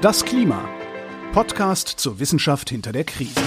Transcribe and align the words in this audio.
Das 0.00 0.24
Klima. 0.24 0.68
Podcast 1.32 1.88
zur 1.88 2.18
Wissenschaft 2.18 2.68
hinter 2.70 2.92
der 2.92 3.04
Krise. 3.04 3.40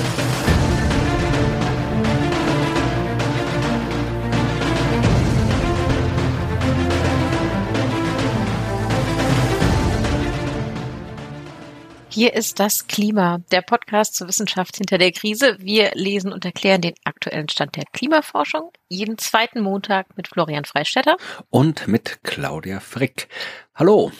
Hier 12.09 12.33
ist 12.33 12.59
das 12.59 12.87
Klima, 12.87 13.41
der 13.51 13.61
Podcast 13.61 14.15
zur 14.15 14.27
Wissenschaft 14.27 14.77
hinter 14.77 14.97
der 14.97 15.11
Krise. 15.11 15.57
Wir 15.59 15.91
lesen 15.93 16.33
und 16.33 16.43
erklären 16.45 16.81
den 16.81 16.95
aktuellen 17.03 17.47
Stand 17.47 17.75
der 17.75 17.83
Klimaforschung 17.93 18.71
jeden 18.89 19.19
zweiten 19.19 19.61
Montag 19.61 20.17
mit 20.17 20.27
Florian 20.27 20.65
Freistetter 20.65 21.17
und 21.51 21.87
mit 21.87 22.23
Claudia 22.23 22.79
Frick. 22.79 23.27
Hallo. 23.75 24.11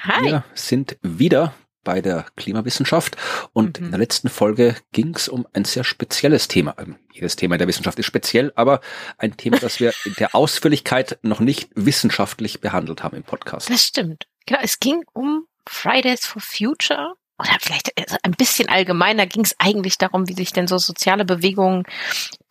Hi. 0.00 0.24
Wir 0.24 0.44
sind 0.52 0.98
wieder 1.00 1.54
bei 1.88 2.02
der 2.02 2.26
Klimawissenschaft 2.36 3.16
und 3.54 3.80
mhm. 3.80 3.86
in 3.86 3.90
der 3.92 3.98
letzten 3.98 4.28
Folge 4.28 4.76
ging 4.92 5.14
es 5.14 5.26
um 5.26 5.46
ein 5.54 5.64
sehr 5.64 5.84
spezielles 5.84 6.46
Thema. 6.46 6.74
Ähm, 6.76 6.96
jedes 7.10 7.34
Thema 7.34 7.54
in 7.54 7.60
der 7.60 7.66
Wissenschaft 7.66 7.98
ist 7.98 8.04
speziell, 8.04 8.52
aber 8.56 8.82
ein 9.16 9.38
Thema, 9.38 9.58
das 9.58 9.80
wir 9.80 9.94
in 10.04 10.12
der 10.18 10.34
Ausführlichkeit 10.34 11.18
noch 11.22 11.40
nicht 11.40 11.70
wissenschaftlich 11.74 12.60
behandelt 12.60 13.02
haben 13.02 13.16
im 13.16 13.22
Podcast. 13.22 13.70
Das 13.70 13.84
stimmt. 13.84 14.26
Genau, 14.44 14.60
es 14.62 14.80
ging 14.80 15.02
um 15.14 15.46
Fridays 15.66 16.26
for 16.26 16.42
Future 16.42 17.14
oder 17.38 17.56
vielleicht 17.58 17.98
äh, 17.98 18.04
ein 18.22 18.32
bisschen 18.32 18.68
allgemeiner 18.68 19.26
ging 19.26 19.44
es 19.44 19.54
eigentlich 19.58 19.96
darum, 19.96 20.28
wie 20.28 20.34
sich 20.34 20.52
denn 20.52 20.66
so 20.66 20.76
soziale 20.76 21.24
Bewegungen, 21.24 21.84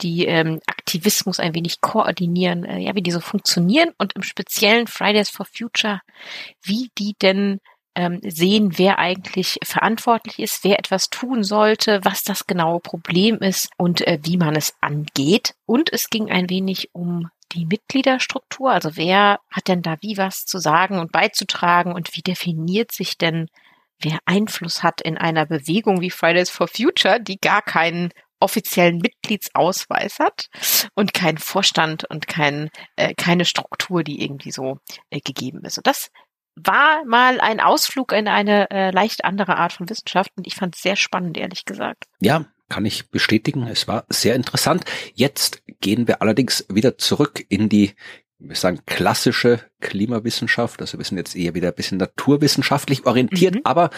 die 0.02 0.26
ähm, 0.26 0.62
Aktivismus 0.66 1.40
ein 1.40 1.54
wenig 1.54 1.80
koordinieren, 1.80 2.66
äh, 2.66 2.80
ja, 2.80 2.96
wie 2.96 3.04
die 3.04 3.12
so 3.12 3.20
funktionieren 3.20 3.92
und 4.00 4.14
im 4.16 4.24
speziellen 4.24 4.88
Fridays 4.88 5.30
for 5.30 5.46
Future, 5.46 6.02
wie 6.64 6.90
die 6.98 7.16
denn 7.22 7.60
ähm, 7.98 8.20
sehen, 8.24 8.78
wer 8.78 9.00
eigentlich 9.00 9.58
verantwortlich 9.64 10.38
ist, 10.38 10.64
wer 10.64 10.78
etwas 10.78 11.10
tun 11.10 11.44
sollte, 11.44 12.00
was 12.04 12.24
das 12.24 12.46
genaue 12.46 12.80
Problem 12.80 13.40
ist 13.40 13.70
und 13.76 14.06
äh, 14.06 14.20
wie 14.22 14.38
man 14.38 14.56
es 14.56 14.76
angeht. 14.82 15.56
Und 15.66 15.92
es 15.92 16.10
ging 16.10 16.30
ein 16.30 16.50
wenig 16.50 16.90
um 16.94 17.30
die 17.54 17.66
Mitgliederstruktur, 17.66 18.72
also 18.72 18.98
wer 18.98 19.40
hat 19.50 19.68
denn 19.68 19.82
da 19.82 19.96
wie 20.02 20.18
was 20.18 20.46
zu 20.46 20.60
sagen 20.60 21.00
und 21.00 21.12
beizutragen 21.12 21.94
und 21.94 22.16
wie 22.16 22.22
definiert 22.22 22.92
sich 22.92 23.18
denn 23.18 23.48
wer 24.00 24.20
Einfluss 24.26 24.84
hat 24.84 25.02
in 25.02 25.18
einer 25.18 25.46
Bewegung 25.46 26.02
wie 26.02 26.12
Fridays 26.12 26.52
for 26.52 26.68
Future, 26.68 27.20
die 27.20 27.40
gar 27.40 27.64
keinen 27.64 28.12
offiziellen 28.40 28.98
Mitgliedsausweis 28.98 30.20
hat 30.20 30.50
und 30.94 31.16
keinen 31.16 31.40
Vorstand 31.40 32.04
und 32.04 32.28
kein, 32.28 32.70
äh, 32.96 33.16
keine 33.16 33.46
Struktur, 33.46 34.04
die 34.04 34.24
irgendwie 34.24 34.52
so 34.52 34.78
äh, 35.10 35.20
gegeben 35.22 35.64
ist. 35.64 35.78
Und 35.78 35.88
das 35.88 36.12
war 36.66 37.06
mal 37.06 37.40
ein 37.40 37.60
Ausflug 37.60 38.12
in 38.12 38.28
eine 38.28 38.70
äh, 38.72 38.92
leicht 38.92 39.26
andere 39.26 39.58
Art 39.58 39.74
von 39.74 39.90
Wissenschaft 39.90 40.32
und 40.36 40.48
ich 40.48 40.56
fand 40.56 40.76
es 40.76 40.82
sehr 40.82 40.96
spannend, 40.96 41.38
ehrlich 41.38 41.66
gesagt. 41.66 42.06
Ja, 42.20 42.46
kann 42.70 42.86
ich 42.86 43.10
bestätigen. 43.10 43.68
Es 43.68 43.88
war 43.88 44.06
sehr 44.10 44.36
interessant. 44.36 44.84
Jetzt 45.14 45.64
gehen 45.80 46.08
wir 46.08 46.22
allerdings 46.22 46.66
wieder 46.70 46.98
zurück 46.98 47.46
in 47.50 47.70
die 47.70 47.94
wir 48.40 48.56
sagen 48.56 48.82
klassische 48.86 49.62
Klimawissenschaft, 49.82 50.82
also 50.82 50.98
wir 50.98 51.06
sind 51.06 51.18
jetzt 51.18 51.36
eher 51.36 51.56
wieder 51.56 51.70
ein 51.70 51.76
bisschen 51.76 51.98
naturwissenschaftlich 51.98 53.06
orientiert, 53.06 53.56
mhm. 53.56 53.62
aber 53.64 53.90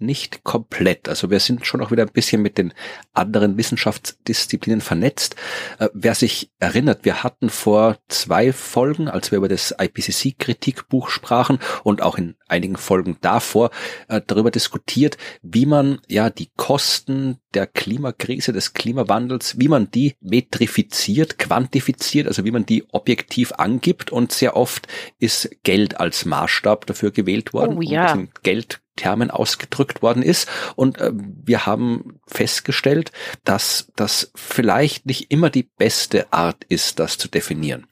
nicht 0.00 0.44
komplett. 0.44 1.08
Also 1.08 1.30
wir 1.30 1.40
sind 1.40 1.66
schon 1.66 1.80
auch 1.80 1.90
wieder 1.90 2.04
ein 2.04 2.12
bisschen 2.12 2.42
mit 2.42 2.58
den 2.58 2.72
anderen 3.12 3.56
Wissenschaftsdisziplinen 3.56 4.80
vernetzt. 4.80 5.36
Äh, 5.78 5.88
wer 5.92 6.14
sich 6.14 6.50
erinnert, 6.58 7.04
wir 7.04 7.22
hatten 7.22 7.50
vor 7.50 7.98
zwei 8.08 8.52
Folgen, 8.52 9.08
als 9.08 9.30
wir 9.30 9.38
über 9.38 9.48
das 9.48 9.74
IPCC-Kritikbuch 9.78 11.08
sprachen 11.08 11.58
und 11.82 12.02
auch 12.02 12.18
in 12.18 12.36
einigen 12.48 12.76
Folgen 12.76 13.18
davor 13.20 13.70
äh, 14.08 14.20
darüber 14.26 14.50
diskutiert, 14.50 15.18
wie 15.42 15.66
man 15.66 16.00
ja 16.08 16.30
die 16.30 16.50
Kosten 16.56 17.38
der 17.54 17.66
Klimakrise, 17.66 18.52
des 18.52 18.74
Klimawandels, 18.74 19.58
wie 19.58 19.68
man 19.68 19.90
die 19.90 20.14
metrifiziert, 20.20 21.38
quantifiziert, 21.38 22.26
also 22.26 22.44
wie 22.44 22.50
man 22.50 22.66
die 22.66 22.84
objektiv 22.92 23.52
angibt. 23.52 24.10
Und 24.10 24.32
sehr 24.32 24.56
oft 24.56 24.86
ist 25.18 25.50
Geld 25.62 25.98
als 25.98 26.24
Maßstab 26.24 26.86
dafür 26.86 27.10
gewählt 27.10 27.52
worden. 27.52 27.78
Oh, 27.78 27.82
ja. 27.82 28.18
Geld 28.42 28.80
Termen 28.98 29.30
ausgedrückt 29.30 30.02
worden 30.02 30.22
ist. 30.22 30.48
Und 30.76 30.98
äh, 30.98 31.12
wir 31.14 31.64
haben 31.64 32.20
festgestellt, 32.26 33.12
dass 33.44 33.90
das 33.96 34.30
vielleicht 34.34 35.06
nicht 35.06 35.30
immer 35.30 35.48
die 35.48 35.62
beste 35.62 36.30
Art 36.32 36.64
ist, 36.68 36.98
das 36.98 37.16
zu 37.16 37.28
definieren. 37.28 37.86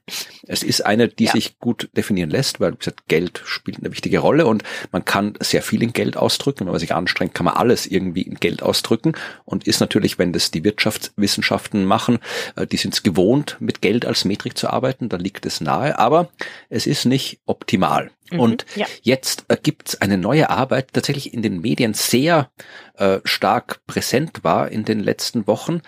Es 0.47 0.63
ist 0.63 0.85
eine, 0.85 1.09
die 1.09 1.25
ja. 1.25 1.33
sich 1.33 1.59
gut 1.59 1.89
definieren 1.97 2.31
lässt, 2.31 2.61
weil 2.61 2.73
wie 2.73 2.79
gesagt, 2.79 3.09
Geld 3.09 3.43
spielt 3.45 3.79
eine 3.79 3.91
wichtige 3.91 4.19
Rolle 4.19 4.47
und 4.47 4.63
man 4.93 5.05
kann 5.05 5.35
sehr 5.41 5.63
viel 5.63 5.83
in 5.83 5.93
Geld 5.93 6.17
ausdrücken. 6.17 6.67
Wenn 6.67 6.73
man 6.73 6.81
sich 6.81 6.95
anstrengt, 6.95 7.35
kann 7.35 7.47
man 7.47 7.55
alles 7.55 7.87
irgendwie 7.87 8.23
in 8.23 8.35
Geld 8.35 8.63
ausdrücken 8.63 9.15
und 9.45 9.67
ist 9.67 9.81
natürlich, 9.81 10.19
wenn 10.19 10.33
das 10.33 10.51
die 10.51 10.65
Wirtschaftswissenschaften 10.65 11.85
machen, 11.85 12.19
äh, 12.57 12.67
die 12.67 12.77
sind 12.77 12.95
es 12.95 13.03
gewohnt, 13.03 13.57
mit 13.61 13.81
Geld 13.81 14.05
als 14.05 14.25
Metrik 14.25 14.59
zu 14.59 14.69
arbeiten, 14.69 15.09
da 15.09 15.17
liegt 15.17 15.47
es 15.47 15.61
nahe, 15.61 15.99
aber 15.99 16.29
es 16.69 16.87
ist 16.87 17.07
nicht 17.07 17.41
optimal. 17.47 18.11
Mhm, 18.31 18.41
und 18.41 18.67
ja. 18.75 18.87
jetzt 19.03 19.45
äh, 19.49 19.57
gibt 19.61 19.89
es 19.89 20.01
eine 20.01 20.19
neue 20.19 20.51
Arbeit, 20.51 20.93
tatsächlich 20.93 21.33
in 21.33 21.43
den 21.43 21.61
Medien 21.61 21.95
sehr 21.95 22.51
äh, 22.95 23.19
stark 23.25 23.81
präsent 23.87 24.45
war 24.45 24.71
in 24.71 24.85
den 24.85 25.01
letzten 25.01 25.47
Wochen, 25.47 25.83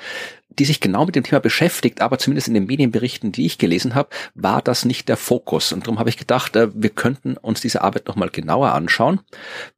die 0.59 0.65
sich 0.65 0.81
genau 0.81 1.07
mit 1.07 1.15
dem 1.15 1.25
Thema 1.25 1.41
beschäftigt, 1.41 2.01
aber 2.01 2.19
zumindest 2.19 2.49
in 2.49 2.55
den 2.55 2.67
Medienberichten, 2.67 3.33
die 3.33 3.47
ich 3.47 3.59
gelesen 3.59 3.95
habe, 3.95 4.11
war 4.35 4.61
das 4.61 4.85
nicht 4.85 5.09
der 5.09 5.17
Fokus. 5.17 5.73
Und 5.73 5.87
darum 5.87 5.99
habe 5.99 6.11
ich 6.11 6.17
gedacht, 6.17 6.57
äh, 6.57 6.69
wir 6.75 6.91
könnten 6.91 7.37
uns 7.37 7.61
diese 7.61 7.83
Arbeit 7.83 8.09
nochmal 8.09 8.31
genauer 8.31 8.73
anschauen, 8.73 9.21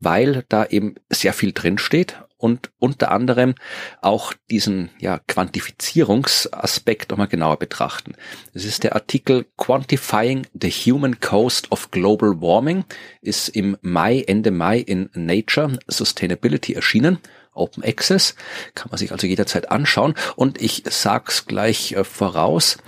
weil 0.01 0.45
da 0.49 0.65
eben 0.65 0.95
sehr 1.11 1.33
viel 1.33 1.53
drinsteht 1.53 2.17
und 2.41 2.71
unter 2.79 3.11
anderem 3.11 3.55
auch 4.01 4.33
diesen 4.51 4.91
ja, 4.99 5.21
Quantifizierungsaspekt 5.29 7.11
nochmal 7.11 7.29
genauer 7.29 7.59
betrachten. 7.59 8.15
Das 8.55 8.65
ist 8.65 8.83
der 8.83 8.95
Artikel 8.95 9.47
Quantifying 9.59 10.47
the 10.59 10.71
Human 10.71 11.21
Cost 11.21 11.71
of 11.71 11.91
Global 11.91 12.41
Warming, 12.41 12.85
ist 13.21 13.49
im 13.51 13.77
Mai, 13.83 14.25
Ende 14.27 14.51
Mai 14.51 14.79
in 14.79 15.11
Nature 15.15 15.79
Sustainability 15.87 16.73
erschienen 16.73 17.19
Open 17.53 17.85
Access, 17.85 18.35
kann 18.75 18.89
man 18.91 18.99
sich 18.99 19.13
also 19.13 19.27
jederzeit 19.27 19.71
anschauen. 19.71 20.15
Und 20.37 20.61
ich 20.61 20.85
sag's 20.89 21.47
gleich 21.47 21.93
äh, 21.93 22.05
voraus, 22.05 22.79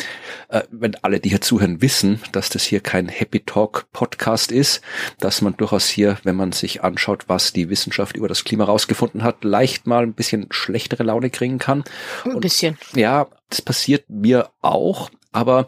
äh, 0.48 0.62
wenn 0.70 0.94
alle, 0.96 1.20
die 1.20 1.30
hier 1.30 1.40
zuhören, 1.40 1.82
wissen, 1.82 2.20
dass 2.32 2.48
das 2.48 2.64
hier 2.64 2.80
kein 2.80 3.08
Happy 3.08 3.40
Talk 3.40 3.86
Podcast 3.92 4.52
ist, 4.52 4.80
dass 5.18 5.42
man 5.42 5.56
durchaus 5.56 5.88
hier, 5.88 6.18
wenn 6.22 6.36
man 6.36 6.52
sich 6.52 6.82
anschaut, 6.82 7.28
was 7.28 7.52
die 7.52 7.68
Wissenschaft 7.68 8.16
über 8.16 8.28
das 8.28 8.44
Klima 8.44 8.64
rausgefunden 8.64 9.22
hat, 9.22 9.44
leicht 9.44 9.86
mal 9.86 10.02
ein 10.02 10.14
bisschen 10.14 10.46
schlechtere 10.50 11.02
Laune 11.02 11.30
kriegen 11.30 11.58
kann. 11.58 11.84
Ein 12.24 12.40
bisschen. 12.40 12.78
ja, 12.94 13.26
das 13.48 13.62
passiert 13.62 14.08
mir 14.08 14.50
auch, 14.60 15.10
aber 15.32 15.66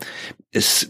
es 0.53 0.89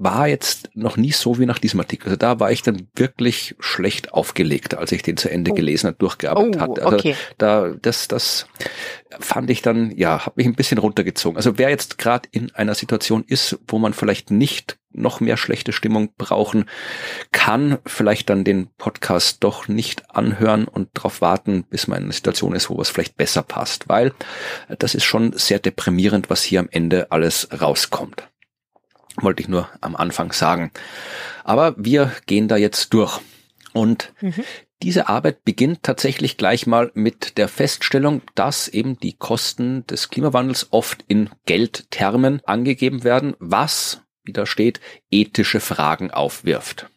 war 0.00 0.28
jetzt 0.28 0.70
noch 0.74 0.96
nie 0.96 1.12
so 1.12 1.38
wie 1.38 1.46
nach 1.46 1.58
diesem 1.58 1.80
Artikel. 1.80 2.06
Also 2.06 2.16
da 2.16 2.40
war 2.40 2.52
ich 2.52 2.62
dann 2.62 2.88
wirklich 2.94 3.56
schlecht 3.58 4.12
aufgelegt, 4.12 4.76
als 4.76 4.92
ich 4.92 5.02
den 5.02 5.16
zu 5.16 5.30
Ende 5.30 5.50
oh. 5.50 5.54
gelesen 5.54 5.88
und 5.88 6.00
durchgearbeitet 6.00 6.56
oh, 6.56 6.60
hatte. 6.60 6.84
Also 6.84 6.96
okay. 6.96 7.16
da 7.36 7.74
das 7.82 8.08
das 8.08 8.46
fand 9.18 9.50
ich 9.50 9.62
dann 9.62 9.90
ja, 9.96 10.24
hat 10.26 10.36
mich 10.36 10.46
ein 10.46 10.54
bisschen 10.54 10.78
runtergezogen. 10.78 11.36
Also 11.36 11.58
wer 11.58 11.70
jetzt 11.70 11.98
gerade 11.98 12.28
in 12.30 12.54
einer 12.54 12.74
Situation 12.74 13.24
ist, 13.26 13.58
wo 13.66 13.78
man 13.78 13.92
vielleicht 13.92 14.30
nicht 14.30 14.78
noch 14.92 15.20
mehr 15.20 15.36
schlechte 15.36 15.72
Stimmung 15.72 16.10
brauchen 16.16 16.64
kann, 17.32 17.78
vielleicht 17.84 18.30
dann 18.30 18.44
den 18.44 18.68
Podcast 18.78 19.44
doch 19.44 19.68
nicht 19.68 20.10
anhören 20.14 20.66
und 20.66 20.88
darauf 20.94 21.20
warten, 21.20 21.64
bis 21.64 21.88
man 21.88 21.98
in 21.98 22.04
einer 22.04 22.12
Situation 22.12 22.54
ist, 22.54 22.70
wo 22.70 22.80
es 22.80 22.88
vielleicht 22.88 23.16
besser 23.16 23.42
passt, 23.42 23.88
weil 23.88 24.12
das 24.78 24.94
ist 24.94 25.04
schon 25.04 25.32
sehr 25.34 25.58
deprimierend, 25.58 26.30
was 26.30 26.42
hier 26.42 26.60
am 26.60 26.68
Ende 26.70 27.10
alles 27.10 27.48
rauskommt. 27.60 28.28
Wollte 29.20 29.42
ich 29.42 29.48
nur 29.48 29.68
am 29.80 29.96
Anfang 29.96 30.32
sagen. 30.32 30.70
Aber 31.44 31.74
wir 31.76 32.12
gehen 32.26 32.48
da 32.48 32.56
jetzt 32.56 32.92
durch. 32.92 33.20
Und 33.72 34.12
mhm. 34.20 34.44
diese 34.82 35.08
Arbeit 35.08 35.44
beginnt 35.44 35.82
tatsächlich 35.82 36.36
gleich 36.36 36.66
mal 36.66 36.90
mit 36.94 37.36
der 37.38 37.48
Feststellung, 37.48 38.22
dass 38.34 38.68
eben 38.68 38.98
die 38.98 39.14
Kosten 39.14 39.86
des 39.86 40.08
Klimawandels 40.08 40.68
oft 40.70 41.04
in 41.08 41.30
Geldtermen 41.46 42.40
angegeben 42.44 43.04
werden, 43.04 43.34
was, 43.38 44.02
wie 44.24 44.32
da 44.32 44.46
steht, 44.46 44.80
ethische 45.10 45.60
Fragen 45.60 46.10
aufwirft. 46.10 46.88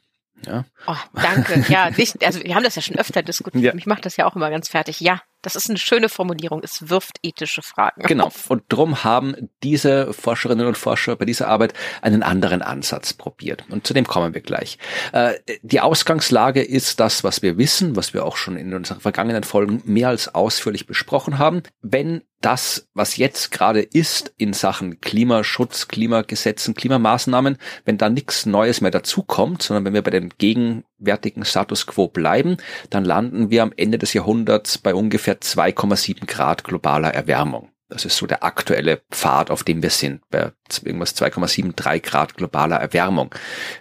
Ja. 0.45 0.65
Oh, 0.87 0.95
danke. 1.13 1.63
Ja, 1.69 1.91
also 2.23 2.43
wir 2.43 2.55
haben 2.55 2.63
das 2.63 2.75
ja 2.75 2.81
schon 2.81 2.97
öfter 2.97 3.21
diskutiert. 3.21 3.63
Ja. 3.63 3.73
Mich 3.75 3.85
macht 3.85 4.05
das 4.05 4.17
ja 4.17 4.25
auch 4.25 4.35
immer 4.35 4.49
ganz 4.49 4.69
fertig. 4.69 4.99
Ja, 4.99 5.21
das 5.41 5.55
ist 5.55 5.69
eine 5.69 5.79
schöne 5.79 6.09
Formulierung. 6.09 6.61
Es 6.63 6.89
wirft 6.89 7.17
ethische 7.23 7.61
Fragen. 7.61 8.03
Genau. 8.03 8.27
Auf. 8.27 8.49
Und 8.49 8.63
drum 8.69 9.03
haben 9.03 9.49
diese 9.63 10.13
Forscherinnen 10.13 10.67
und 10.67 10.77
Forscher 10.77 11.15
bei 11.15 11.25
dieser 11.25 11.47
Arbeit 11.47 11.73
einen 12.01 12.23
anderen 12.23 12.61
Ansatz 12.61 13.13
probiert. 13.13 13.63
Und 13.69 13.87
zu 13.87 13.93
dem 13.93 14.05
kommen 14.05 14.33
wir 14.33 14.41
gleich. 14.41 14.77
Äh, 15.13 15.33
die 15.61 15.81
Ausgangslage 15.81 16.61
ist 16.61 16.99
das, 16.99 17.23
was 17.23 17.41
wir 17.41 17.57
wissen, 17.57 17.95
was 17.95 18.13
wir 18.13 18.25
auch 18.25 18.37
schon 18.37 18.57
in 18.57 18.73
unseren 18.73 18.99
vergangenen 18.99 19.43
Folgen 19.43 19.81
mehr 19.85 20.09
als 20.09 20.33
ausführlich 20.33 20.85
besprochen 20.85 21.39
haben. 21.39 21.63
Wenn 21.81 22.21
das, 22.41 22.87
was 22.93 23.17
jetzt 23.17 23.51
gerade 23.51 23.81
ist 23.81 24.33
in 24.37 24.53
Sachen 24.53 24.99
Klimaschutz, 24.99 25.87
Klimagesetzen, 25.87 26.73
Klimamaßnahmen, 26.73 27.57
wenn 27.85 27.97
da 27.97 28.09
nichts 28.09 28.45
Neues 28.45 28.81
mehr 28.81 28.91
dazukommt, 28.91 29.61
sondern 29.61 29.85
wenn 29.85 29.93
wir 29.93 30.01
bei 30.01 30.11
den 30.11 30.29
Gegen 30.37 30.83
gegenwärtigen 31.01 31.45
Status 31.45 31.87
quo 31.87 32.07
bleiben, 32.07 32.57
dann 32.89 33.03
landen 33.03 33.49
wir 33.49 33.63
am 33.63 33.73
Ende 33.75 33.97
des 33.97 34.13
Jahrhunderts 34.13 34.77
bei 34.77 34.93
ungefähr 34.93 35.39
2,7 35.41 36.25
Grad 36.27 36.63
globaler 36.63 37.13
Erwärmung. 37.13 37.69
Das 37.89 38.05
ist 38.05 38.17
so 38.17 38.25
der 38.25 38.43
aktuelle 38.43 39.01
Pfad, 39.11 39.49
auf 39.49 39.63
dem 39.63 39.83
wir 39.83 39.89
sind, 39.89 40.21
bei 40.29 40.53
irgendwas 40.83 41.15
2,73 41.17 41.99
Grad 41.99 42.37
globaler 42.37 42.77
Erwärmung. 42.77 43.35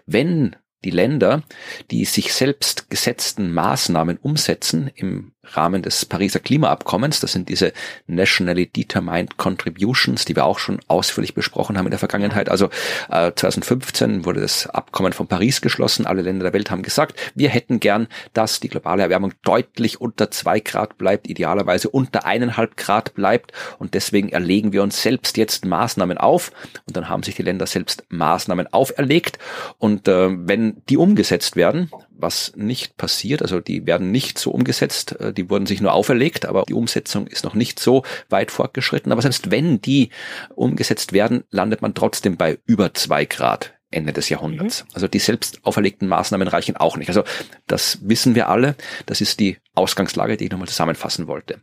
Wenn 0.06 0.56
die 0.82 0.90
Länder, 0.90 1.43
die 1.90 2.06
sich 2.06 2.32
selbst 2.32 2.88
gesetzten 2.90 3.52
Maßnahmen 3.52 4.17
umsetzen 4.17 4.90
im 4.94 5.32
Rahmen 5.45 5.83
des 5.83 6.05
Pariser 6.05 6.41
Klimaabkommens. 6.41 7.21
Das 7.21 7.33
sind 7.33 7.49
diese 7.49 7.73
Nationally 8.07 8.67
Determined 8.67 9.37
Contributions, 9.37 10.25
die 10.25 10.37
wir 10.37 10.45
auch 10.45 10.59
schon 10.59 10.81
ausführlich 10.87 11.35
besprochen 11.35 11.79
haben 11.79 11.87
in 11.87 11.91
der 11.91 11.99
Vergangenheit. 11.99 12.49
Also 12.49 12.69
äh, 13.09 13.33
2015 13.35 14.25
wurde 14.25 14.41
das 14.41 14.67
Abkommen 14.67 15.13
von 15.13 15.27
Paris 15.27 15.61
geschlossen. 15.61 16.07
Alle 16.07 16.23
Länder 16.23 16.45
der 16.45 16.53
Welt 16.53 16.71
haben 16.71 16.83
gesagt, 16.83 17.19
wir 17.35 17.49
hätten 17.49 17.81
gern, 17.81 18.07
dass 18.35 18.61
die 18.61 18.69
globale 18.69 19.03
Erwärmung 19.03 19.33
deutlich 19.43 20.01
unter 20.01 20.31
zwei 20.31 20.61
Grad 20.61 20.99
bleibt, 20.99 21.29
idealerweise 21.29 21.89
unter 21.89 22.27
eineinhalb 22.27 22.77
Grad 22.77 23.15
bleibt. 23.15 23.53
Und 23.79 23.95
deswegen 23.95 24.29
erlegen 24.29 24.73
wir 24.73 24.83
uns 24.83 25.03
selbst 25.03 25.37
jetzt 25.37 25.65
Maßnahmen 25.65 26.19
auf. 26.19 26.53
Und 26.87 26.97
dann 26.97 27.09
haben 27.09 27.23
sich 27.23 27.35
die 27.35 27.43
Länder 27.43 27.67
selbst 27.67 28.05
Maßnahmen 28.11 28.73
auferlegt. 28.73 29.39
Und 29.79 30.07
äh, 30.07 30.29
wenn 30.31 30.83
die 30.89 30.99
umgesetzt 30.99 31.57
werden, 31.57 31.91
was 32.20 32.52
nicht 32.56 32.96
passiert. 32.96 33.43
Also 33.43 33.61
die 33.61 33.87
werden 33.87 34.11
nicht 34.11 34.38
so 34.38 34.50
umgesetzt, 34.50 35.19
äh, 35.20 35.32
die 35.32 35.50
wurden 35.50 35.67
sich 35.67 35.81
nur 35.81 35.93
auferlegt, 35.93 36.46
aber 36.46 36.64
die 36.69 36.75
Umsetzung 36.75 37.26
ist 37.26 37.44
noch 37.44 37.55
nicht 37.55 37.81
so 37.81 38.05
weit 38.28 38.50
fortgeschritten. 38.50 39.12
Aber 39.12 39.22
selbst 39.22 39.50
wenn 39.50 39.81
die 39.81 40.11
umgesetzt 40.55 41.12
werden, 41.12 41.44
landet 41.50 41.82
man 41.82 41.94
trotzdem 41.94 42.37
bei 42.37 42.58
über 42.67 42.94
zwei 42.94 43.25
Grad 43.25 43.75
Ende 43.90 44.12
des 44.12 44.28
Jahrhunderts. 44.28 44.84
Mhm. 44.84 44.90
Also 44.94 45.08
die 45.08 45.19
selbst 45.19 45.61
auferlegten 45.64 46.08
Maßnahmen 46.08 46.49
reichen 46.49 46.76
auch 46.76 46.96
nicht. 46.96 47.08
Also 47.08 47.25
das 47.67 47.99
wissen 48.02 48.34
wir 48.34 48.49
alle. 48.49 48.76
Das 49.06 49.20
ist 49.20 49.40
die 49.40 49.58
Ausgangslage, 49.75 50.37
die 50.37 50.44
ich 50.44 50.50
nochmal 50.50 50.69
zusammenfassen 50.69 51.26
wollte. 51.26 51.61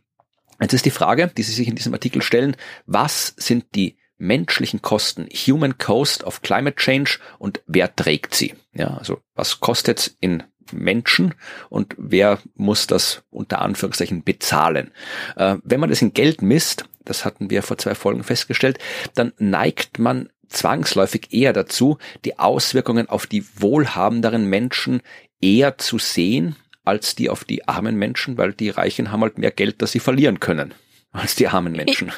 Jetzt 0.60 0.74
ist 0.74 0.84
die 0.84 0.90
Frage, 0.90 1.30
die 1.36 1.42
Sie 1.42 1.52
sich 1.52 1.68
in 1.68 1.76
diesem 1.76 1.94
Artikel 1.94 2.20
stellen, 2.20 2.56
was 2.86 3.34
sind 3.36 3.66
die 3.74 3.97
menschlichen 4.18 4.82
Kosten, 4.82 5.28
Human 5.46 5.78
Cost 5.78 6.24
of 6.24 6.42
Climate 6.42 6.76
Change 6.76 7.18
und 7.38 7.62
wer 7.66 7.94
trägt 7.94 8.34
sie? 8.34 8.54
Ja, 8.74 8.96
also 8.96 9.20
was 9.34 9.60
kostet 9.60 10.16
in 10.20 10.42
Menschen 10.72 11.34
und 11.70 11.94
wer 11.96 12.38
muss 12.54 12.86
das 12.86 13.22
unter 13.30 13.60
Anführungszeichen 13.60 14.22
bezahlen? 14.22 14.90
Äh, 15.36 15.56
wenn 15.62 15.80
man 15.80 15.90
das 15.90 16.02
in 16.02 16.12
Geld 16.12 16.42
misst, 16.42 16.84
das 17.04 17.24
hatten 17.24 17.50
wir 17.50 17.62
vor 17.62 17.78
zwei 17.78 17.94
Folgen 17.94 18.22
festgestellt, 18.22 18.78
dann 19.14 19.32
neigt 19.38 19.98
man 19.98 20.28
zwangsläufig 20.48 21.28
eher 21.32 21.52
dazu, 21.52 21.98
die 22.24 22.38
Auswirkungen 22.38 23.08
auf 23.08 23.26
die 23.26 23.44
wohlhabenderen 23.56 24.44
Menschen 24.44 25.02
eher 25.40 25.78
zu 25.78 25.98
sehen 25.98 26.56
als 26.84 27.14
die 27.14 27.28
auf 27.28 27.44
die 27.44 27.68
armen 27.68 27.96
Menschen, 27.96 28.38
weil 28.38 28.54
die 28.54 28.70
Reichen 28.70 29.12
haben 29.12 29.20
halt 29.20 29.36
mehr 29.36 29.50
Geld, 29.50 29.82
das 29.82 29.92
sie 29.92 30.00
verlieren 30.00 30.40
können 30.40 30.72
als 31.12 31.34
die 31.34 31.48
armen 31.48 31.72
Menschen. 31.72 32.12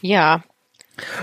Ja, 0.00 0.42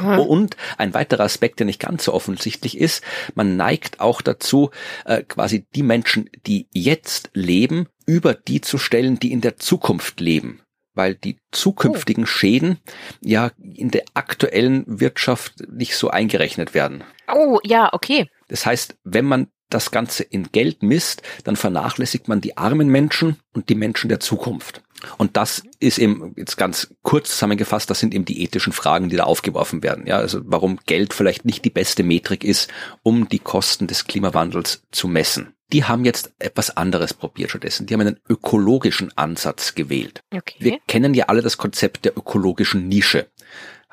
Mhm. 0.02 0.20
Und 0.20 0.58
ein 0.78 0.94
weiterer 0.94 1.24
Aspekt, 1.24 1.60
der 1.60 1.66
nicht 1.66 1.80
ganz 1.80 2.06
so 2.06 2.14
offensichtlich 2.14 2.78
ist, 2.78 3.04
man 3.36 3.56
neigt 3.56 4.00
auch 4.00 4.22
dazu, 4.22 4.72
äh, 5.06 5.24
quasi 5.24 5.66
die 5.76 5.84
Menschen, 5.84 6.30
die 6.46 6.68
jetzt 6.74 7.30
leben, 7.34 7.88
über 8.06 8.34
die 8.34 8.62
zu 8.62 8.78
stellen, 8.78 9.20
die 9.20 9.32
in 9.32 9.42
der 9.42 9.58
Zukunft 9.58 10.20
leben. 10.20 10.62
Weil 10.96 11.16
die 11.16 11.40
zukünftigen 11.52 12.26
oh. 12.26 12.28
Schäden 12.28 12.78
ja 13.20 13.52
in 13.58 13.90
der 13.90 14.04
aktuellen 14.14 14.84
Wirtschaft 14.88 15.56
nicht 15.72 15.96
so 15.96 16.10
eingerechnet 16.10 16.76
werden. 16.76 17.04
Oh, 17.34 17.60
ja, 17.64 17.92
okay. 17.94 18.30
Das 18.48 18.68
heißt, 18.68 18.98
wenn 19.04 19.26
man 19.26 19.48
das 19.74 19.92
Ganze 19.92 20.24
in 20.24 20.52
Geld 20.52 20.84
misst, 20.84 21.22
dann 21.44 21.56
vernachlässigt 21.56 22.28
man 22.28 22.42
die 22.42 22.58
armen 22.58 22.90
Menschen 22.90 23.38
und 23.54 23.70
die 23.70 23.76
Menschen 23.76 24.10
der 24.10 24.20
Zukunft. 24.20 24.82
Und 25.18 25.36
das 25.36 25.64
ist 25.80 25.98
eben 25.98 26.34
jetzt 26.38 26.58
ganz 26.58 26.94
kurz 27.02 27.32
zusammengefasst, 27.32 27.90
das 27.90 28.00
sind 28.00 28.14
eben 28.14 28.26
die 28.26 28.42
ethischen 28.42 28.74
Fragen, 28.74 29.10
die 29.10 29.18
da 29.18 29.24
aufgeworfen 29.24 29.84
werden. 29.84 30.08
Ja, 30.08 30.18
also 30.18 30.42
warum 30.46 30.80
Geld 30.86 31.14
vielleicht 31.14 31.46
nicht 31.46 31.66
die 31.66 31.70
beste 31.70 32.04
Metrik 32.04 32.44
ist, 32.44 32.72
um 33.02 33.28
die 33.28 33.40
Kosten 33.40 33.88
des 33.88 34.06
Klimawandels 34.06 34.84
zu 34.92 35.08
messen. 35.08 35.54
Die 35.74 35.86
haben 35.86 36.06
jetzt 36.06 36.32
etwas 36.40 36.78
anderes 36.78 37.14
probiert 37.14 37.50
stattdessen. 37.50 37.88
Die 37.88 37.94
haben 37.94 38.02
einen 38.02 38.20
ökologischen 38.30 39.12
Ansatz 39.18 39.74
gewählt. 39.74 40.22
Okay. 40.32 40.56
Wir 40.60 40.78
kennen 40.88 41.16
ja 41.16 41.26
alle 41.26 41.42
das 41.42 41.58
Konzept 41.58 42.06
der 42.06 42.16
ökologischen 42.16 42.88
Nische 42.88 43.28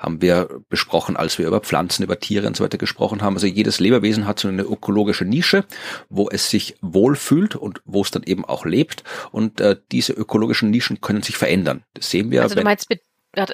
haben 0.00 0.22
wir 0.22 0.48
besprochen, 0.70 1.16
als 1.16 1.38
wir 1.38 1.46
über 1.46 1.60
Pflanzen, 1.60 2.02
über 2.02 2.18
Tiere 2.18 2.46
und 2.46 2.56
so 2.56 2.64
weiter 2.64 2.78
gesprochen 2.78 3.20
haben. 3.20 3.34
Also 3.34 3.46
jedes 3.46 3.80
Lebewesen 3.80 4.26
hat 4.26 4.38
so 4.38 4.48
eine 4.48 4.62
ökologische 4.62 5.26
Nische, 5.26 5.64
wo 6.08 6.28
es 6.30 6.48
sich 6.48 6.76
wohlfühlt 6.80 7.54
und 7.54 7.82
wo 7.84 8.00
es 8.00 8.10
dann 8.10 8.22
eben 8.22 8.46
auch 8.46 8.64
lebt. 8.64 9.04
Und 9.30 9.60
äh, 9.60 9.76
diese 9.92 10.14
ökologischen 10.14 10.70
Nischen 10.70 11.02
können 11.02 11.22
sich 11.22 11.36
verändern. 11.36 11.84
Das 11.94 12.10
sehen 12.10 12.30
wir. 12.30 12.42
Also 12.42 12.54
du 12.54 12.62
meinst 12.62 12.88
mit, 12.88 13.02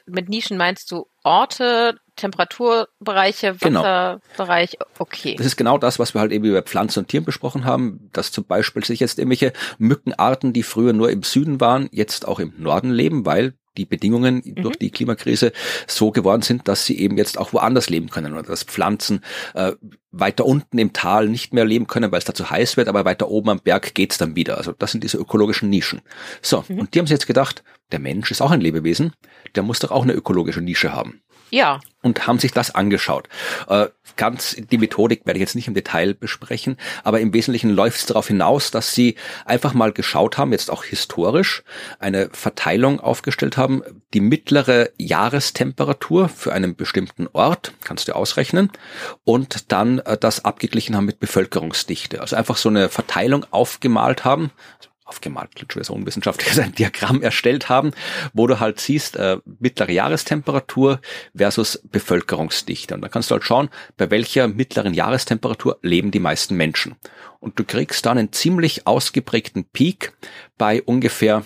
mit 0.06 0.28
Nischen 0.28 0.56
meinst 0.56 0.92
du 0.92 1.06
Orte, 1.24 1.98
Temperaturbereiche, 2.16 3.56
genau. 3.60 3.82
Wasserbereich, 3.82 4.72
genau. 4.72 4.90
okay. 4.98 5.36
Das 5.36 5.46
ist 5.46 5.56
genau 5.56 5.78
das, 5.78 5.98
was 5.98 6.14
wir 6.14 6.20
halt 6.20 6.32
eben 6.32 6.44
über 6.44 6.62
Pflanzen 6.62 7.00
und 7.00 7.08
Tieren 7.08 7.24
besprochen 7.24 7.64
haben, 7.64 8.10
dass 8.12 8.32
zum 8.32 8.44
Beispiel 8.44 8.84
sich 8.84 9.00
jetzt 9.00 9.18
irgendwelche 9.18 9.52
Mückenarten, 9.78 10.52
die 10.52 10.62
früher 10.62 10.92
nur 10.92 11.10
im 11.10 11.22
Süden 11.22 11.60
waren, 11.60 11.88
jetzt 11.92 12.26
auch 12.26 12.40
im 12.40 12.52
Norden 12.58 12.90
leben, 12.90 13.26
weil 13.26 13.54
die 13.76 13.84
Bedingungen 13.84 14.42
mhm. 14.44 14.62
durch 14.62 14.76
die 14.76 14.90
Klimakrise 14.90 15.52
so 15.86 16.10
geworden 16.10 16.42
sind, 16.42 16.68
dass 16.68 16.86
sie 16.86 16.98
eben 16.98 17.16
jetzt 17.16 17.38
auch 17.38 17.52
woanders 17.52 17.90
leben 17.90 18.10
können 18.10 18.32
oder 18.32 18.42
dass 18.42 18.64
Pflanzen 18.64 19.20
äh, 19.54 19.72
weiter 20.10 20.46
unten 20.46 20.78
im 20.78 20.92
Tal 20.92 21.28
nicht 21.28 21.52
mehr 21.52 21.64
leben 21.64 21.86
können, 21.86 22.10
weil 22.10 22.18
es 22.18 22.24
da 22.24 22.34
zu 22.34 22.48
heiß 22.48 22.76
wird, 22.76 22.88
aber 22.88 23.04
weiter 23.04 23.28
oben 23.28 23.50
am 23.50 23.60
Berg 23.60 23.94
geht's 23.94 24.18
dann 24.18 24.36
wieder. 24.36 24.56
Also 24.56 24.72
das 24.72 24.92
sind 24.92 25.04
diese 25.04 25.18
ökologischen 25.18 25.70
Nischen. 25.70 26.00
So, 26.42 26.64
mhm. 26.68 26.78
und 26.80 26.94
die 26.94 26.98
haben 26.98 27.06
sich 27.06 27.14
jetzt 27.14 27.26
gedacht, 27.26 27.62
der 27.92 27.98
Mensch 27.98 28.30
ist 28.30 28.40
auch 28.40 28.50
ein 28.50 28.60
Lebewesen, 28.60 29.12
der 29.54 29.62
muss 29.62 29.78
doch 29.78 29.90
auch 29.90 30.02
eine 30.02 30.12
ökologische 30.12 30.60
Nische 30.60 30.92
haben. 30.92 31.20
Ja. 31.50 31.80
Und 32.02 32.26
haben 32.26 32.38
sich 32.38 32.52
das 32.52 32.74
angeschaut. 32.74 33.28
Äh, 33.68 33.86
ganz 34.16 34.56
die 34.56 34.78
Methodik 34.78 35.26
werde 35.26 35.38
ich 35.38 35.42
jetzt 35.42 35.54
nicht 35.54 35.68
im 35.68 35.74
Detail 35.74 36.14
besprechen, 36.14 36.76
aber 37.04 37.20
im 37.20 37.32
Wesentlichen 37.32 37.70
läuft 37.70 37.98
es 37.98 38.06
darauf 38.06 38.28
hinaus, 38.28 38.70
dass 38.70 38.94
sie 38.94 39.16
einfach 39.44 39.74
mal 39.74 39.92
geschaut 39.92 40.38
haben, 40.38 40.52
jetzt 40.52 40.70
auch 40.70 40.84
historisch, 40.84 41.62
eine 41.98 42.30
Verteilung 42.32 43.00
aufgestellt 43.00 43.56
haben, 43.56 43.82
die 44.14 44.20
mittlere 44.20 44.90
Jahrestemperatur 44.98 46.28
für 46.28 46.52
einen 46.52 46.76
bestimmten 46.76 47.28
Ort, 47.32 47.72
kannst 47.82 48.08
du 48.08 48.16
ausrechnen, 48.16 48.70
und 49.24 49.72
dann 49.72 49.98
äh, 50.00 50.16
das 50.16 50.44
abgeglichen 50.44 50.96
haben 50.96 51.06
mit 51.06 51.20
Bevölkerungsdichte. 51.20 52.20
Also 52.20 52.36
einfach 52.36 52.56
so 52.56 52.68
eine 52.68 52.88
Verteilung 52.88 53.44
aufgemalt 53.50 54.24
haben, 54.24 54.50
aufgemalt, 55.06 55.50
schon 55.72 55.84
so 55.84 55.94
unwissenschaftlich, 55.94 56.60
ein 56.60 56.74
Diagramm 56.74 57.22
erstellt 57.22 57.68
haben, 57.68 57.92
wo 58.32 58.46
du 58.46 58.60
halt 58.60 58.80
siehst, 58.80 59.16
äh, 59.16 59.38
mittlere 59.60 59.92
Jahrestemperatur 59.92 61.00
versus 61.34 61.80
Bevölkerungsdichte. 61.84 62.94
Und 62.94 63.00
dann 63.00 63.10
kannst 63.10 63.30
du 63.30 63.34
halt 63.34 63.44
schauen, 63.44 63.70
bei 63.96 64.10
welcher 64.10 64.48
mittleren 64.48 64.94
Jahrestemperatur 64.94 65.78
leben 65.82 66.10
die 66.10 66.20
meisten 66.20 66.56
Menschen. 66.56 66.96
Und 67.40 67.58
du 67.58 67.64
kriegst 67.64 68.04
dann 68.06 68.18
einen 68.18 68.32
ziemlich 68.32 68.86
ausgeprägten 68.86 69.64
Peak 69.64 70.12
bei 70.58 70.82
ungefähr 70.82 71.44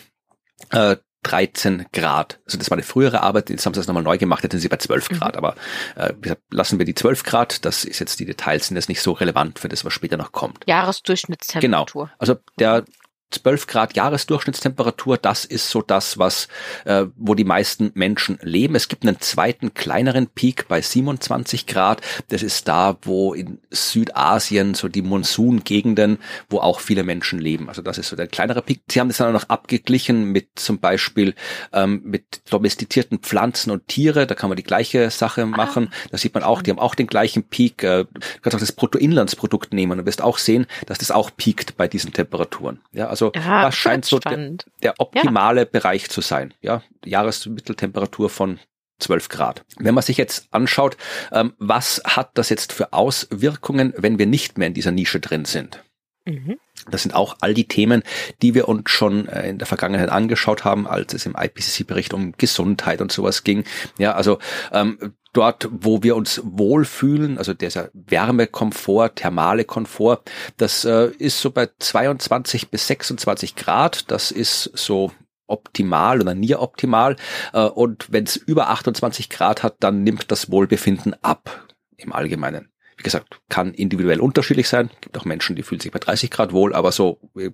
äh, 0.71 0.97
13 1.23 1.87
Grad. 1.93 2.41
Also 2.47 2.57
das 2.57 2.71
war 2.71 2.77
eine 2.77 2.83
frühere 2.83 3.23
Arbeit, 3.23 3.51
jetzt 3.51 3.67
haben 3.67 3.75
sie 3.75 3.81
das 3.81 3.87
nochmal 3.87 4.03
neu 4.03 4.17
gemacht, 4.17 4.43
jetzt 4.43 4.53
sind 4.53 4.61
sie 4.61 4.69
bei 4.69 4.79
12 4.79 5.11
mhm. 5.11 5.19
Grad. 5.19 5.33
Mhm. 5.35 5.39
Aber 5.39 5.55
äh, 5.97 6.15
lassen 6.51 6.79
wir 6.79 6.87
die 6.87 6.95
12 6.95 7.25
Grad, 7.25 7.65
das 7.65 7.85
ist 7.85 7.99
jetzt 7.99 8.21
die 8.21 8.25
Details, 8.25 8.69
sind 8.69 8.77
jetzt 8.77 8.89
nicht 8.89 9.03
so 9.03 9.13
relevant 9.13 9.59
für 9.59 9.69
das, 9.69 9.85
was 9.85 9.93
später 9.93 10.17
noch 10.17 10.33
kommt. 10.33 10.65
Jahresdurchschnittstemperatur. 10.67 12.05
Genau. 12.05 12.17
Also 12.19 12.37
der 12.59 12.85
12 13.31 13.67
Grad 13.67 13.97
Jahresdurchschnittstemperatur, 13.97 15.17
das 15.17 15.45
ist 15.45 15.71
so 15.71 15.83
das, 15.83 16.19
was, 16.19 16.49
äh, 16.85 17.07
wo 17.17 17.35
die 17.35 17.45
meisten 17.45 17.93
Menschen 17.95 18.39
leben. 18.43 18.75
Es 18.75 18.89
gibt 18.89 19.07
einen 19.07 19.21
zweiten, 19.21 19.73
kleineren 19.75 20.27
Peak 20.27 20.67
bei 20.69 20.81
27 20.81 21.67
Grad. 21.67 22.01
Das 22.29 22.43
ist 22.43 22.67
da, 22.67 22.99
wo 23.03 23.35
in 23.35 23.59
Südasien 23.71 24.75
so 24.75 24.89
die 24.89 25.03
Monsungegenden, 25.03 26.19
wo 26.49 26.59
auch 26.59 26.81
viele 26.81 27.05
Menschen 27.05 27.39
leben. 27.39 27.69
Also 27.69 27.83
das 27.83 27.99
ist 27.99 28.09
so 28.09 28.17
der 28.17 28.27
kleinere 28.27 28.63
Peak. 28.63 28.83
Sie 28.91 29.01
haben 29.01 29.09
das 29.09 29.19
dann 29.19 29.29
auch 29.29 29.41
noch 29.41 29.49
abgeglichen 29.49 30.25
mit 30.25 30.49
zum 30.57 30.81
Beispiel 30.81 31.35
ähm, 31.73 32.03
mit 32.05 32.43
domestizierten 32.51 33.21
Pflanzen 33.21 33.71
und 33.71 33.87
Tiere. 33.87 34.27
Da 34.27 34.35
kann 34.35 34.51
man 34.51 34.57
die 34.57 34.65
gleiche 34.65 35.11
Sache 35.11 35.43
ah. 35.43 35.47
machen. 35.47 35.93
Da 36.11 36.19
sieht 36.19 36.35
man 36.35 36.43
auch, 36.43 36.63
die 36.63 36.71
haben 36.71 36.79
auch 36.81 36.97
den 36.97 37.07
gleichen 37.07 37.45
Peak. 37.45 37.85
Äh, 37.85 38.05
du 38.05 38.21
kannst 38.43 38.57
auch 38.57 38.61
das 38.61 38.73
Bruttoinlandsprodukt 38.73 39.73
nehmen 39.73 40.01
und 40.01 40.07
wirst 40.07 40.23
auch 40.23 40.39
sehen, 40.39 40.67
dass 40.87 40.99
das 40.99 41.13
auch 41.13 41.31
peakt 41.37 41.77
bei 41.77 41.87
diesen 41.87 42.13
Temperaturen. 42.13 42.81
Ja, 42.93 43.07
also 43.09 43.20
also 43.21 43.33
ja, 43.35 43.63
das 43.63 43.77
scheint 43.77 44.05
so 44.05 44.19
der, 44.19 44.57
der, 44.83 44.95
optimale 44.99 45.63
ja. 45.63 45.69
Bereich 45.71 46.09
zu 46.09 46.21
sein. 46.21 46.55
Ja, 46.61 46.83
Jahresmitteltemperatur 47.05 48.31
von 48.31 48.59
12 48.99 49.29
Grad. 49.29 49.65
Wenn 49.79 49.95
man 49.95 50.03
sich 50.03 50.17
jetzt 50.17 50.49
anschaut, 50.51 50.97
ähm, 51.33 51.55
was 51.59 52.03
hat 52.05 52.31
das 52.35 52.49
jetzt 52.49 52.73
für 52.73 52.93
Auswirkungen, 52.93 53.95
wenn 53.97 54.19
wir 54.19 54.27
nicht 54.27 54.59
mehr 54.59 54.69
in 54.69 54.75
dieser 54.75 54.93
Nische 54.93 55.21
drin 55.21 55.45
sind? 55.45 55.83
Mhm. 56.27 56.59
Das 56.91 57.03
sind 57.03 57.15
auch 57.15 57.37
all 57.41 57.55
die 57.55 57.69
Themen, 57.69 58.03
die 58.43 58.55
wir 58.55 58.69
uns 58.69 58.91
schon 58.91 59.29
äh, 59.29 59.49
in 59.49 59.59
der 59.59 59.67
Vergangenheit 59.67 60.11
angeschaut 60.11 60.65
haben, 60.65 60.87
als 60.87 61.13
es 61.15 61.27
im 61.27 61.37
IPCC-Bericht 61.39 62.15
um 62.15 62.33
Gesundheit 62.33 63.01
und 63.01 63.13
sowas 63.13 63.45
ging. 63.45 63.65
Ja, 63.99 64.15
also 64.15 64.39
ähm, 64.73 65.15
dort, 65.33 65.69
wo 65.71 66.03
wir 66.03 66.17
uns 66.17 66.41
wohlfühlen, 66.45 67.39
also 67.39 67.55
dieser 67.55 67.91
Wärmekomfort, 67.93 69.17
thermale 69.17 69.65
Komfort, 69.65 70.23
das 70.57 70.85
äh, 70.85 71.11
ist 71.19 71.41
so 71.41 71.51
bei 71.51 71.69
22 71.79 72.71
bis 72.71 72.87
26 72.87 73.57
Grad. 73.57 74.11
Das 74.11 74.31
ist 74.31 74.71
so 74.75 75.13
optimal 75.47 76.21
oder 76.21 76.35
nie 76.35 76.55
optimal. 76.55 77.17
Äh, 77.53 77.63
und 77.63 78.13
wenn 78.13 78.25
es 78.25 78.37
über 78.37 78.71
28 78.71 79.29
Grad 79.31 79.63
hat, 79.63 79.77
dann 79.81 80.03
nimmt 80.03 80.31
das 80.31 80.51
Wohlbefinden 80.51 81.15
ab 81.23 81.69
im 81.97 82.13
Allgemeinen. 82.13 82.70
Wie 83.01 83.03
gesagt, 83.03 83.41
kann 83.49 83.73
individuell 83.73 84.21
unterschiedlich 84.21 84.69
sein. 84.69 84.91
Gibt 85.01 85.17
auch 85.17 85.25
Menschen, 85.25 85.57
die 85.57 85.63
fühlen 85.63 85.81
sich 85.81 85.91
bei 85.91 85.99
30 85.99 86.31
Grad 86.31 86.53
wohl, 86.53 86.75
aber 86.75 86.93
so 86.93 87.19
ja. 87.35 87.51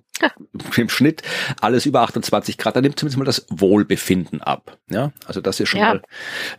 im 0.75 0.89
Schnitt 0.89 1.21
alles 1.61 1.85
über 1.85 2.01
28 2.01 2.57
Grad, 2.57 2.75
da 2.75 2.81
nimmt 2.81 2.99
zumindest 2.99 3.17
mal 3.17 3.23
das 3.23 3.45
Wohlbefinden 3.49 4.41
ab. 4.41 4.77
Ja, 4.89 5.13
also 5.25 5.39
das 5.39 5.61
ist 5.61 5.69
schon 5.69 5.79
ja. 5.79 5.93
mal 5.93 6.01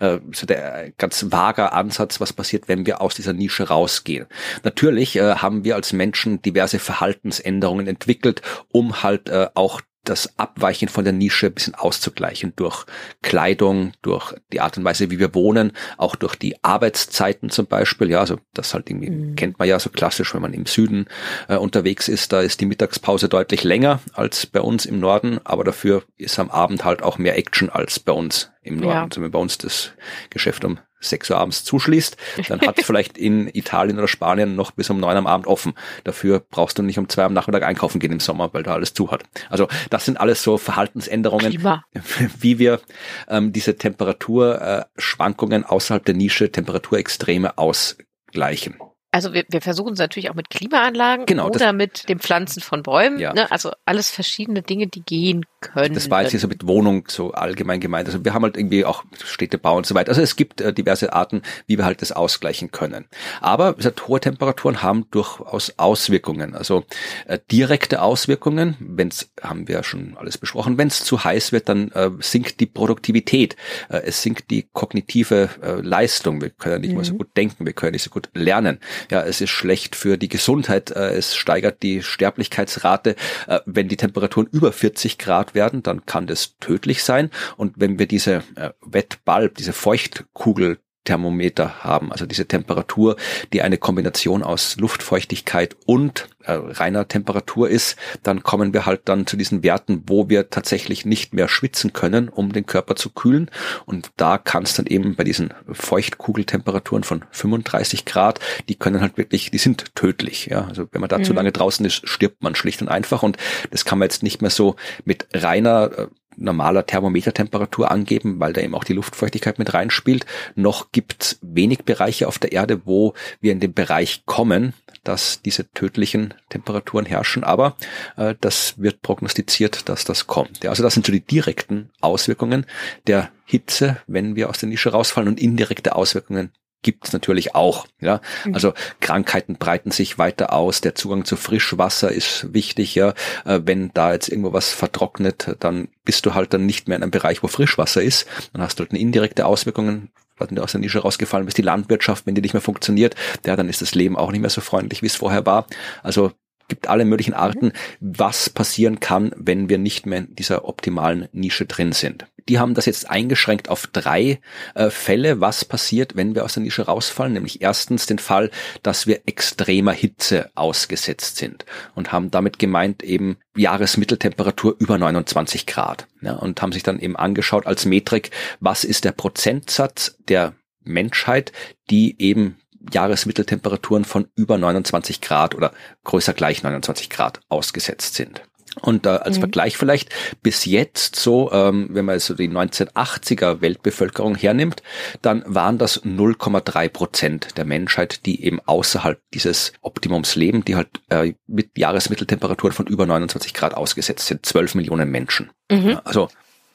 äh, 0.01 0.21
so 0.33 0.47
der 0.47 0.91
ganz 0.97 1.31
vager 1.31 1.75
Ansatz, 1.75 2.19
was 2.19 2.33
passiert, 2.33 2.67
wenn 2.67 2.87
wir 2.87 3.03
aus 3.03 3.15
dieser 3.15 3.35
Nische 3.35 3.69
rausgehen. 3.69 4.27
Natürlich 4.63 5.17
äh, 5.17 5.35
haben 5.35 5.65
wir 5.65 5.75
als 5.75 5.93
Menschen 5.93 6.41
diverse 6.41 6.79
Verhaltensänderungen 6.79 7.87
entwickelt, 7.87 8.41
um 8.73 9.03
halt 9.03 9.29
äh, 9.29 9.49
auch 9.53 9.83
das 10.05 10.39
Abweichen 10.39 10.89
von 10.89 11.05
der 11.05 11.13
Nische 11.13 11.47
ein 11.47 11.55
bisschen 11.55 11.75
auszugleichen 11.75 12.53
durch 12.57 12.87
Kleidung, 13.23 13.93
durch 14.03 14.35
die 14.53 14.61
Art 14.61 14.79
und 14.79 14.85
Weise, 14.85 15.11
wie 15.11 15.19
wir 15.19 15.35
wohnen, 15.35 15.73
auch 15.97 16.17
durch 16.17 16.35
die 16.35 16.63
Arbeitszeiten 16.65 17.51
zum 17.51 17.67
Beispiel. 17.67 18.11
Ja, 18.11 18.21
also 18.21 18.39
das 18.55 18.75
halt 18.75 18.89
irgendwie 18.89 19.11
mhm. 19.11 19.37
kennt 19.37 19.59
man 19.59 19.69
ja 19.69 19.79
so 19.79 19.91
klassisch, 19.91 20.35
wenn 20.35 20.43
man 20.43 20.55
im 20.55 20.67
Süden 20.67 21.07
äh, 21.49 21.57
unterwegs 21.57 22.09
ist, 22.09 22.33
da 22.33 22.41
ist 22.41 22.61
die 22.61 22.67
Mittagspause 22.67 23.29
deutlich 23.29 23.65
länger 23.65 24.01
als 24.13 24.47
bei 24.47 24.61
uns 24.61 24.87
im 24.87 25.01
Norden, 25.01 25.41
aber 25.45 25.65
dafür 25.65 26.03
ist 26.17 26.39
am 26.39 26.51
Abend 26.51 26.85
halt 26.85 27.03
auch 27.03 27.19
mehr 27.19 27.37
Action 27.37 27.69
als 27.71 27.99
bei 27.99 28.13
uns 28.13 28.51
im 28.69 28.77
Norden. 28.77 28.97
Ja. 28.97 29.05
Also 29.05 29.23
wenn 29.23 29.31
bei 29.31 29.39
uns 29.39 29.59
das 29.59 29.93
Geschäft 30.31 30.65
um 30.65 30.79
6 31.01 31.31
Uhr 31.31 31.39
abends 31.39 31.65
zuschließt, 31.65 32.17
dann 32.49 32.61
hat 32.61 32.79
es 32.79 32.87
vielleicht 32.87 33.19
in 33.19 33.49
Italien 33.49 33.99
oder 33.99 34.09
Spanien 34.09 34.57
noch 34.57 34.73
bis 34.73 34.91
um 34.91 34.99
9 35.01 35.17
am 35.17 35.27
Abend 35.27 35.47
offen. 35.47 35.75
Dafür 36.05 36.41
brauchst 36.41 36.79
du 36.79 36.83
nicht 36.83 36.99
um 36.99 37.09
2 37.09 37.25
am 37.25 37.33
Nachmittag 37.33 37.63
einkaufen 37.63 38.01
gehen 38.01 38.13
im 38.13 38.21
Sommer, 38.21 38.53
weil 38.53 38.63
da 38.63 38.75
alles 38.75 38.95
zu 38.95 39.11
hat. 39.11 39.25
Also 39.49 39.69
das 39.91 40.05
sind 40.05 40.19
alles 40.21 40.43
so 40.43 40.59
Verhaltensänderungen, 40.59 41.51
Klima. 41.51 41.85
wie 42.41 42.59
wir 42.59 42.81
ähm, 43.29 43.53
diese 43.53 43.77
Temperaturschwankungen 43.77 45.65
außerhalb 45.65 46.05
der 46.05 46.15
Nische, 46.15 46.51
Temperaturextreme 46.51 47.59
ausgleichen. 47.59 48.77
Also 49.19 49.33
wir, 49.33 49.45
wir 49.49 49.61
versuchen 49.61 49.95
es 49.95 49.99
natürlich 49.99 50.31
auch 50.31 50.37
mit 50.37 50.49
Klimaanlagen 50.49 51.27
genau, 51.27 51.49
oder 51.49 51.73
mit 51.73 52.09
dem 52.09 52.21
Pflanzen 52.21 52.61
von 52.63 52.85
Bäumen. 52.85 53.19
Ja. 53.19 53.35
Ne? 53.35 53.51
Also 53.51 53.73
alles 53.85 54.13
verschiedene 54.13 54.63
Dinge, 54.63 54.87
die 54.87 55.01
gehen 55.01 55.45
können. 55.61 55.95
Das 55.95 56.09
war 56.09 56.23
jetzt 56.23 56.31
hier 56.31 56.39
so 56.39 56.47
mit 56.47 56.69
Wohnung 56.69 57.03
so 57.09 57.33
allgemein 57.33 57.81
gemeint. 57.81 58.07
Also 58.07 58.25
wir 58.25 58.33
haben 58.33 58.45
halt 58.45 58.57
irgendwie 58.57 58.85
auch 58.85 59.03
Städtebau 59.25 59.77
und 59.77 59.87
so 59.87 59.97
weiter. 59.97 60.11
Also 60.11 60.23
es 60.23 60.37
gibt 60.37 60.61
äh, 60.61 60.73
diverse 60.73 61.15
Arten, 61.15 61.43
wie 61.67 61.79
wir 61.79 61.85
halt 61.85 62.01
das 62.01 62.13
ausgleichen 62.13 62.71
können. 62.71 63.07
Aber 63.41 63.73
wie 63.73 63.79
gesagt, 63.79 64.07
hohe 64.07 64.21
Temperaturen 64.21 64.85
haben 64.85 65.07
durchaus 65.11 65.77
Auswirkungen. 65.81 66.55
Also 66.55 66.85
äh, 67.27 67.41
direkte 67.51 68.03
Auswirkungen, 68.03 68.77
wenn 68.79 69.09
es, 69.09 69.33
haben 69.43 69.67
wir 69.67 69.75
ja 69.75 69.83
schon 69.83 70.17
alles 70.17 70.39
besprochen, 70.39 70.79
wenn 70.79 70.87
es 70.87 71.03
zu 71.03 71.25
heiß 71.25 71.51
wird, 71.51 71.69
dann 71.69 71.91
äh, 71.91 72.11
sinkt 72.21 72.61
die 72.61 72.67
Produktivität. 72.67 73.57
Äh, 73.89 74.03
es 74.05 74.23
sinkt 74.23 74.53
die 74.53 74.69
kognitive 74.73 75.49
äh, 75.61 75.81
Leistung. 75.81 76.41
Wir 76.41 76.51
können 76.51 76.75
ja 76.75 76.79
nicht 76.79 76.91
mhm. 76.91 76.97
mehr 76.99 77.05
so 77.05 77.15
gut 77.15 77.37
denken, 77.37 77.67
wir 77.67 77.73
können 77.73 77.95
nicht 77.95 78.05
so 78.05 78.11
gut 78.11 78.29
lernen 78.33 78.79
ja, 79.11 79.23
es 79.23 79.41
ist 79.41 79.51
schlecht 79.51 79.97
für 79.97 80.17
die 80.17 80.29
Gesundheit, 80.29 80.91
äh, 80.91 81.11
es 81.11 81.35
steigert 81.35 81.83
die 81.83 82.03
Sterblichkeitsrate. 82.03 83.17
Äh, 83.47 83.61
wenn 83.67 83.89
die 83.89 83.97
Temperaturen 83.97 84.49
über 84.51 84.73
40 84.73 85.19
Grad 85.19 85.55
werden, 85.55 85.83
dann 85.83 86.07
kann 86.07 86.27
das 86.27 86.57
tödlich 86.59 87.03
sein. 87.03 87.31
Und 87.57 87.75
wenn 87.77 87.99
wir 87.99 88.07
diese 88.07 88.43
äh, 88.57 88.71
Wettbalb, 88.85 89.57
diese 89.57 89.73
Feuchtkugel 89.73 90.79
Thermometer 91.09 91.83
haben, 91.83 92.13
also 92.13 92.27
diese 92.27 92.47
Temperatur, 92.47 93.17
die 93.55 93.63
eine 93.63 93.79
Kombination 93.79 94.43
aus 94.43 94.77
Luftfeuchtigkeit 94.77 95.75
und 95.87 96.29
äh, 96.45 96.53
reiner 96.53 97.09
Temperatur 97.09 97.71
ist, 97.71 97.97
dann 98.23 98.43
kommen 98.43 98.75
wir 98.75 98.85
halt 98.85 99.03
dann 99.07 99.27
zu 99.27 99.39
diesen 99.39 99.63
Werten, 99.63 100.03
wo 100.07 100.29
wir 100.29 100.51
tatsächlich 100.51 101.07
nicht 101.07 101.33
mehr 101.33 101.49
schwitzen 101.49 101.95
können, 101.95 102.29
um 102.29 102.53
den 102.53 102.67
Körper 102.67 102.95
zu 102.95 103.09
kühlen. 103.09 103.51
Und 103.87 104.11
da 104.19 104.37
kann 104.37 104.65
es 104.65 104.75
dann 104.75 104.85
eben 104.85 105.17
bei 105.17 105.25
diesen 105.25 105.55
Feuchtkugeltemperaturen 105.73 107.05
von 107.05 107.25
35 107.31 108.05
Grad, 108.05 108.41
die 108.69 108.75
können 108.75 109.01
halt 109.01 109.17
wirklich, 109.17 109.51
die 109.51 109.57
sind 109.57 109.95
tödlich. 109.95 110.47
Ja, 110.47 110.67
also 110.67 110.89
wenn 110.93 111.01
man 111.01 111.09
da 111.09 111.19
mhm. 111.19 111.25
zu 111.25 111.33
lange 111.33 111.53
draußen 111.53 111.87
ist, 111.87 112.07
stirbt 112.07 112.43
man 112.43 112.55
schlicht 112.55 112.83
und 112.83 112.89
einfach. 112.89 113.23
Und 113.23 113.39
das 113.71 113.87
kann 113.87 113.99
man 113.99 114.05
jetzt 114.07 114.23
nicht 114.23 114.43
mehr 114.43 114.51
so 114.51 114.77
mit 115.07 115.27
reiner 115.33 115.91
äh, 115.97 116.07
normaler 116.39 116.87
Thermometertemperatur 116.87 117.91
angeben, 117.91 118.41
weil 118.41 118.53
da 118.53 118.61
eben 118.61 118.75
auch 118.75 118.85
die 118.85 118.93
Luftfeuchtigkeit 118.93 119.59
mit 119.59 119.75
reinspielt. 119.75 120.27
Noch 120.55 120.93
gibt 120.93 121.39
wenig 121.43 121.85
Bereiche 121.85 122.29
auf 122.29 122.39
der 122.39 122.53
Erde, 122.53 122.83
wo 122.85 123.15
wir 123.41 123.53
in 123.53 123.61
den 123.61 123.73
Bereich 123.73 124.23
kommen, 124.27 124.75
dass 125.05 125.43
diese 125.43 125.71
tödlichen 125.73 126.35
Temperaturen 126.49 127.07
herrschen, 127.07 127.45
aber 127.45 127.77
äh, 128.17 128.35
das 128.41 128.75
wird 128.79 129.03
prognostiziert, 129.03 129.89
dass 129.89 130.05
das 130.05 130.27
kommt. 130.27 130.65
Ja, 130.65 130.71
also 130.71 130.83
das 130.83 130.95
sind 130.95 131.07
so 131.07 131.13
die 131.13 131.25
direkten 131.25 131.91
Auswirkungen 132.01 132.67
der 133.07 133.31
Hitze, 133.45 133.99
wenn 134.07 134.37
wir 134.37 134.49
aus 134.51 134.59
der 134.59 134.69
Nische 134.69 134.91
rausfallen 134.91 135.29
und 135.29 135.41
indirekte 135.41 135.97
Auswirkungen 135.97 136.53
gibt 136.83 137.07
es 137.07 137.13
natürlich 137.13 137.55
auch. 137.55 137.87
Ja, 138.01 138.21
mhm. 138.45 138.55
also 138.55 138.73
Krankheiten 139.01 139.57
breiten 139.57 139.91
sich 139.91 140.19
weiter 140.19 140.53
aus. 140.53 140.81
Der 140.81 140.95
Zugang 140.95 141.25
zu 141.25 141.37
Frischwasser 141.37 142.11
ist 142.11 142.53
wichtig. 142.53 142.95
Ja, 142.95 143.15
äh, 143.45 143.61
wenn 143.65 143.91
da 143.95 144.13
jetzt 144.13 144.29
irgendwo 144.29 144.53
was 144.53 144.71
vertrocknet, 144.71 145.57
dann 145.61 145.89
bist 146.05 146.27
du 146.27 146.35
halt 146.35 146.53
dann 146.53 146.67
nicht 146.67 146.89
mehr 146.89 146.97
in 146.97 147.03
einem 147.03 147.11
Bereich, 147.11 147.43
wo 147.43 147.49
Frischwasser 147.49 148.03
ist. 148.03 148.27
Dann 148.53 148.63
hast 148.63 148.79
du 148.79 148.83
halt 148.83 148.93
eine 148.93 149.01
indirekte 149.01 149.47
Auswirkungen 149.47 150.11
wenn 150.41 150.55
du 150.55 150.63
aus 150.63 150.71
der 150.71 150.81
Nische 150.81 151.01
rausgefallen 151.01 151.47
bist, 151.47 151.59
die 151.59 151.63
Landwirtschaft, 151.63 152.25
wenn 152.25 152.37
die 152.37 152.41
nicht 152.41 152.53
mehr 152.53 152.61
funktioniert, 152.61 153.17
ja, 153.45 153.57
dann 153.57 153.69
ist 153.69 153.83
das 153.83 153.97
Leben 153.97 154.17
auch 154.17 154.31
nicht 154.31 154.41
mehr 154.41 154.51
so 154.51 154.61
freundlich, 154.61 155.03
wie 155.03 155.07
es 155.07 155.17
vorher 155.17 155.47
war. 155.47 155.67
Also 156.05 156.31
gibt 156.69 156.89
alle 156.89 157.05
möglichen 157.05 157.35
Arten, 157.35 157.73
was 158.01 158.51
passieren 158.51 159.01
kann, 159.01 159.33
wenn 159.37 159.69
wir 159.69 159.79
nicht 159.79 160.07
mehr 160.07 160.19
in 160.21 160.37
dieser 160.37 160.67
optimalen 160.67 161.29
Nische 161.33 161.67
drin 161.67 161.93
sind. 161.93 162.27
Die 162.49 162.59
haben 162.59 162.75
das 162.75 162.87
jetzt 162.87 163.11
eingeschränkt 163.11 163.69
auf 163.69 163.87
drei 163.87 164.41
äh, 164.75 164.91
Fälle, 164.91 165.41
was 165.41 165.65
passiert, 165.65 166.17
wenn 166.17 166.35
wir 166.35 166.45
aus 166.45 166.55
der 166.55 166.63
Nische 166.63 166.87
rausfallen. 166.87 167.33
Nämlich 167.33 167.61
erstens 167.61 168.07
den 168.07 168.19
Fall, 168.19 168.51
dass 168.83 169.07
wir 169.07 169.21
extremer 169.27 169.93
Hitze 169.93 170.51
ausgesetzt 170.55 171.37
sind 171.37 171.65
und 171.95 172.13
haben 172.13 172.31
damit 172.31 172.59
gemeint 172.59 173.03
eben 173.03 173.37
Jahresmitteltemperatur 173.57 174.77
über 174.79 174.99
29 174.99 175.67
Grad. 175.67 176.07
Ja, 176.23 176.35
und 176.35 176.61
haben 176.63 176.73
sich 176.73 176.83
dann 176.83 176.99
eben 176.99 177.17
angeschaut 177.17 177.67
als 177.67 177.85
Metrik, 177.85 178.31
was 178.61 178.85
ist 178.85 179.05
der 179.05 179.13
Prozentsatz 179.13 180.17
der 180.29 180.55
Menschheit, 180.83 181.53
die 181.91 182.21
eben 182.21 182.57
Jahresmitteltemperaturen 182.93 184.05
von 184.05 184.29
über 184.35 184.57
29 184.57 185.21
Grad 185.21 185.55
oder 185.55 185.73
größer 186.05 186.33
gleich 186.33 186.63
29 186.63 187.11
Grad 187.11 187.41
ausgesetzt 187.49 188.15
sind. 188.15 188.43
Und 188.81 189.07
äh, 189.07 189.11
als 189.11 189.37
mhm. 189.37 189.43
Vergleich 189.43 189.77
vielleicht 189.77 190.11
bis 190.43 190.65
jetzt 190.65 191.17
so, 191.17 191.51
ähm, 191.53 191.89
wenn 191.91 192.05
man 192.05 192.19
so 192.19 192.35
die 192.35 192.49
1980er 192.49 193.61
Weltbevölkerung 193.61 194.35
hernimmt, 194.35 194.83
dann 195.23 195.43
waren 195.47 195.79
das 195.79 196.05
0,3 196.05 196.89
Prozent 196.89 197.57
der 197.57 197.65
Menschheit, 197.65 198.27
die 198.27 198.45
eben 198.45 198.61
außerhalb 198.65 199.21
dieses 199.35 199.73
Optimums 199.83 200.37
leben, 200.37 200.65
die 200.65 200.77
halt 200.77 200.89
äh, 201.11 201.35
mit 201.47 201.77
Jahresmitteltemperaturen 201.77 202.73
von 202.73 202.87
über 202.87 203.07
29 203.07 203.55
Grad 203.55 203.75
ausgesetzt 203.75 204.27
sind. 204.27 204.45
12 204.45 204.75
Millionen 204.75 205.11
Menschen. 205.11 205.51
Mhm. 205.71 206.01
Also 206.05 206.29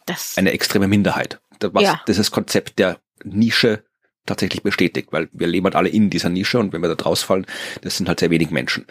das 0.06 0.38
eine 0.38 0.52
extreme 0.52 0.88
Minderheit. 0.88 1.40
Was 1.62 1.84
ja. 1.84 2.02
dieses 2.08 2.32
Konzept 2.32 2.78
der 2.78 2.98
Nische 3.24 3.84
tatsächlich 4.26 4.64
bestätigt, 4.64 5.10
weil 5.12 5.30
wir 5.34 5.48
leben 5.48 5.66
halt 5.66 5.76
alle 5.76 5.90
in 5.90 6.10
dieser 6.10 6.30
Nische 6.30 6.60
und 6.60 6.72
wenn 6.74 6.82
wir 6.82 6.88
da 6.88 6.96
draus 6.96 7.24
fallen, 7.24 7.46
das 7.82 7.98
sind 7.98 8.08
halt 8.08 8.20
sehr 8.20 8.30
wenig 8.30 8.52
Menschen. 8.52 8.86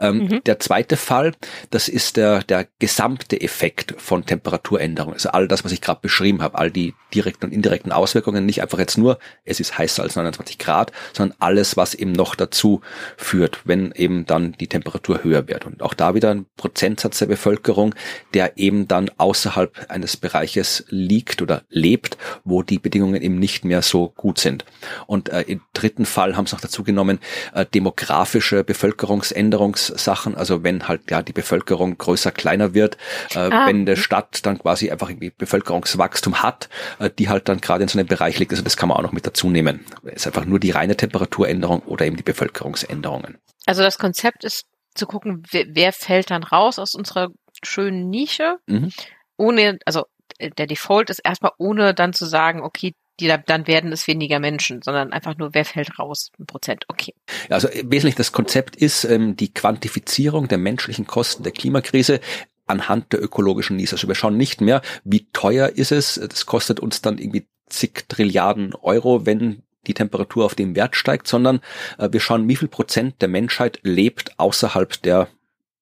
Ähm, 0.00 0.18
mhm. 0.18 0.44
Der 0.44 0.58
zweite 0.60 0.96
Fall, 0.96 1.32
das 1.70 1.88
ist 1.88 2.16
der, 2.16 2.42
der 2.42 2.66
gesamte 2.78 3.40
Effekt 3.40 3.94
von 3.96 4.26
Temperaturänderungen. 4.26 5.14
Also 5.14 5.30
all 5.30 5.48
das, 5.48 5.64
was 5.64 5.72
ich 5.72 5.80
gerade 5.80 6.00
beschrieben 6.02 6.42
habe, 6.42 6.58
all 6.58 6.70
die 6.70 6.94
direkten 7.14 7.46
und 7.46 7.52
indirekten 7.52 7.92
Auswirkungen, 7.92 8.44
nicht 8.44 8.60
einfach 8.60 8.78
jetzt 8.78 8.98
nur, 8.98 9.18
es 9.44 9.60
ist 9.60 9.78
heißer 9.78 10.02
als 10.02 10.16
29 10.16 10.58
Grad, 10.58 10.92
sondern 11.12 11.36
alles, 11.40 11.76
was 11.76 11.94
eben 11.94 12.12
noch 12.12 12.34
dazu 12.34 12.82
führt, 13.16 13.60
wenn 13.64 13.92
eben 13.92 14.26
dann 14.26 14.52
die 14.52 14.66
Temperatur 14.66 15.24
höher 15.24 15.48
wird. 15.48 15.64
Und 15.64 15.82
auch 15.82 15.94
da 15.94 16.14
wieder 16.14 16.30
ein 16.30 16.46
Prozentsatz 16.56 17.20
der 17.20 17.26
Bevölkerung, 17.26 17.94
der 18.34 18.58
eben 18.58 18.86
dann 18.88 19.10
außerhalb 19.16 19.86
eines 19.88 20.16
Bereiches 20.16 20.84
liegt 20.88 21.40
oder 21.40 21.62
lebt, 21.70 22.18
wo 22.44 22.62
die 22.62 22.78
Bedingungen 22.78 23.22
eben 23.22 23.38
nicht 23.38 23.64
mehr 23.64 23.82
so 23.82 24.10
gut 24.10 24.38
sind. 24.38 24.64
Und 25.06 25.28
äh, 25.28 25.42
im 25.42 25.62
dritten 25.72 26.06
Fall 26.06 26.36
haben 26.36 26.46
sie 26.46 26.54
noch 26.54 26.60
dazu 26.60 26.84
genommen, 26.84 27.18
äh, 27.52 27.66
demografische 27.66 28.64
Bevölkerungsänderungssachen, 28.64 30.34
also 30.34 30.62
wenn 30.62 30.88
halt 30.88 31.10
ja 31.10 31.22
die 31.22 31.32
Bevölkerung 31.32 31.98
größer, 31.98 32.32
kleiner 32.32 32.74
wird, 32.74 32.96
äh, 33.34 33.38
ah. 33.38 33.66
wenn 33.66 33.80
eine 33.80 33.96
Stadt 33.96 34.44
dann 34.46 34.58
quasi 34.58 34.90
einfach 34.90 35.08
irgendwie 35.08 35.30
Bevölkerungswachstum 35.30 36.42
hat, 36.42 36.68
äh, 36.98 37.10
die 37.10 37.28
halt 37.28 37.48
dann 37.48 37.60
gerade 37.60 37.82
in 37.82 37.88
so 37.88 37.98
einem 37.98 38.08
Bereich 38.08 38.38
liegt, 38.38 38.52
also 38.52 38.62
das 38.62 38.76
kann 38.76 38.88
man 38.88 38.98
auch 38.98 39.02
noch 39.02 39.12
mit 39.12 39.26
dazu 39.26 39.50
nehmen. 39.50 39.84
Es 40.04 40.22
ist 40.22 40.26
einfach 40.26 40.44
nur 40.44 40.58
die 40.58 40.70
reine 40.70 40.96
Temperaturänderung 40.96 41.80
oder 41.80 42.06
eben 42.06 42.16
die 42.16 42.22
Bevölkerungsänderungen. 42.22 43.38
Also 43.66 43.82
das 43.82 43.98
Konzept 43.98 44.44
ist 44.44 44.66
zu 44.94 45.06
gucken, 45.06 45.42
wer, 45.50 45.64
wer 45.68 45.92
fällt 45.92 46.30
dann 46.30 46.42
raus 46.44 46.78
aus 46.78 46.94
unserer 46.94 47.28
schönen 47.62 48.10
Nische, 48.10 48.56
mhm. 48.66 48.90
ohne, 49.36 49.78
also 49.86 50.04
der 50.40 50.66
Default 50.66 51.10
ist 51.10 51.20
erstmal 51.20 51.52
ohne 51.58 51.94
dann 51.94 52.12
zu 52.12 52.26
sagen, 52.26 52.60
okay, 52.60 52.94
die 53.20 53.28
da, 53.28 53.36
dann 53.36 53.66
werden 53.66 53.92
es 53.92 54.06
weniger 54.06 54.40
Menschen, 54.40 54.82
sondern 54.82 55.12
einfach 55.12 55.36
nur, 55.36 55.54
wer 55.54 55.64
fällt 55.64 55.98
raus, 55.98 56.30
ein 56.38 56.46
Prozent. 56.46 56.84
Okay. 56.88 57.14
Also 57.48 57.68
wesentlich 57.68 58.16
das 58.16 58.32
Konzept 58.32 58.76
ist 58.76 59.04
ähm, 59.04 59.36
die 59.36 59.52
Quantifizierung 59.52 60.48
der 60.48 60.58
menschlichen 60.58 61.06
Kosten 61.06 61.42
der 61.42 61.52
Klimakrise 61.52 62.20
anhand 62.66 63.12
der 63.12 63.22
ökologischen 63.22 63.76
Nies. 63.76 63.92
Also 63.92 64.08
wir 64.08 64.14
schauen 64.14 64.36
nicht 64.36 64.60
mehr, 64.60 64.82
wie 65.04 65.26
teuer 65.32 65.68
ist 65.68 65.92
es. 65.92 66.14
Das 66.14 66.46
kostet 66.46 66.80
uns 66.80 67.02
dann 67.02 67.18
irgendwie 67.18 67.46
zig 67.68 68.04
Trilliarden 68.08 68.74
Euro, 68.74 69.26
wenn 69.26 69.62
die 69.86 69.94
Temperatur 69.94 70.44
auf 70.44 70.54
dem 70.54 70.74
Wert 70.74 70.96
steigt, 70.96 71.28
sondern 71.28 71.60
äh, 71.98 72.08
wir 72.10 72.20
schauen, 72.20 72.48
wie 72.48 72.56
viel 72.56 72.68
Prozent 72.68 73.20
der 73.20 73.28
Menschheit 73.28 73.80
lebt 73.82 74.38
außerhalb 74.38 75.00
der 75.02 75.28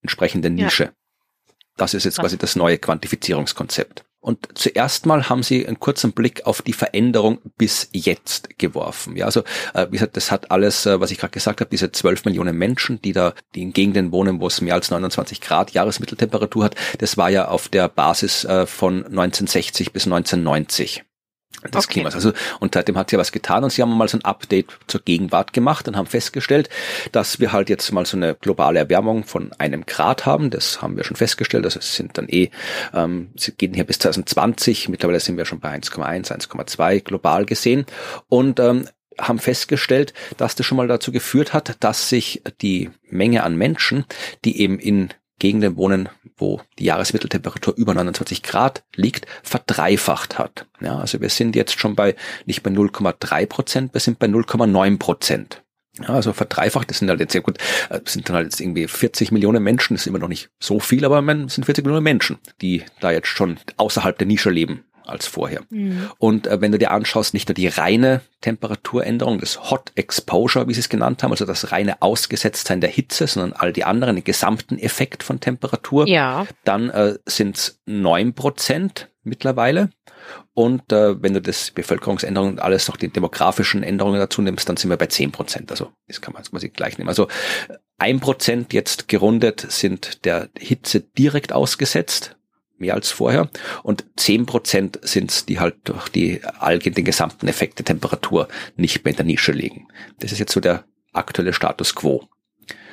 entsprechenden 0.03 0.55
Nische. 0.55 0.85
Ja. 0.85 0.93
Das 1.77 1.95
ist 1.95 2.05
jetzt 2.05 2.19
quasi 2.19 2.37
das 2.37 2.57
neue 2.57 2.79
Quantifizierungskonzept. 2.79 4.05
Und 4.23 4.47
zuerst 4.55 5.05
mal 5.05 5.29
haben 5.29 5.43
sie 5.43 5.67
einen 5.67 5.81
kurzen 5.81 6.13
Blick 6.13 6.47
auf 6.47 6.63
die 6.63 6.73
Veränderung 6.73 7.41
bis 7.59 7.89
jetzt 7.93 8.57
geworfen. 8.57 9.17
Ja, 9.17 9.27
also 9.27 9.43
äh, 9.75 9.89
wie 9.89 9.97
gesagt, 9.97 10.17
das 10.17 10.31
hat 10.31 10.53
alles, 10.53 10.87
äh, 10.87 11.01
was 11.01 11.11
ich 11.11 11.19
gerade 11.19 11.33
gesagt 11.33 11.61
habe, 11.61 11.69
diese 11.69 11.91
12 11.91 12.25
Millionen 12.25 12.57
Menschen, 12.57 13.03
die 13.03 13.13
da 13.13 13.35
die 13.57 13.63
in 13.63 13.73
Gegenden 13.73 14.13
wohnen, 14.13 14.41
wo 14.41 14.47
es 14.47 14.61
mehr 14.61 14.75
als 14.75 14.93
29 14.93 15.41
Grad 15.41 15.73
Jahresmitteltemperatur 15.73 16.65
hat, 16.65 16.77
das 16.99 17.17
war 17.17 17.31
ja 17.31 17.49
auf 17.49 17.69
der 17.69 17.89
Basis 17.89 18.45
äh, 18.45 18.65
von 18.65 19.05
1960 19.05 19.93
bis 19.93 20.05
1990 20.07 21.03
des 21.71 21.85
okay. 21.85 21.95
Klimas. 21.95 22.15
Also, 22.15 22.33
und 22.61 22.75
seitdem 22.75 22.97
hat 22.97 23.11
sie 23.11 23.17
ja 23.17 23.21
was 23.21 23.33
getan 23.33 23.65
und 23.65 23.71
sie 23.71 23.83
haben 23.83 23.97
mal 23.97 24.09
so 24.09 24.19
ein 24.19 24.25
Update 24.25 24.67
zur 24.87 25.03
Gegenwart 25.03 25.53
gemacht 25.53 25.89
und 25.89 25.97
haben 25.97 26.07
festgestellt, 26.07 26.69
dass 27.13 27.41
wir 27.41 27.53
halt 27.53 27.69
jetzt 27.69 27.91
mal 27.93 28.07
so 28.07 28.17
eine 28.17 28.35
globale 28.35 28.79
Erwärmung 28.79 29.25
von 29.25 29.53
einem 29.59 29.87
Grad 29.87 30.27
haben. 30.27 30.51
Das 30.51 30.83
haben 30.83 30.97
wir 30.97 31.05
schon 31.05 31.17
festgestellt. 31.17 31.65
Also 31.65 31.79
es 31.79 31.95
sind 31.95 32.19
dann 32.19 32.29
eh, 32.29 32.51
ähm, 32.95 33.31
sie 33.37 33.53
gehen 33.53 33.75
hier 33.75 33.85
bis 33.85 33.99
2020. 33.99 34.89
Mittlerweile 34.89 35.21
sind 35.21 35.37
wir 35.37 35.45
schon 35.45 35.61
bei 35.61 35.75
1,1, 35.77 36.33
1,2 36.33 37.01
global 37.01 37.47
gesehen. 37.47 37.87
Und 38.29 38.61
ähm, 38.61 38.89
haben 39.19 39.39
festgestellt, 39.39 40.15
dass 40.37 40.55
das 40.55 40.67
schon 40.67 40.77
mal 40.77 40.89
dazu 40.89 41.13
geführt 41.13 41.53
hat, 41.53 41.77
dass 41.81 42.09
sich 42.09 42.43
die 42.61 42.91
Menge 43.09 43.43
an 43.43 43.57
Menschen, 43.57 44.05
die 44.45 44.61
eben 44.61 44.79
in 44.79 45.11
Gegenden 45.39 45.77
wohnen, 45.77 46.09
wo 46.37 46.61
die 46.79 46.85
Jahresmitteltemperatur 46.85 47.75
über 47.77 47.95
29 47.95 48.43
Grad 48.43 48.85
liegt, 48.95 49.27
verdreifacht 49.43 50.39
hat. 50.39 50.67
Ja, 50.81 50.99
also 50.99 51.21
wir 51.21 51.29
sind 51.29 51.57
jetzt 51.57 51.79
schon 51.79 51.95
bei 51.95 52.15
nicht 52.47 52.63
bei 52.63 52.71
0,3 52.71 53.47
Prozent, 53.47 53.95
wir 53.95 54.01
sind 54.01 54.19
bei 54.19 54.27
0,9 54.27 54.99
Prozent. 54.99 55.63
Ja, 56.01 56.09
also 56.09 56.33
verdreifacht, 56.33 56.89
das 56.89 56.99
sind 56.99 57.11
halt 57.11 57.21
jetzt 57.21 57.33
sehr 57.33 57.43
gut, 57.43 57.59
äh, 57.91 58.01
sind 58.07 58.29
dann 58.29 58.37
halt 58.37 58.47
jetzt 58.47 58.61
irgendwie 58.61 58.89
40 58.89 59.31
Millionen 59.31 59.63
Menschen, 59.63 59.95
das 59.95 60.03
ist 60.03 60.07
immer 60.07 60.19
noch 60.19 60.29
nicht 60.29 60.49
so 60.59 60.81
viel, 60.81 61.05
aber 61.05 61.23
es 61.45 61.55
sind 61.55 61.65
40 61.65 61.85
Millionen 61.85 62.05
Menschen, 62.05 62.39
die 62.63 62.83
da 63.01 63.11
jetzt 63.11 63.29
schon 63.29 63.59
außerhalb 63.77 64.17
der 64.17 64.27
Nische 64.27 64.49
leben 64.49 64.85
als 65.07 65.27
vorher. 65.27 65.63
Mhm. 65.71 66.11
Und 66.19 66.47
äh, 66.47 66.61
wenn 66.61 66.73
du 66.73 66.79
dir 66.79 66.91
anschaust, 66.91 67.35
nicht 67.35 67.49
nur 67.49 67.55
die 67.55 67.69
reine 67.69 68.21
Temperaturänderung, 68.41 69.39
das 69.39 69.71
Hot 69.71 69.93
Exposure, 69.95 70.69
wie 70.69 70.75
sie 70.75 70.81
es 70.81 70.89
genannt 70.89 71.23
haben, 71.23 71.31
also 71.31 71.45
das 71.45 71.73
reine 71.73 72.01
Ausgesetztsein 72.03 72.81
der 72.81 72.91
Hitze, 72.91 73.27
sondern 73.27 73.53
all 73.53 73.73
die 73.73 73.85
anderen, 73.85 74.17
den 74.17 74.25
gesamten 74.25 74.79
Effekt 74.79 75.23
von 75.23 75.41
Temperatur, 75.41 76.09
ja. 76.09 76.47
dann 76.65 76.91
äh, 76.91 77.19
sind 77.27 77.57
es 77.57 77.81
neun 77.87 78.35
Prozent 78.35 79.09
mittlerweile. 79.23 79.91
Und 80.55 80.93
äh, 80.93 81.21
wenn 81.23 81.35
du 81.35 81.41
das 81.41 81.71
Bevölkerungsänderung 81.71 82.51
und 82.51 82.61
alles 82.61 82.89
noch 82.89 82.97
die 82.97 83.09
demografischen 83.09 83.83
Änderungen 83.83 84.21
dazu 84.21 84.43
nimmst, 84.43 84.69
dann 84.69 84.77
sind 84.77 84.91
wir 84.91 84.97
bei 84.97 85.07
zehn 85.07 85.33
Prozent. 85.33 85.71
Also 85.71 85.93
das 86.09 86.21
kann 86.21 86.35
man 86.35 86.43
quasi 86.43 86.69
gleich 86.69 86.99
nehmen. 86.99 87.09
Also 87.09 87.29
ein 87.99 88.21
Prozent 88.21 88.73
jetzt 88.73 89.09
gerundet 89.09 89.65
sind 89.69 90.25
der 90.25 90.51
Hitze 90.59 91.01
direkt 91.01 91.53
ausgesetzt 91.53 92.37
mehr 92.83 92.95
als 92.95 93.11
vorher. 93.11 93.49
Und 93.83 94.05
zehn 94.17 94.45
Prozent 94.45 94.99
sind 95.03 95.31
es, 95.31 95.47
die 95.47 95.59
halt 95.59 95.77
durch 95.85 96.09
die 96.11 96.45
Alge 96.59 96.91
den 96.91 97.05
gesamten 97.05 97.49
Effekt 97.49 97.79
der 97.79 97.87
Temperatur 97.87 98.49
nicht 98.77 99.05
mehr 99.05 99.13
in 99.13 99.17
der 99.17 99.27
Nische 99.27 99.53
liegen. 99.53 99.89
Das 100.21 100.33
ist 100.33 100.39
jetzt 100.39 100.53
so 100.53 100.61
der 100.61 100.85
aktuelle 101.13 101.53
Status 101.53 101.95
quo. 101.95 102.29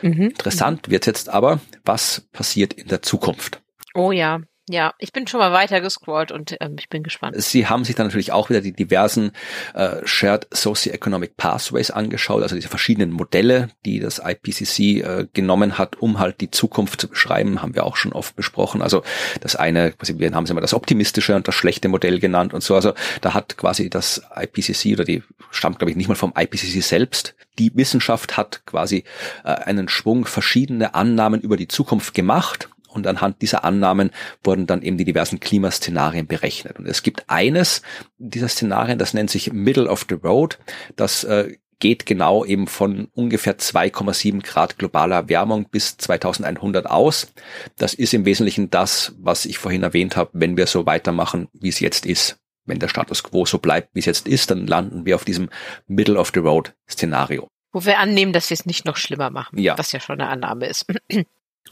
Mhm. 0.01 0.29
Interessant 0.29 0.89
wird 0.89 1.05
jetzt 1.05 1.29
aber, 1.29 1.60
was 1.84 2.27
passiert 2.31 2.74
in 2.74 2.88
der 2.88 3.01
Zukunft. 3.01 3.62
Oh 3.93 4.12
ja. 4.12 4.39
Ja, 4.71 4.93
ich 4.99 5.11
bin 5.11 5.25
schon 5.25 5.39
mal 5.39 5.51
weiter 5.51 5.81
gescrollt 5.81 6.31
und 6.31 6.55
ähm, 6.59 6.75
ich 6.77 6.89
bin 6.89 7.01
gespannt. 7.01 7.35
Sie 7.41 7.65
haben 7.65 7.83
sich 7.83 7.95
dann 7.95 8.05
natürlich 8.05 8.31
auch 8.31 8.51
wieder 8.51 8.61
die 8.61 8.71
diversen 8.71 9.31
äh, 9.73 10.05
Shared 10.05 10.47
Socioeconomic 10.51 11.38
Pathways 11.38 11.89
angeschaut, 11.89 12.43
also 12.43 12.55
diese 12.55 12.67
verschiedenen 12.67 13.10
Modelle, 13.10 13.69
die 13.84 13.99
das 13.99 14.21
IPCC 14.23 14.79
äh, 14.79 15.27
genommen 15.34 15.79
hat, 15.79 15.95
um 15.95 16.19
halt 16.19 16.39
die 16.39 16.51
Zukunft 16.51 17.01
zu 17.01 17.08
beschreiben, 17.08 17.63
haben 17.63 17.73
wir 17.73 17.84
auch 17.84 17.95
schon 17.95 18.13
oft 18.13 18.36
besprochen. 18.36 18.84
Also 18.84 19.01
das 19.41 19.55
eine, 19.55 19.91
quasi, 19.91 20.19
wir 20.19 20.32
haben 20.32 20.43
es 20.43 20.51
immer 20.51 20.62
das 20.62 20.75
optimistische 20.75 21.36
und 21.36 21.47
das 21.47 21.55
schlechte 21.55 21.89
Modell 21.89 22.19
genannt 22.19 22.53
und 22.53 22.62
so. 22.62 22.75
Also 22.75 22.93
da 23.21 23.34
hat 23.34 23.58
quasi 23.58 23.89
das 23.89 24.21
IPCC 24.36 24.93
oder 24.93 25.03
die 25.03 25.23
stammt, 25.49 25.79
glaube 25.79 25.89
ich, 25.89 25.97
nicht 25.97 26.10
mal 26.10 26.15
vom 26.15 26.34
IPCC 26.38 26.84
selbst. 26.84 27.34
Die 27.58 27.75
Wissenschaft 27.75 28.38
hat 28.38 28.62
quasi 28.67 29.03
äh, 29.43 29.49
einen 29.49 29.89
Schwung 29.89 30.25
verschiedene 30.25 30.93
Annahmen 30.93 31.41
über 31.41 31.58
die 31.58 31.67
Zukunft 31.67 32.13
gemacht 32.13 32.69
und 32.89 33.08
anhand 33.08 33.41
dieser 33.41 33.63
Annahmen 33.63 34.12
wurden 34.43 34.67
dann 34.67 34.82
eben 34.82 34.97
die 34.97 35.06
diversen 35.06 35.39
Klimaszenarien 35.39 36.28
berechnet. 36.28 36.80
Und 36.80 36.88
es 36.88 37.04
gibt 37.04 37.23
eines 37.28 37.82
dieser 38.17 38.47
Szenarien, 38.47 38.99
das 38.99 39.13
nennt 39.13 39.30
sich 39.30 39.54
Middle 39.54 39.89
of 39.89 40.06
the 40.10 40.15
Road. 40.15 40.60
Das 40.95 41.23
äh, 41.23 41.56
geht 41.80 42.06
genau 42.06 42.45
eben 42.45 42.67
von 42.67 43.08
ungefähr 43.13 43.58
2,7 43.58 44.43
Grad 44.43 44.78
globaler 44.78 45.15
Erwärmung 45.15 45.69
bis 45.69 45.97
2100 45.97 46.86
aus. 46.86 47.32
Das 47.78 47.93
ist 47.93 48.13
im 48.13 48.25
Wesentlichen 48.25 48.69
das, 48.69 49.13
was 49.17 49.45
ich 49.45 49.58
vorhin 49.58 49.84
erwähnt 49.84 50.15
habe, 50.15 50.32
wenn 50.34 50.58
wir 50.58 50.67
so 50.67 50.86
weitermachen, 50.86 51.47
wie 51.54 51.69
es 51.69 51.80
jetzt 51.80 52.06
ist. 52.06 52.38
Wenn 52.65 52.80
der 52.80 52.89
Status 52.89 53.23
quo 53.23 53.45
so 53.45 53.58
bleibt, 53.58 53.95
wie 53.95 53.99
es 53.99 54.06
jetzt 54.06 54.28
ist, 54.28 54.52
dann 54.52 54.67
landen 54.67 55.06
wir 55.06 55.15
auf 55.15 55.25
diesem 55.25 55.49
Middle 55.88 56.19
of 56.19 56.32
the 56.34 56.41
Road 56.41 56.73
Szenario. 56.88 57.47
Wo 57.71 57.86
wir 57.86 57.99
annehmen, 57.99 58.34
dass 58.34 58.49
wir 58.49 58.56
es 58.56 58.65
nicht 58.65 58.86
noch 58.86 58.97
schlimmer 58.97 59.30
machen, 59.30 59.58
ja. 59.58 59.78
was 59.78 59.91
ja 59.91 59.99
schon 59.99 60.19
eine 60.19 60.30
Annahme 60.30 60.67
ist. 60.67 60.86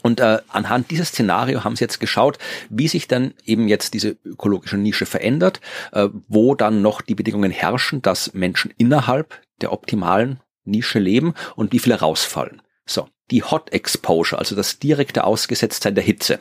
Und 0.02 0.20
äh, 0.20 0.38
anhand 0.48 0.90
dieses 0.90 1.08
Szenario 1.08 1.64
haben 1.64 1.76
sie 1.76 1.84
jetzt 1.84 1.98
geschaut, 1.98 2.38
wie 2.70 2.88
sich 2.88 3.08
dann 3.08 3.34
eben 3.44 3.68
jetzt 3.68 3.94
diese 3.94 4.16
ökologische 4.24 4.76
Nische 4.76 5.06
verändert, 5.06 5.60
äh, 5.92 6.08
wo 6.28 6.54
dann 6.54 6.82
noch 6.82 7.00
die 7.00 7.14
Bedingungen 7.14 7.50
herrschen, 7.50 8.00
dass 8.02 8.32
Menschen 8.32 8.72
innerhalb 8.78 9.40
der 9.60 9.72
optimalen 9.72 10.40
Nische 10.64 10.98
leben 10.98 11.34
und 11.56 11.72
wie 11.72 11.78
viele 11.78 11.98
rausfallen. 11.98 12.62
So, 12.86 13.08
die 13.30 13.42
Hot 13.42 13.72
Exposure, 13.72 14.38
also 14.38 14.54
das 14.54 14.78
direkte 14.78 15.24
Ausgesetztsein 15.24 15.94
der 15.94 16.04
Hitze. 16.04 16.38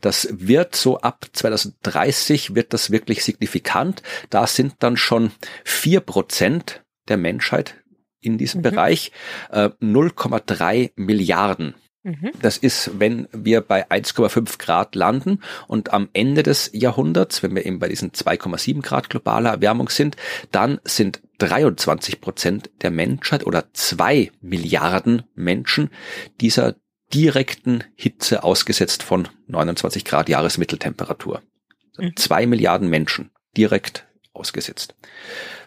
Das 0.00 0.28
wird 0.30 0.74
so 0.74 1.00
ab 1.00 1.26
2030 1.32 2.54
wird 2.54 2.72
das 2.72 2.90
wirklich 2.90 3.22
signifikant. 3.24 4.02
Da 4.30 4.46
sind 4.46 4.74
dann 4.80 4.96
schon 4.96 5.30
vier 5.64 6.00
Prozent 6.00 6.82
der 7.08 7.16
Menschheit 7.16 7.76
in 8.20 8.38
diesem 8.38 8.60
mhm. 8.60 8.62
Bereich, 8.62 9.12
äh, 9.50 9.70
0,3 9.80 10.92
Milliarden. 10.96 11.74
Das 12.42 12.58
ist, 12.58 12.98
wenn 12.98 13.28
wir 13.32 13.62
bei 13.62 13.90
1,5 13.90 14.58
Grad 14.58 14.94
landen 14.94 15.40
und 15.66 15.92
am 15.92 16.10
Ende 16.12 16.42
des 16.42 16.70
Jahrhunderts, 16.74 17.42
wenn 17.42 17.54
wir 17.54 17.64
eben 17.64 17.78
bei 17.78 17.88
diesen 17.88 18.12
2,7 18.12 18.82
Grad 18.82 19.08
globaler 19.08 19.50
Erwärmung 19.50 19.88
sind, 19.88 20.16
dann 20.52 20.80
sind 20.84 21.22
23 21.38 22.20
Prozent 22.20 22.70
der 22.82 22.90
Menschheit 22.90 23.46
oder 23.46 23.72
zwei 23.72 24.30
Milliarden 24.42 25.22
Menschen 25.34 25.90
dieser 26.40 26.76
direkten 27.12 27.84
Hitze 27.94 28.44
ausgesetzt 28.44 29.02
von 29.02 29.28
29 29.46 30.04
Grad 30.04 30.28
Jahresmitteltemperatur. 30.28 31.42
Mhm. 31.96 32.16
Zwei 32.16 32.46
Milliarden 32.46 32.88
Menschen 32.88 33.30
direkt 33.56 34.06
ausgesetzt. 34.34 34.94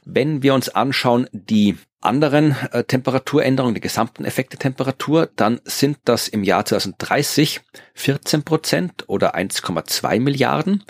Wenn 0.10 0.42
wir 0.42 0.54
uns 0.54 0.70
anschauen, 0.70 1.28
die 1.34 1.76
anderen 2.00 2.56
äh, 2.72 2.86
Temperaturänderungen, 2.86 3.76
die 3.76 3.82
gesamten 3.82 4.24
Effekte 4.24 4.58
Temperatur, 4.58 5.30
dann 5.36 5.60
sind 5.66 5.98
das 6.06 6.30
im 6.30 6.44
Jahr 6.44 6.64
2030 6.64 7.60
14 7.94 8.44
Prozent 8.44 9.04
oder 9.08 9.36
1,2 9.36 10.22
Milliarden 10.22 10.86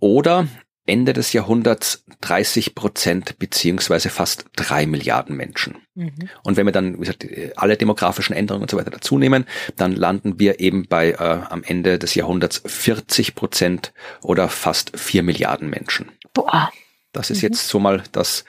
oder 0.00 0.48
Ende 0.84 1.12
des 1.12 1.32
Jahrhunderts 1.32 2.04
30 2.22 2.74
Prozent 2.74 3.38
beziehungsweise 3.38 4.10
fast 4.10 4.46
drei 4.56 4.86
Milliarden 4.86 5.36
Menschen. 5.36 5.76
Mhm. 5.94 6.28
Und 6.42 6.56
wenn 6.56 6.66
wir 6.66 6.72
dann 6.72 6.94
wie 6.94 7.00
gesagt, 7.00 7.26
alle 7.54 7.76
demografischen 7.76 8.34
Änderungen 8.34 8.62
und 8.62 8.70
so 8.70 8.78
weiter 8.78 8.90
dazu 8.90 9.16
nehmen, 9.16 9.44
dann 9.76 9.92
landen 9.92 10.40
wir 10.40 10.58
eben 10.58 10.88
bei 10.88 11.12
äh, 11.12 11.16
am 11.48 11.62
Ende 11.62 12.00
des 12.00 12.16
Jahrhunderts 12.16 12.62
40 12.66 13.36
Prozent 13.36 13.92
oder 14.22 14.48
fast 14.48 14.98
vier 14.98 15.22
Milliarden 15.22 15.70
Menschen. 15.70 16.10
Boah. 16.34 16.72
Das 17.12 17.30
ist 17.30 17.38
mhm. 17.38 17.48
jetzt 17.48 17.68
so 17.68 17.78
mal 17.78 18.02
das 18.12 18.44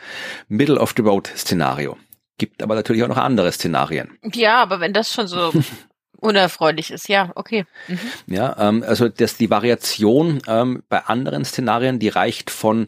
Middle 0.48 0.80
of 0.80 0.94
the 0.96 1.02
Road 1.02 1.28
Szenario. 1.36 1.98
Gibt 2.38 2.64
aber 2.64 2.76
natürlich 2.76 3.04
auch 3.04 3.08
noch 3.08 3.18
andere 3.18 3.52
Szenarien. 3.52 4.18
Ja, 4.34 4.62
aber 4.62 4.80
wenn 4.80 4.94
das 4.94 5.14
schon 5.14 5.28
so 5.28 5.52
unerfreulich 6.18 6.92
ist, 6.92 7.08
ja, 7.08 7.32
okay. 7.36 7.66
Mhm. 7.88 8.00
Ja, 8.28 8.56
ähm, 8.60 8.84
also 8.88 9.10
das, 9.10 9.38
die 9.38 9.50
Variation 9.50 10.42
ähm, 10.48 10.84
bei 10.90 11.00
anderen 11.06 11.46
Szenarien, 11.46 12.00
die 12.00 12.10
reicht 12.10 12.50
von 12.50 12.88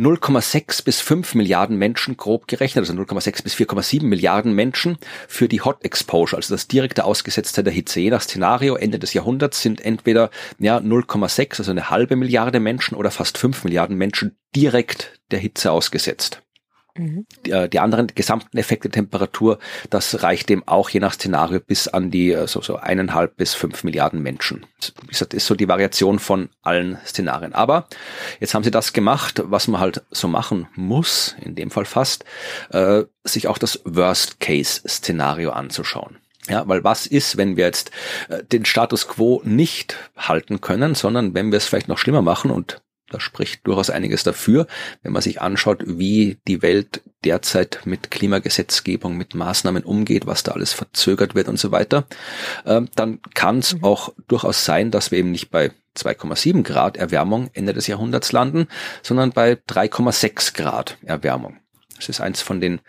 0,6 0.00 0.82
bis 0.82 1.00
5 1.02 1.34
Milliarden 1.34 1.76
Menschen 1.76 2.16
grob 2.16 2.48
gerechnet, 2.48 2.88
also 2.88 2.94
0,6 2.94 3.42
bis 3.42 3.54
4,7 3.54 4.02
Milliarden 4.02 4.54
Menschen 4.54 4.96
für 5.28 5.46
die 5.46 5.60
Hot 5.60 5.84
Exposure, 5.84 6.38
also 6.38 6.54
das 6.54 6.68
direkte 6.68 7.04
Ausgesetztheit 7.04 7.66
der 7.66 7.72
Hitze. 7.74 8.00
Je 8.00 8.08
nach 8.08 8.22
Szenario 8.22 8.76
Ende 8.76 8.98
des 8.98 9.12
Jahrhunderts 9.12 9.60
sind 9.60 9.84
entweder 9.84 10.30
ja 10.58 10.78
0,6, 10.78 11.58
also 11.58 11.70
eine 11.70 11.90
halbe 11.90 12.16
Milliarde 12.16 12.60
Menschen 12.60 12.96
oder 12.96 13.10
fast 13.10 13.36
5 13.36 13.64
Milliarden 13.64 13.96
Menschen 13.98 14.38
direkt 14.56 15.20
der 15.30 15.38
Hitze 15.38 15.70
ausgesetzt. 15.70 16.42
Mhm. 16.96 17.26
Die, 17.46 17.50
äh, 17.50 17.68
die, 17.68 17.78
anderen 17.78 18.08
gesamten 18.08 18.56
Effekte 18.58 18.90
Temperatur, 18.90 19.58
das 19.90 20.22
reicht 20.22 20.48
dem 20.48 20.66
auch 20.66 20.90
je 20.90 21.00
nach 21.00 21.14
Szenario 21.14 21.60
bis 21.60 21.88
an 21.88 22.10
die 22.10 22.32
äh, 22.32 22.46
so, 22.46 22.60
so 22.60 22.76
eineinhalb 22.76 23.36
bis 23.36 23.54
fünf 23.54 23.84
Milliarden 23.84 24.22
Menschen. 24.22 24.66
Das 25.08 25.20
ist 25.20 25.46
so 25.46 25.54
die 25.54 25.68
Variation 25.68 26.18
von 26.18 26.50
allen 26.62 26.98
Szenarien. 27.06 27.52
Aber 27.52 27.86
jetzt 28.40 28.54
haben 28.54 28.64
sie 28.64 28.70
das 28.70 28.92
gemacht, 28.92 29.42
was 29.44 29.68
man 29.68 29.80
halt 29.80 30.02
so 30.10 30.28
machen 30.28 30.68
muss, 30.74 31.36
in 31.40 31.54
dem 31.54 31.70
Fall 31.70 31.84
fast, 31.84 32.24
äh, 32.70 33.04
sich 33.24 33.48
auch 33.48 33.58
das 33.58 33.80
Worst-Case-Szenario 33.84 35.50
anzuschauen. 35.50 36.18
Ja, 36.48 36.66
weil 36.66 36.82
was 36.82 37.06
ist, 37.06 37.36
wenn 37.36 37.56
wir 37.56 37.64
jetzt 37.64 37.90
äh, 38.28 38.42
den 38.42 38.64
Status 38.64 39.06
quo 39.06 39.42
nicht 39.44 39.96
halten 40.16 40.60
können, 40.60 40.94
sondern 40.94 41.34
wenn 41.34 41.52
wir 41.52 41.58
es 41.58 41.66
vielleicht 41.66 41.88
noch 41.88 41.98
schlimmer 41.98 42.22
machen 42.22 42.50
und 42.50 42.82
da 43.10 43.20
spricht 43.20 43.66
durchaus 43.66 43.90
einiges 43.90 44.22
dafür, 44.22 44.66
wenn 45.02 45.12
man 45.12 45.22
sich 45.22 45.40
anschaut, 45.40 45.82
wie 45.86 46.38
die 46.48 46.62
Welt 46.62 47.02
derzeit 47.24 47.80
mit 47.84 48.10
Klimagesetzgebung, 48.10 49.16
mit 49.16 49.34
Maßnahmen 49.34 49.84
umgeht, 49.84 50.26
was 50.26 50.42
da 50.42 50.52
alles 50.52 50.72
verzögert 50.72 51.34
wird 51.34 51.48
und 51.48 51.58
so 51.58 51.70
weiter, 51.70 52.06
ähm, 52.64 52.88
dann 52.94 53.20
kann 53.34 53.58
es 53.58 53.74
mhm. 53.74 53.84
auch 53.84 54.14
durchaus 54.28 54.64
sein, 54.64 54.90
dass 54.90 55.10
wir 55.10 55.18
eben 55.18 55.30
nicht 55.30 55.50
bei 55.50 55.72
2,7 55.96 56.62
Grad 56.62 56.96
Erwärmung 56.96 57.50
Ende 57.52 57.74
des 57.74 57.86
Jahrhunderts 57.86 58.32
landen, 58.32 58.68
sondern 59.02 59.32
bei 59.32 59.54
3,6 59.54 60.54
Grad 60.54 60.96
Erwärmung. 61.04 61.58
Das 62.00 62.08
ist 62.08 62.20
eins 62.20 62.40
von 62.40 62.60
den 62.60 62.80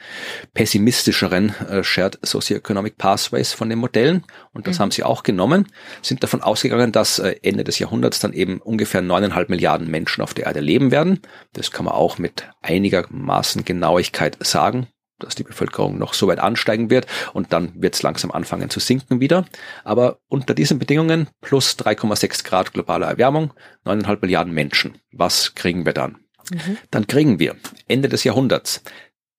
pessimistischeren 0.54 1.54
äh, 1.69 1.84
Shared 1.84 2.17
Socioeconomic 2.21 2.97
Pathways 2.97 3.52
von 3.52 3.69
den 3.69 3.80
Modellen. 3.80 4.24
Und 4.54 4.67
das 4.67 4.78
mhm. 4.78 4.84
haben 4.84 4.91
sie 4.91 5.04
auch 5.04 5.24
genommen, 5.24 5.67
sind 6.02 6.24
davon 6.24 6.41
ausgegangen, 6.41 6.91
dass 6.91 7.19
äh, 7.19 7.36
Ende 7.43 7.63
des 7.63 7.78
Jahrhunderts 7.80 8.19
dann 8.19 8.34
eben 8.34 8.60
ungefähr 8.62 9.02
neuneinhalb 9.02 9.50
Milliarden 9.50 9.89
Menschen 9.89 10.21
auf 10.21 10.34
der 10.34 10.45
Erde 10.45 10.62
leben 10.62 10.91
werden. 10.91 11.19
Das 11.54 11.71
kann 11.71 11.86
man 11.86 11.93
auch 11.93 12.17
mit 12.17 12.50
einigermaßen 12.62 13.65
Genauigkeit 13.65 14.38
sagen 14.39 14.88
dass 15.19 15.36
die 15.36 15.43
Bevölkerung 15.43 16.00
noch 16.00 16.15
so 16.15 16.28
weit 16.28 16.39
ansteigen 16.39 16.89
wird 16.89 17.06
und 17.32 17.54
dann 17.54 17.80
wird 17.80 17.93
es 17.93 18.02
langsam 18.02 18.32
anfangen 18.32 18.71
zu 18.71 18.80
sinken 18.80 19.19
wieder. 19.19 19.45
Aber 19.84 20.17
unter 20.28 20.56
diesen 20.56 20.80
Bedingungen 20.80 21.28
plus 21.41 21.78
3,6 21.78 22.43
Grad 22.43 22.74
globale 22.74 23.06
Erwärmung, 23.06 23.54
neuneinhalb 23.86 24.24
Milliarden 24.24 24.52
Menschen. 24.52 24.97
Was 25.12 25.54
kriegen 25.54 25.86
wir 25.86 25.93
dann? 25.93 26.17
Mhm. 26.52 26.78
Dann 26.92 27.08
kriegen 27.08 27.40
wir 27.40 27.56
Ende 27.88 28.10
des 28.10 28.24
Jahrhunderts 28.24 28.84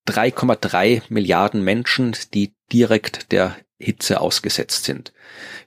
3,3 0.09 1.03
Milliarden 1.11 1.63
Menschen, 1.63 2.17
die 2.35 2.55
direkt 2.73 3.31
der 3.33 3.57
Hitze 3.79 4.21
ausgesetzt 4.21 4.85
sind. 4.85 5.13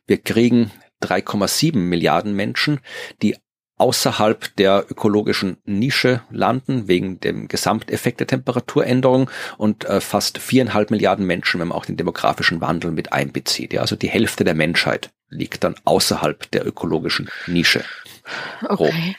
Wir 0.08 0.18
kriegen 0.18 0.72
3,7 1.04 1.78
Milliarden 1.78 2.36
Menschen, 2.36 2.80
die 3.22 3.36
außerhalb 3.78 4.56
der 4.56 4.86
ökologischen 4.90 5.58
Nische 5.66 6.22
landen, 6.32 6.88
wegen 6.88 7.20
dem 7.20 7.48
Gesamteffekt 7.48 8.22
der 8.22 8.28
Temperaturänderung 8.28 9.30
und 9.58 9.86
äh, 9.86 10.00
fast 10.00 10.38
viereinhalb 10.38 10.92
Milliarden 10.92 11.26
Menschen, 11.26 11.60
wenn 11.60 11.68
man 11.68 11.78
auch 11.78 11.86
den 11.86 11.98
demografischen 11.98 12.62
Wandel 12.62 12.92
mit 12.92 13.12
einbezieht. 13.12 13.74
Ja, 13.74 13.82
also 13.82 13.98
die 13.98 14.10
Hälfte 14.10 14.46
der 14.46 14.56
Menschheit 14.56 15.12
liegt 15.30 15.64
dann 15.66 15.76
außerhalb 15.84 16.50
der 16.52 16.66
ökologischen 16.66 17.30
Nische. 17.48 17.84
Okay. 18.68 19.16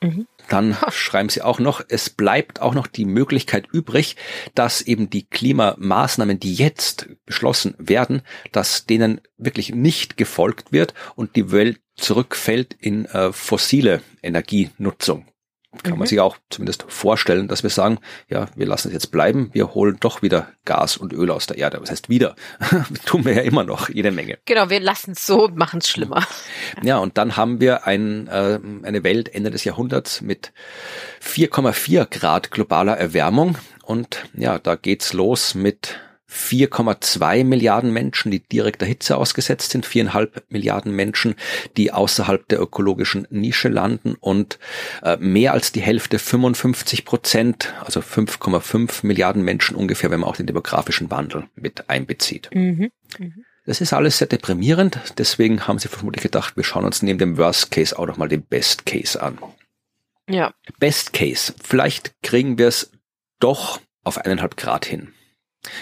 Mhm. 0.00 0.26
Dann 0.50 0.76
schreiben 0.90 1.28
sie 1.28 1.42
auch 1.42 1.60
noch, 1.60 1.80
es 1.88 2.10
bleibt 2.10 2.60
auch 2.60 2.74
noch 2.74 2.88
die 2.88 3.06
Möglichkeit 3.06 3.68
übrig, 3.72 4.16
dass 4.54 4.82
eben 4.82 5.08
die 5.08 5.24
Klimamaßnahmen, 5.24 6.40
die 6.40 6.52
jetzt 6.52 7.08
beschlossen 7.24 7.74
werden, 7.78 8.22
dass 8.52 8.84
denen 8.84 9.20
wirklich 9.38 9.72
nicht 9.72 10.16
gefolgt 10.16 10.72
wird 10.72 10.92
und 11.14 11.36
die 11.36 11.52
Welt 11.52 11.80
zurückfällt 11.94 12.74
in 12.74 13.04
äh, 13.06 13.32
fossile 13.32 14.02
Energienutzung 14.22 15.24
kann 15.82 15.92
mhm. 15.92 15.98
man 16.00 16.08
sich 16.08 16.18
auch 16.18 16.36
zumindest 16.50 16.84
vorstellen, 16.88 17.46
dass 17.46 17.62
wir 17.62 17.70
sagen, 17.70 17.98
ja, 18.28 18.46
wir 18.56 18.66
lassen 18.66 18.88
es 18.88 18.94
jetzt 18.94 19.12
bleiben, 19.12 19.50
wir 19.52 19.74
holen 19.74 19.98
doch 20.00 20.20
wieder 20.20 20.48
Gas 20.64 20.96
und 20.96 21.12
Öl 21.12 21.30
aus 21.30 21.46
der 21.46 21.58
Erde. 21.58 21.80
Was 21.80 21.90
heißt 21.90 22.08
wieder? 22.08 22.34
Tun 23.06 23.24
wir 23.24 23.34
ja 23.34 23.42
immer 23.42 23.62
noch 23.62 23.88
jede 23.88 24.10
Menge. 24.10 24.38
Genau, 24.46 24.68
wir 24.68 24.80
lassen 24.80 25.12
es 25.12 25.24
so, 25.24 25.48
machen 25.48 25.78
es 25.78 25.88
schlimmer. 25.88 26.26
Ja, 26.82 26.98
und 26.98 27.18
dann 27.18 27.36
haben 27.36 27.60
wir 27.60 27.86
ein, 27.86 28.26
äh, 28.26 28.58
eine 28.82 29.04
Welt 29.04 29.32
Ende 29.32 29.50
des 29.50 29.64
Jahrhunderts 29.64 30.20
mit 30.20 30.52
4,4 31.22 32.06
Grad 32.06 32.50
globaler 32.50 32.96
Erwärmung. 32.96 33.56
Und 33.84 34.24
ja, 34.34 34.58
da 34.58 34.74
geht's 34.74 35.12
los 35.12 35.54
mit 35.54 36.00
4,2 36.30 37.44
Milliarden 37.44 37.92
Menschen, 37.92 38.30
die 38.30 38.40
direkt 38.40 38.80
der 38.80 38.88
Hitze 38.88 39.16
ausgesetzt 39.16 39.70
sind, 39.70 39.84
viereinhalb 39.84 40.44
Milliarden 40.48 40.94
Menschen, 40.94 41.34
die 41.76 41.92
außerhalb 41.92 42.46
der 42.48 42.60
ökologischen 42.60 43.26
Nische 43.30 43.68
landen 43.68 44.16
und 44.20 44.58
äh, 45.02 45.16
mehr 45.18 45.52
als 45.52 45.72
die 45.72 45.80
Hälfte, 45.80 46.18
55 46.18 47.04
Prozent, 47.04 47.74
also 47.84 48.00
5,5 48.00 49.06
Milliarden 49.06 49.42
Menschen 49.42 49.76
ungefähr, 49.76 50.10
wenn 50.10 50.20
man 50.20 50.28
auch 50.28 50.36
den 50.36 50.46
demografischen 50.46 51.10
Wandel 51.10 51.44
mit 51.54 51.90
einbezieht. 51.90 52.48
Mhm. 52.52 52.90
Mhm. 53.18 53.44
Das 53.66 53.80
ist 53.80 53.92
alles 53.92 54.18
sehr 54.18 54.26
deprimierend, 54.26 54.98
deswegen 55.18 55.66
haben 55.66 55.78
sie 55.78 55.88
vermutlich 55.88 56.22
gedacht, 56.22 56.56
wir 56.56 56.64
schauen 56.64 56.84
uns 56.84 57.02
neben 57.02 57.18
dem 57.18 57.36
Worst 57.36 57.70
Case 57.70 57.98
auch 57.98 58.06
nochmal 58.06 58.28
den 58.28 58.42
Best 58.42 58.86
Case 58.86 59.20
an. 59.20 59.38
Ja. 60.28 60.54
Best 60.78 61.12
Case. 61.12 61.52
Vielleicht 61.62 62.14
kriegen 62.22 62.58
wir 62.58 62.68
es 62.68 62.92
doch 63.40 63.80
auf 64.04 64.18
eineinhalb 64.18 64.56
Grad 64.56 64.86
hin. 64.86 65.12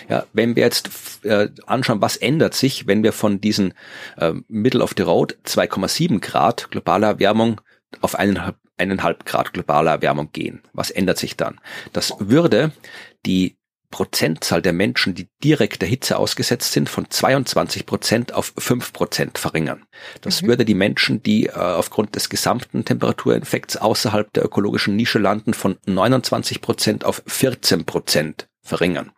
Ja, 0.08 0.26
wenn 0.32 0.56
wir 0.56 0.64
jetzt 0.64 1.24
äh, 1.24 1.50
anschauen, 1.66 2.00
was 2.00 2.16
ändert 2.16 2.54
sich, 2.54 2.86
wenn 2.86 3.02
wir 3.02 3.12
von 3.12 3.40
diesen 3.40 3.74
äh, 4.16 4.32
Middle 4.48 4.82
of 4.82 4.94
the 4.96 5.04
Road 5.04 5.38
2,7 5.46 6.20
Grad 6.20 6.70
globaler 6.70 7.08
Erwärmung 7.08 7.60
auf 8.00 8.16
eineinhalb, 8.16 8.56
eineinhalb 8.76 9.24
Grad 9.24 9.52
globaler 9.52 9.92
Erwärmung 9.92 10.30
gehen. 10.32 10.62
Was 10.72 10.90
ändert 10.90 11.18
sich 11.18 11.36
dann? 11.36 11.60
Das 11.92 12.14
würde 12.18 12.72
die 13.24 13.56
Prozentzahl 13.90 14.60
der 14.60 14.74
Menschen, 14.74 15.14
die 15.14 15.28
direkt 15.42 15.80
der 15.80 15.88
Hitze 15.88 16.18
ausgesetzt 16.18 16.72
sind, 16.72 16.90
von 16.90 17.08
22 17.08 17.86
Prozent 17.86 18.34
auf 18.34 18.52
5 18.58 18.92
Prozent 18.92 19.38
verringern. 19.38 19.86
Das 20.20 20.42
mhm. 20.42 20.48
würde 20.48 20.64
die 20.64 20.74
Menschen, 20.74 21.22
die 21.22 21.46
äh, 21.46 21.52
aufgrund 21.52 22.14
des 22.14 22.28
gesamten 22.28 22.84
Temperatureffekts 22.84 23.78
außerhalb 23.78 24.30
der 24.34 24.44
ökologischen 24.44 24.94
Nische 24.96 25.18
landen, 25.18 25.54
von 25.54 25.78
29 25.86 26.60
Prozent 26.60 27.04
auf 27.04 27.22
14 27.26 27.86
Prozent 27.86 28.48
verringern 28.60 29.12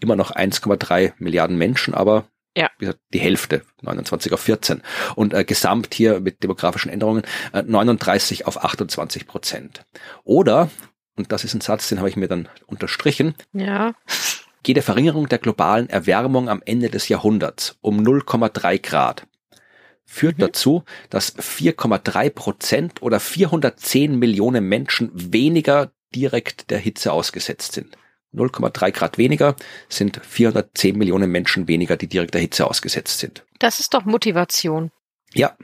immer 0.00 0.16
noch 0.16 0.34
1,3 0.34 1.12
Milliarden 1.18 1.56
Menschen, 1.56 1.94
aber 1.94 2.26
ja. 2.56 2.70
wie 2.78 2.86
gesagt, 2.86 3.00
die 3.12 3.20
Hälfte, 3.20 3.62
29 3.82 4.32
auf 4.32 4.40
14. 4.40 4.82
Und 5.14 5.34
äh, 5.34 5.44
gesamt 5.44 5.94
hier 5.94 6.20
mit 6.20 6.42
demografischen 6.42 6.90
Änderungen 6.90 7.22
äh, 7.52 7.62
39 7.62 8.46
auf 8.46 8.62
28 8.62 9.26
Prozent. 9.26 9.84
Oder, 10.24 10.70
und 11.16 11.32
das 11.32 11.44
ist 11.44 11.54
ein 11.54 11.60
Satz, 11.60 11.88
den 11.88 11.98
habe 11.98 12.08
ich 12.08 12.16
mir 12.16 12.28
dann 12.28 12.48
unterstrichen, 12.66 13.34
ja. 13.52 13.92
jede 14.66 14.82
Verringerung 14.82 15.28
der 15.28 15.38
globalen 15.38 15.88
Erwärmung 15.88 16.48
am 16.48 16.62
Ende 16.64 16.90
des 16.90 17.08
Jahrhunderts 17.08 17.78
um 17.80 18.00
0,3 18.00 18.82
Grad 18.82 19.26
führt 20.04 20.38
mhm. 20.38 20.42
dazu, 20.42 20.84
dass 21.10 21.36
4,3 21.36 22.30
Prozent 22.30 23.02
oder 23.02 23.20
410 23.20 24.18
Millionen 24.18 24.64
Menschen 24.68 25.10
weniger 25.12 25.92
direkt 26.14 26.70
der 26.70 26.78
Hitze 26.78 27.12
ausgesetzt 27.12 27.72
sind. 27.72 27.96
0,3 28.34 28.92
Grad 28.92 29.18
weniger 29.18 29.56
sind 29.88 30.20
410 30.24 30.96
Millionen 30.96 31.30
Menschen 31.30 31.68
weniger, 31.68 31.96
die 31.96 32.08
direkt 32.08 32.34
der 32.34 32.40
Hitze 32.40 32.66
ausgesetzt 32.66 33.18
sind. 33.18 33.44
Das 33.58 33.80
ist 33.80 33.94
doch 33.94 34.04
Motivation. 34.04 34.90
Ja, 35.34 35.56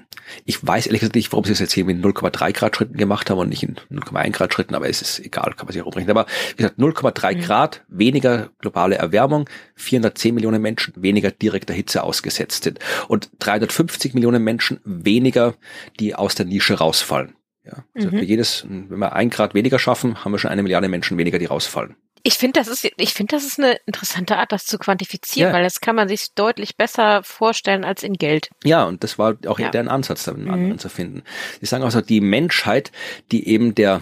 ich 0.44 0.64
weiß 0.66 0.86
ehrlich 0.86 1.00
gesagt 1.00 1.14
nicht, 1.14 1.32
warum 1.32 1.44
sie 1.44 1.52
es 1.52 1.58
jetzt 1.58 1.72
hier 1.72 1.84
mit 1.84 2.02
0,3 2.04 2.52
Grad 2.52 2.76
Schritten 2.76 2.96
gemacht 2.96 3.30
haben 3.30 3.38
und 3.38 3.48
nicht 3.48 3.62
in 3.62 3.76
0,1 3.90 4.30
Grad 4.32 4.52
Schritten, 4.52 4.74
aber 4.74 4.88
es 4.88 5.00
ist 5.00 5.20
egal, 5.20 5.54
kann 5.56 5.66
man 5.66 5.72
sich 5.72 5.82
auch 5.82 5.86
umrechnen. 5.86 6.16
Aber 6.16 6.26
wie 6.50 6.62
gesagt, 6.62 6.78
0,3 6.78 7.36
mhm. 7.36 7.40
Grad 7.40 7.84
weniger 7.88 8.50
globale 8.58 8.96
Erwärmung, 8.96 9.48
410 9.76 10.34
Millionen 10.34 10.60
Menschen 10.60 10.92
weniger 10.96 11.30
direkter 11.30 11.72
Hitze 11.72 12.02
ausgesetzt 12.02 12.64
sind 12.64 12.78
und 13.08 13.30
350 13.38 14.12
Millionen 14.14 14.44
Menschen 14.44 14.80
weniger, 14.84 15.54
die 15.98 16.14
aus 16.14 16.34
der 16.34 16.46
Nische 16.46 16.74
rausfallen. 16.74 17.34
Ja, 17.64 17.84
also 17.94 18.08
mhm. 18.08 18.18
für 18.18 18.24
jedes, 18.24 18.66
wenn 18.68 18.98
wir 18.98 19.14
ein 19.14 19.30
Grad 19.30 19.54
weniger 19.54 19.78
schaffen, 19.78 20.24
haben 20.24 20.32
wir 20.32 20.38
schon 20.38 20.50
eine 20.50 20.62
Milliarde 20.62 20.88
Menschen 20.88 21.16
weniger, 21.16 21.38
die 21.38 21.46
rausfallen. 21.46 21.96
Ich 22.26 22.34
finde, 22.34 22.58
das 22.58 22.68
ist, 22.68 22.90
ich 22.96 23.12
finde, 23.12 23.36
das 23.36 23.44
ist 23.44 23.58
eine 23.58 23.76
interessante 23.84 24.38
Art, 24.38 24.50
das 24.50 24.64
zu 24.64 24.78
quantifizieren, 24.78 25.50
ja. 25.50 25.54
weil 25.54 25.62
das 25.62 25.82
kann 25.82 25.94
man 25.94 26.08
sich 26.08 26.32
deutlich 26.34 26.76
besser 26.76 27.22
vorstellen 27.22 27.84
als 27.84 28.02
in 28.02 28.14
Geld. 28.14 28.48
Ja, 28.64 28.84
und 28.84 29.04
das 29.04 29.18
war 29.18 29.36
auch 29.46 29.58
ja. 29.58 29.70
deren 29.70 29.88
Ansatz, 29.88 30.24
damit 30.24 30.46
mhm. 30.46 30.78
zu 30.78 30.88
finden. 30.88 31.22
Sie 31.60 31.66
sagen 31.66 31.84
also, 31.84 32.00
die 32.00 32.22
Menschheit, 32.22 32.92
die 33.30 33.46
eben 33.46 33.74
der, 33.74 34.00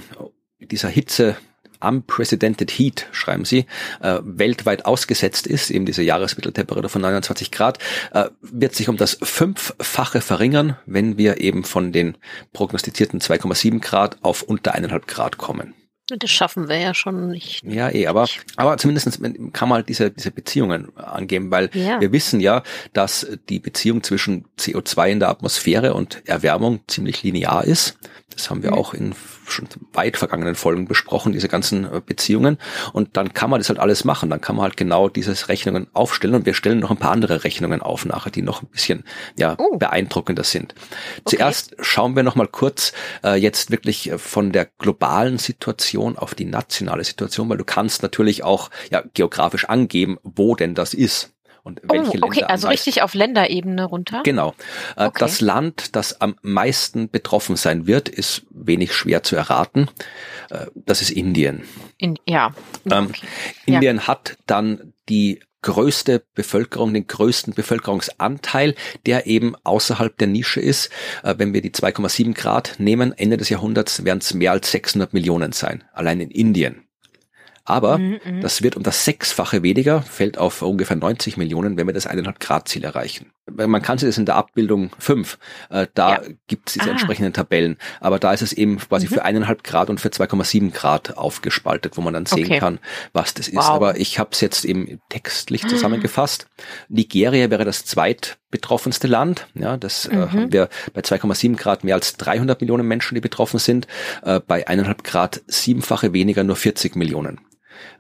dieser 0.61 0.89
Hitze 0.89 1.37
unprecedented 1.81 2.71
heat, 2.71 3.09
schreiben 3.11 3.45
sie, 3.45 3.67
äh, 4.01 4.21
weltweit 4.23 4.87
ausgesetzt 4.87 5.49
ist, 5.49 5.71
eben 5.71 5.85
diese 5.85 6.05
Jahresmitteltemperatur 6.05 6.91
von 6.91 7.03
29 7.03 7.51
Grad, 7.51 7.79
äh, 8.13 8.27
wird 8.41 8.77
sich 8.77 8.89
um 8.89 8.97
das 8.97 9.19
fünffache 9.21 10.21
verringern, 10.21 10.77
wenn 10.87 11.19
wir 11.19 11.41
eben 11.41 11.65
von 11.65 11.91
den 11.91 12.17
prognostizierten 12.53 13.21
2,7 13.21 13.81
Grad 13.81 14.19
auf 14.23 14.43
unter 14.43 14.75
eineinhalb 14.75 15.09
Grad 15.09 15.39
kommen. 15.39 15.75
Das 16.19 16.31
schaffen 16.31 16.69
wir 16.69 16.79
ja 16.79 16.95
schon 16.95 17.29
nicht. 17.29 17.63
Ja, 17.65 17.91
eh, 17.91 18.07
aber, 18.07 18.27
aber 18.57 18.77
zumindest 18.79 19.21
kann 19.53 19.69
man 19.69 19.77
halt 19.77 19.89
diese, 19.89 20.11
diese 20.11 20.31
Beziehungen 20.31 20.97
angeben, 20.97 21.51
weil 21.51 21.71
ja. 21.75 22.01
wir 22.01 22.13
wissen 22.13 22.41
ja, 22.41 22.63
dass 22.93 23.27
die 23.49 23.59
Beziehung 23.59 24.03
zwischen 24.03 24.45
CO2 24.59 25.09
in 25.09 25.21
der 25.21 25.29
Atmosphäre 25.29 25.95
und 25.95 26.23
Erwärmung 26.27 26.81
ziemlich 26.87 27.23
linear 27.23 27.65
ist. 27.65 27.99
Das 28.35 28.51
haben 28.51 28.63
wir 28.63 28.73
mhm. 28.73 28.79
auch 28.79 28.95
in 28.95 29.15
schon 29.47 29.69
weit 29.93 30.17
vergangenen 30.17 30.55
Folgen 30.55 30.87
besprochen, 30.87 31.33
diese 31.33 31.49
ganzen 31.49 31.85
äh, 31.85 32.01
Beziehungen. 32.05 32.59
Und 32.93 33.17
dann 33.17 33.35
kann 33.35 33.51
man 33.51 33.61
das 33.61 33.69
halt 33.69 33.79
alles 33.79 34.05
machen. 34.05 34.31
Dann 34.31 34.41
kann 34.41 34.57
man 34.57 34.65
halt 34.65 34.77
genau 34.77 35.09
diese 35.09 35.49
Rechnungen 35.49 35.89
aufstellen. 35.93 36.35
Und 36.35 36.47
wir 36.47 36.55
stellen 36.55 36.79
noch 36.79 36.91
ein 36.91 36.97
paar 36.97 37.11
andere 37.11 37.45
Rechnungen 37.45 37.83
auf 37.83 38.05
nachher, 38.05 38.31
die 38.31 38.43
noch 38.43 38.63
ein 38.63 38.69
bisschen 38.69 39.05
ja, 39.37 39.57
oh. 39.59 39.77
beeindruckender 39.77 40.45
sind. 40.45 40.75
Okay. 41.21 41.37
Zuerst 41.37 41.77
schauen 41.81 42.17
wir 42.17 42.23
noch 42.23 42.37
mal 42.37 42.49
kurz 42.49 42.93
äh, 43.25 43.35
jetzt 43.35 43.71
wirklich 43.71 44.11
äh, 44.11 44.19
von 44.19 44.53
der 44.53 44.69
globalen 44.79 45.39
Situation 45.39 46.02
auf 46.17 46.35
die 46.35 46.45
nationale 46.45 47.05
Situation, 47.05 47.49
weil 47.49 47.59
du 47.59 47.65
kannst 47.65 48.03
natürlich 48.03 48.45
auch 48.45 48.71
ja, 48.91 49.03
geografisch 49.15 49.65
angeben, 49.65 50.19
wo 50.23 50.55
denn 50.55 50.75
das 50.75 50.95
ist 50.95 51.33
und 51.65 51.81
welche 51.85 52.19
oh, 52.21 52.27
okay, 52.27 52.41
Länder 52.41 52.51
also 52.51 52.69
richtig 52.69 53.03
auf 53.03 53.15
Länderebene 53.15 53.85
runter. 53.85 54.23
Genau. 54.25 54.55
Äh, 54.97 55.07
okay. 55.07 55.19
Das 55.21 55.41
Land, 55.41 55.95
das 55.95 56.21
am 56.21 56.37
meisten 56.43 57.09
betroffen 57.09 57.57
sein 57.57 57.87
wird, 57.87 58.09
ist 58.09 58.43
wenig 58.51 58.93
schwer 58.93 59.23
zu 59.23 59.37
erraten. 59.37 59.89
Äh, 60.51 60.67
das 60.75 61.03
ist 61.03 61.11
Indien. 61.11 61.63
In, 61.99 62.19
ja. 62.27 62.53
Ähm, 62.91 63.07
okay. 63.11 63.27
Indien 63.67 63.99
ja. 63.99 64.07
hat 64.09 64.37
dann 64.47 64.93
die 65.09 65.41
größte 65.63 66.25
Bevölkerung, 66.35 66.93
den 66.93 67.07
größten 67.07 67.55
Bevölkerungsanteil, 67.55 68.75
der 69.07 69.27
eben 69.27 69.55
außerhalb 69.65 70.17
der 70.19 70.29
Nische 70.29 70.61
ist. 70.61 70.91
Äh, 71.23 71.35
wenn 71.39 71.55
wir 71.55 71.63
die 71.63 71.71
2,7 71.71 72.35
Grad 72.35 72.75
nehmen, 72.79 73.13
Ende 73.17 73.37
des 73.37 73.49
Jahrhunderts 73.49 74.05
werden 74.05 74.19
es 74.19 74.35
mehr 74.35 74.53
als 74.53 74.71
600 74.71 75.13
Millionen 75.15 75.53
sein, 75.53 75.85
allein 75.93 76.21
in 76.21 76.31
Indien. 76.31 76.87
Aber 77.65 77.99
mhm, 77.99 78.21
mhm, 78.25 78.41
das 78.41 78.63
wird 78.63 78.77
um 78.77 78.83
das 78.83 79.05
Sechsfache 79.05 79.63
weniger, 79.63 80.03
fällt 80.03 80.37
auf 80.37 80.63
ungefähr 80.63 80.97
90 80.97 81.37
Millionen, 81.37 81.77
wenn 81.77 81.87
wir 81.87 81.95
das 81.95 82.09
1,5 82.09 82.35
Grad 82.41 82.69
Ziel 82.69 82.85
erreichen. 82.85 83.33
Man 83.57 83.83
kann 83.83 83.99
sich 83.99 84.09
das 84.09 84.19
in 84.19 84.27
der 84.27 84.37
Abbildung 84.37 84.91
5, 84.99 85.39
äh, 85.71 85.87
da 85.95 86.15
ja. 86.15 86.23
gibt 86.47 86.69
es 86.69 86.75
diese 86.75 86.89
ah. 86.89 86.93
entsprechenden 86.93 87.33
Tabellen. 87.33 87.77
Aber 88.01 88.19
da 88.19 88.33
ist 88.33 88.43
es 88.43 88.53
eben 88.53 88.79
quasi 88.79 89.07
mhm. 89.07 89.11
für 89.11 89.25
1,5 89.25 89.63
Grad 89.63 89.91
und 89.91 90.01
für 90.01 90.09
2,7 90.09 90.73
Grad 90.73 91.17
aufgespaltet, 91.17 91.97
wo 91.97 92.01
man 92.01 92.15
dann 92.15 92.27
sehen 92.27 92.47
okay. 92.47 92.59
kann, 92.59 92.79
was 93.13 93.35
das 93.35 93.49
ist. 93.49 93.57
Wow. 93.57 93.71
Aber 93.71 93.97
ich 93.99 94.19
habe 94.19 94.31
es 94.33 94.41
jetzt 94.41 94.65
eben 94.65 95.01
textlich 95.09 95.67
zusammengefasst. 95.67 96.47
Nigeria 96.89 97.51
wäre 97.51 97.65
das 97.65 97.85
zweitbetroffenste 97.85 99.07
Land. 99.07 99.47
Ja, 99.55 99.77
das 99.77 100.07
äh, 100.07 100.15
mhm. 100.15 100.33
haben 100.33 100.53
wir 100.53 100.69
bei 100.93 101.01
2,7 101.01 101.57
Grad 101.57 101.85
mehr 101.85 101.95
als 101.95 102.17
300 102.17 102.61
Millionen 102.61 102.87
Menschen, 102.87 103.15
die 103.15 103.21
betroffen 103.21 103.59
sind. 103.59 103.87
Äh, 104.23 104.41
bei 104.41 104.67
1,5 104.67 105.03
Grad 105.03 105.43
siebenfache 105.47 106.13
weniger, 106.13 106.45
nur 106.45 106.57
40 106.57 106.97
Millionen. 106.97 107.41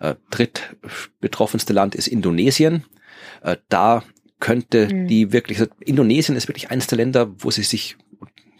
Äh, 0.00 0.14
drittbetroffenste 0.30 1.72
Land 1.72 1.94
ist 1.94 2.06
Indonesien. 2.06 2.84
Äh, 3.42 3.56
da 3.68 4.02
könnte 4.42 4.92
mhm. 4.92 5.06
die 5.06 5.32
wirklich, 5.32 5.60
also 5.60 5.70
Indonesien 5.78 6.36
ist 6.36 6.48
wirklich 6.48 6.70
eines 6.70 6.88
der 6.88 6.98
Länder, 6.98 7.30
wo 7.38 7.50
sie 7.52 7.62
sich 7.62 7.96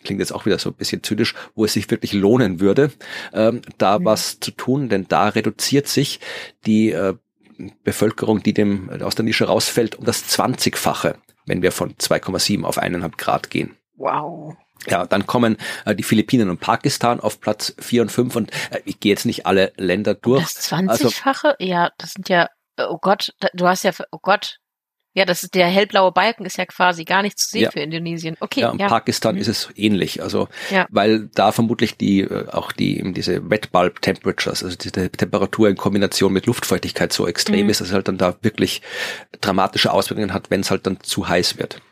klingt 0.05 0.21
jetzt 0.21 0.33
auch 0.33 0.47
wieder 0.47 0.59
so 0.59 0.71
ein 0.71 0.75
bisschen 0.75 1.03
zynisch, 1.03 1.35
wo 1.55 1.65
es 1.65 1.75
sich 1.75 1.91
wirklich 1.91 2.13
lohnen 2.13 2.61
würde, 2.61 2.91
ähm, 3.33 3.63
da 3.79 3.99
mhm. 3.99 4.05
was 4.05 4.41
zu 4.41 4.53
tun, 4.53 4.89
denn 4.89 5.07
da 5.09 5.29
reduziert 5.29 5.89
sich 5.89 6.21
die 6.67 6.91
äh, 6.91 7.15
Bevölkerung, 7.85 8.43
die 8.43 8.53
dem 8.53 8.91
aus 9.03 9.15
der 9.15 9.25
Nische 9.25 9.45
rausfällt, 9.45 9.97
um 9.97 10.05
das 10.05 10.25
20-fache, 10.29 11.17
wenn 11.47 11.63
wir 11.63 11.73
von 11.73 11.95
2,7 11.95 12.65
auf 12.65 12.81
1,5 12.81 13.17
Grad 13.17 13.51
gehen. 13.51 13.77
Wow. 13.97 14.57
Ja, 14.89 15.07
dann 15.07 15.27
kommen 15.27 15.57
äh, 15.85 15.95
die 15.95 16.03
Philippinen 16.03 16.49
und 16.49 16.61
Pakistan 16.61 17.21
auf 17.21 17.41
Platz 17.41 17.75
vier 17.79 18.03
und 18.03 18.11
fünf 18.11 18.35
und 18.35 18.51
äh, 18.71 18.81
ich 18.85 18.99
gehe 18.99 19.11
jetzt 19.11 19.27
nicht 19.27 19.47
alle 19.47 19.73
Länder 19.77 20.15
durch. 20.15 20.43
Das 20.43 20.73
20-fache? 20.73 21.45
Also, 21.49 21.55
ja, 21.61 21.91
das 21.99 22.13
sind 22.13 22.29
ja, 22.29 22.49
oh 22.79 22.99
Gott, 23.01 23.33
du 23.53 23.67
hast 23.67 23.85
ja, 23.85 23.93
oh 24.11 24.19
Gott, 24.21 24.59
ja, 25.15 25.27
das 25.27 25.43
ist 25.43 25.55
der 25.55 25.67
hellblaue 25.67 26.11
Balken 26.11 26.47
ist 26.47 26.57
ja 26.57 26.65
quasi 26.65 27.05
gar 27.05 27.23
nicht 27.23 27.39
zu 27.39 27.51
sehen 27.51 27.63
ja. 27.63 27.71
für 27.71 27.81
Indonesien. 27.81 28.37
Okay. 28.41 28.61
Ja, 28.61 28.71
in 28.71 28.79
ja. 28.79 28.89
Pakistan 28.89 29.35
mhm. 29.35 29.43
ist 29.43 29.49
es 29.49 29.69
ähnlich. 29.77 30.23
Also, 30.23 30.49
ja. 30.71 30.87
weil 30.91 31.29
da 31.35 31.53
vermutlich 31.53 31.99
die, 31.99 32.21
äh, 32.21 32.49
auch 32.49 32.73
die, 32.73 32.99
eben 32.99 33.13
diese 33.13 33.51
Wet 33.51 33.73
Bulb 33.73 34.01
Temperatures, 34.01 34.65
also 34.65 34.77
diese 34.77 35.11
Temperatur 35.11 35.69
in 35.69 35.77
Kombination 35.77 36.33
mit 36.33 36.47
Luftfeuchtigkeit 36.47 37.13
so 37.13 37.27
extrem 37.27 37.65
mhm. 37.65 37.71
ist, 37.71 37.81
dass 37.81 37.89
es 37.89 37.95
halt 37.95 38.09
dann 38.09 38.17
da 38.17 38.37
wirklich 38.41 38.81
dramatische 39.41 39.93
Auswirkungen 39.93 40.33
hat, 40.33 40.51
wenn 40.51 40.61
es 40.61 40.71
halt 40.71 40.87
dann 40.87 41.01
zu 41.01 41.29
heiß 41.29 41.59
wird. 41.59 41.83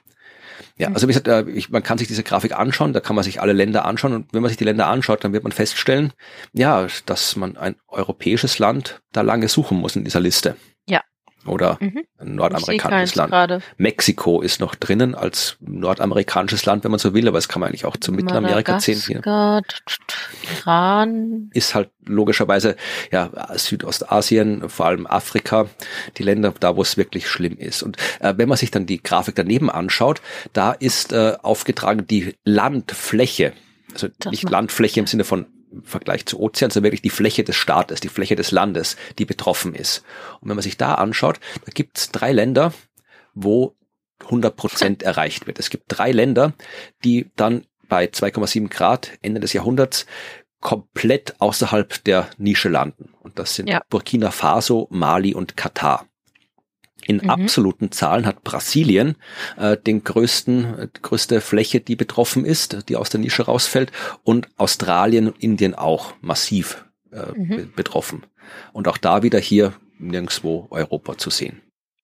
Ja, 0.79 0.89
mhm. 0.89 0.95
also 0.95 1.07
wie 1.07 1.13
gesagt, 1.13 1.29
äh, 1.29 1.45
ich, 1.51 1.69
man 1.69 1.83
kann 1.83 1.99
sich 1.99 2.09
diese 2.09 2.23
Grafik 2.23 2.59
anschauen, 2.59 2.95
da 2.95 3.01
kann 3.01 3.15
man 3.15 3.23
sich 3.23 3.43
alle 3.43 3.53
Länder 3.53 3.85
anschauen 3.85 4.15
und 4.15 4.33
wenn 4.33 4.41
man 4.41 4.49
sich 4.49 4.57
die 4.57 4.65
Länder 4.65 4.87
anschaut, 4.87 5.23
dann 5.25 5.35
wird 5.35 5.43
man 5.43 5.53
feststellen, 5.53 6.15
ja, 6.55 6.87
dass 7.05 7.37
man 7.37 7.59
ein 7.59 7.77
europäisches 7.89 8.59
Land 8.59 9.03
da 9.13 9.21
lange 9.21 9.49
suchen 9.49 9.79
muss 9.79 9.95
in 9.95 10.05
dieser 10.05 10.21
Liste. 10.21 10.57
Oder 11.47 11.79
mhm. 11.81 12.05
ein 12.19 12.35
nordamerikanisches 12.35 13.15
Land. 13.15 13.31
Grade. 13.31 13.63
Mexiko 13.79 14.43
ist 14.43 14.61
noch 14.61 14.75
drinnen 14.75 15.15
als 15.15 15.57
nordamerikanisches 15.61 16.67
Land, 16.67 16.85
wenn 16.85 16.91
man 16.91 17.01
so 17.01 17.15
will, 17.15 17.27
aber 17.27 17.39
es 17.39 17.49
kann 17.49 17.61
man 17.61 17.69
eigentlich 17.69 17.87
auch 17.87 17.97
zu 17.97 18.13
Mittelamerika 18.13 18.79
zählen. 18.79 19.23
Iran. 20.61 21.51
Ist 21.55 21.75
halt 21.75 21.91
logischerweise 22.05 22.77
ja 23.11 23.31
Südostasien, 23.55 24.69
vor 24.69 24.87
allem 24.87 25.07
Afrika, 25.07 25.67
die 26.19 26.25
Länder 26.25 26.53
da, 26.61 26.77
wo 26.77 26.83
es 26.83 26.99
wirklich 26.99 27.27
schlimm 27.29 27.57
ist. 27.57 27.83
Und 27.83 27.97
äh, 28.21 28.35
wenn 28.37 28.49
man 28.49 28.59
sich 28.59 28.71
dann 28.71 28.85
die 28.85 29.03
Grafik 29.03 29.35
daneben 29.35 29.71
anschaut, 29.71 30.21
da 30.53 30.73
ist 30.73 31.13
äh, 31.13 31.37
aufgetragen 31.43 32.07
die 32.07 32.35
Landfläche, 32.45 33.55
also 33.95 34.09
das 34.19 34.31
nicht 34.31 34.49
Landfläche 34.49 35.01
im 35.01 35.07
Sinne 35.07 35.25
von 35.25 35.47
im 35.71 35.83
Vergleich 35.85 36.27
zu 36.27 36.41
Ozean, 36.41 36.71
sondern 36.71 36.89
wirklich 36.89 37.03
die 37.03 37.11
Fläche 37.11 37.45
des 37.45 37.57
Staates, 37.57 38.01
die 38.01 38.09
Fläche 38.09 38.37
des 38.37 38.51
Landes, 38.51 38.97
die 39.19 39.25
betroffen 39.25 39.75
ist. 39.75 40.05
Und 40.41 40.49
wenn 40.49 40.57
man 40.57 40.63
sich 40.63 40.77
da 40.77 40.95
anschaut, 40.95 41.41
da 41.65 41.73
gibt 41.73 41.99
es 41.99 42.11
drei 42.11 42.33
Länder, 42.33 42.73
wo 43.35 43.77
100 44.25 44.57
Prozent 44.57 45.03
erreicht 45.03 45.47
wird. 45.47 45.59
Es 45.59 45.71
gibt 45.71 45.85
drei 45.89 46.13
Länder, 46.13 46.53
die 47.05 47.31
dann 47.37 47.67
bei 47.89 48.07
2,7 48.07 48.69
Grad 48.69 49.13
Ende 49.23 49.41
des 49.41 49.53
Jahrhunderts 49.53 50.07
komplett 50.61 51.41
außerhalb 51.41 52.05
der 52.05 52.29
Nische 52.37 52.69
landen. 52.69 53.15
Und 53.21 53.39
das 53.39 53.55
sind 53.55 53.69
ja. 53.69 53.83
Burkina 53.89 54.31
Faso, 54.31 54.89
Mali 54.91 55.35
und 55.35 55.57
Katar. 55.57 56.07
In 57.07 57.19
mhm. 57.19 57.31
absoluten 57.31 57.93
Zahlen 57.93 58.27
hat 58.27 58.45
Brasilien 58.45 59.17
äh, 59.57 59.77
den 59.77 60.05
größten, 60.05 60.79
äh, 60.79 60.89
größte 61.01 61.41
Fläche, 61.41 61.81
die 61.81 61.97
betroffen 61.97 62.45
ist, 62.45 62.89
die 62.89 62.97
aus 62.97 63.11
der 63.11 63.21
Nische 63.21 63.45
rausfällt, 63.45 63.93
und 64.23 64.49
Australien 64.57 65.29
und 65.29 65.43
Indien 65.43 65.75
auch 65.75 66.15
massiv 66.21 66.85
äh, 67.13 67.33
mhm. 67.35 67.73
betroffen. 67.75 68.25
Und 68.73 68.89
auch 68.89 68.99
da 68.99 69.23
wieder 69.23 69.39
hier 69.39 69.75
nirgendwo 69.99 70.67
Europa 70.71 71.19
zu 71.19 71.31
sehen. 71.31 71.61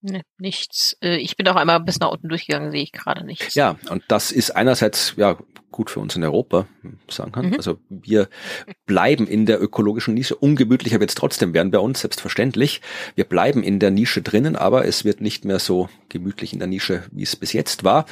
Nee, 0.08 0.22
nichts. 0.38 0.96
Äh, 1.02 1.16
ich 1.16 1.36
bin 1.36 1.48
auch 1.48 1.56
einmal 1.56 1.80
bis 1.80 1.98
nach 1.98 2.10
unten 2.10 2.28
durchgegangen, 2.28 2.70
sehe 2.70 2.82
ich 2.82 2.92
gerade 2.92 3.24
nichts. 3.24 3.54
Ja, 3.54 3.76
und 3.90 4.04
das 4.06 4.30
ist 4.30 4.52
einerseits 4.52 5.14
ja 5.16 5.36
gut 5.72 5.90
für 5.90 6.00
uns 6.00 6.14
in 6.14 6.22
Europa, 6.22 6.66
sagen 7.08 7.32
kann. 7.32 7.48
Mhm. 7.48 7.54
Also 7.54 7.78
wir 7.90 8.28
bleiben 8.86 9.26
in 9.26 9.46
der 9.46 9.60
ökologischen 9.60 10.14
Nische. 10.14 10.36
Ungemütlicher 10.36 11.00
wird 11.00 11.10
es 11.10 11.16
trotzdem 11.16 11.52
werden 11.54 11.72
bei 11.72 11.80
uns, 11.80 12.00
selbstverständlich. 12.00 12.80
Wir 13.14 13.24
bleiben 13.24 13.62
in 13.62 13.80
der 13.80 13.90
Nische 13.90 14.22
drinnen, 14.22 14.56
aber 14.56 14.86
es 14.86 15.04
wird 15.04 15.20
nicht 15.20 15.44
mehr 15.44 15.58
so 15.58 15.90
gemütlich 16.08 16.52
in 16.52 16.60
der 16.60 16.68
Nische, 16.68 17.02
wie 17.10 17.24
es 17.24 17.36
bis 17.36 17.52
jetzt 17.52 17.82
war. 17.82 18.06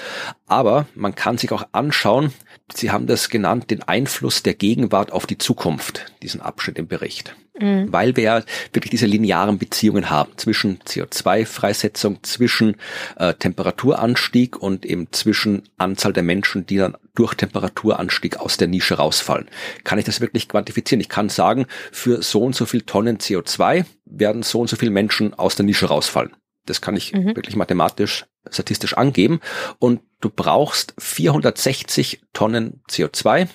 Aber 0.46 0.86
man 0.94 1.14
kann 1.14 1.38
sich 1.38 1.52
auch 1.52 1.68
anschauen, 1.72 2.32
Sie 2.72 2.90
haben 2.90 3.06
das 3.06 3.28
genannt, 3.28 3.70
den 3.70 3.82
Einfluss 3.82 4.42
der 4.42 4.54
Gegenwart 4.54 5.12
auf 5.12 5.26
die 5.26 5.38
Zukunft, 5.38 6.12
diesen 6.22 6.40
Abschnitt 6.40 6.78
im 6.78 6.88
Bericht. 6.88 7.36
Mhm. 7.58 7.92
Weil 7.92 8.16
wir 8.16 8.24
ja 8.24 8.42
wirklich 8.72 8.90
diese 8.90 9.06
linearen 9.06 9.58
Beziehungen 9.58 10.10
haben 10.10 10.32
zwischen 10.36 10.78
CO2-Freisetzung, 10.80 12.18
zwischen 12.22 12.76
äh, 13.16 13.34
Temperaturanstieg 13.34 14.60
und 14.60 14.84
eben 14.84 15.12
zwischen 15.12 15.62
Anzahl 15.76 16.12
der 16.12 16.24
Menschen, 16.24 16.66
die 16.66 16.78
dann 16.78 16.96
durch 17.14 17.34
Temperaturanstieg 17.34 18.38
aus 18.38 18.56
der 18.56 18.66
Nische 18.66 18.96
rausfallen. 18.96 19.48
Kann 19.84 20.00
ich 20.00 20.04
das 20.04 20.20
wirklich 20.20 20.48
quantifizieren? 20.48 21.00
Ich 21.00 21.08
kann 21.08 21.28
sagen, 21.28 21.66
für 21.92 22.22
so 22.22 22.42
und 22.42 22.56
so 22.56 22.66
viel 22.66 22.82
Tonnen 22.82 23.18
CO2 23.18 23.84
werden 24.04 24.42
so 24.42 24.60
und 24.60 24.68
so 24.68 24.76
viele 24.76 24.90
Menschen 24.90 25.34
aus 25.34 25.54
der 25.54 25.64
Nische 25.64 25.86
rausfallen. 25.86 26.34
Das 26.66 26.80
kann 26.80 26.96
ich 26.96 27.12
mhm. 27.12 27.36
wirklich 27.36 27.56
mathematisch, 27.56 28.26
statistisch 28.50 28.96
angeben. 28.96 29.40
Und 29.78 30.00
du 30.20 30.30
brauchst 30.30 30.94
460 30.98 32.22
Tonnen 32.32 32.82
CO2, 32.90 33.48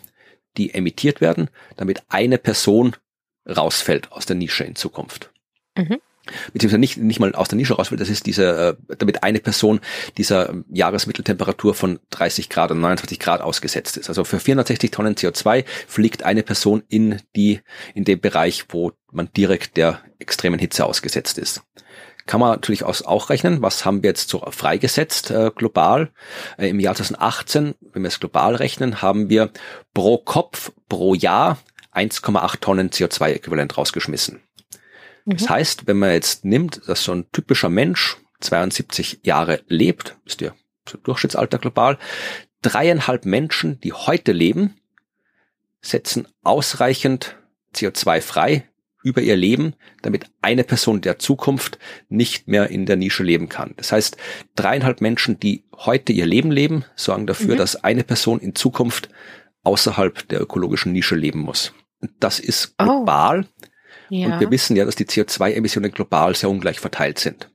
die 0.57 0.73
emittiert 0.73 1.19
werden, 1.19 1.49
damit 1.75 2.03
eine 2.07 2.37
Person 2.37 2.95
rausfällt 3.49 4.11
aus 4.11 4.25
der 4.25 4.35
Nische 4.35 4.63
in 4.63 4.75
Zukunft. 4.75 5.31
Mhm. 5.77 5.97
Beziehungsweise 6.53 6.79
nicht, 6.79 6.97
nicht 6.97 7.19
mal 7.19 7.33
aus 7.33 7.47
der 7.47 7.57
Nische 7.57 7.73
rausfällt, 7.73 8.01
das 8.01 8.09
ist 8.09 8.25
diese, 8.25 8.77
äh, 8.89 8.95
damit 8.97 9.23
eine 9.23 9.39
Person 9.39 9.79
dieser 10.17 10.53
Jahresmitteltemperatur 10.71 11.73
von 11.73 11.99
30 12.11 12.49
Grad 12.49 12.71
und 12.71 12.81
29 12.81 13.19
Grad 13.19 13.41
ausgesetzt 13.41 13.97
ist. 13.97 14.09
Also 14.09 14.23
für 14.23 14.39
460 14.39 14.91
Tonnen 14.91 15.15
CO2 15.15 15.65
fliegt 15.87 16.23
eine 16.23 16.43
Person 16.43 16.83
in 16.87 17.21
die, 17.35 17.61
in 17.95 18.05
den 18.05 18.19
Bereich, 18.19 18.65
wo 18.69 18.91
man 19.11 19.29
direkt 19.33 19.77
der 19.77 20.01
extremen 20.19 20.59
Hitze 20.59 20.85
ausgesetzt 20.85 21.37
ist 21.37 21.63
kann 22.29 22.39
man 22.39 22.51
natürlich 22.51 22.83
auch 22.83 23.29
rechnen, 23.31 23.63
was 23.63 23.85
haben 23.85 24.03
wir 24.03 24.11
jetzt 24.11 24.29
so 24.29 24.45
freigesetzt 24.51 25.31
äh, 25.31 25.49
global. 25.55 26.11
Äh, 26.59 26.69
Im 26.69 26.79
Jahr 26.79 26.93
2018, 26.93 27.73
wenn 27.91 28.03
wir 28.03 28.07
es 28.07 28.19
global 28.19 28.53
rechnen, 28.53 29.01
haben 29.01 29.29
wir 29.31 29.49
pro 29.95 30.19
Kopf 30.19 30.71
pro 30.87 31.15
Jahr 31.15 31.57
1,8 31.93 32.59
Tonnen 32.59 32.89
CO2-Äquivalent 32.89 33.77
rausgeschmissen. 33.77 34.41
Mhm. 35.25 35.37
Das 35.37 35.49
heißt, 35.49 35.87
wenn 35.87 35.97
man 35.99 36.11
jetzt 36.11 36.45
nimmt, 36.45 36.81
dass 36.87 37.03
so 37.03 37.13
ein 37.13 37.31
typischer 37.31 37.69
Mensch 37.69 38.17
72 38.41 39.19
Jahre 39.23 39.61
lebt, 39.67 40.17
ist 40.25 40.41
ja 40.41 40.51
so 40.87 40.97
Durchschnittsalter 40.97 41.57
global, 41.59 41.97
dreieinhalb 42.61 43.25
Menschen, 43.25 43.79
die 43.81 43.93
heute 43.93 44.31
leben, 44.31 44.75
setzen 45.81 46.27
ausreichend 46.43 47.37
CO2 47.73 48.21
frei 48.21 48.65
über 49.01 49.21
ihr 49.21 49.37
Leben, 49.37 49.75
damit 50.01 50.25
eine 50.41 50.65
Person 50.65 50.99
der 50.99 51.19
Zukunft 51.19 51.79
nicht 52.09 52.47
mehr 52.49 52.69
in 52.69 52.85
der 52.85 52.97
Nische 52.97 53.23
leben 53.23 53.47
kann. 53.47 53.73
Das 53.77 53.93
heißt, 53.93 54.17
dreieinhalb 54.55 54.99
Menschen, 54.99 55.39
die 55.39 55.63
heute 55.73 56.11
ihr 56.11 56.25
Leben 56.25 56.51
leben, 56.51 56.83
sorgen 56.95 57.25
dafür, 57.25 57.53
Mhm. 57.53 57.59
dass 57.59 57.77
eine 57.77 58.03
Person 58.03 58.39
in 58.39 58.55
Zukunft 58.55 59.09
außerhalb 59.63 60.27
der 60.27 60.41
ökologischen 60.41 60.91
Nische 60.91 61.15
leben 61.15 61.39
muss. 61.39 61.73
Das 62.19 62.39
ist 62.39 62.75
Oh. 62.79 62.83
global 62.83 63.45
Ja. 64.09 64.27
und 64.27 64.39
wir 64.39 64.51
wissen 64.51 64.75
ja, 64.75 64.85
dass 64.85 64.95
die 64.95 65.05
CO2-Emissionen 65.05 65.91
global 65.91 66.35
sehr 66.35 66.49
ungleich 66.49 66.79
verteilt 66.79 67.19
sind. 67.19 67.51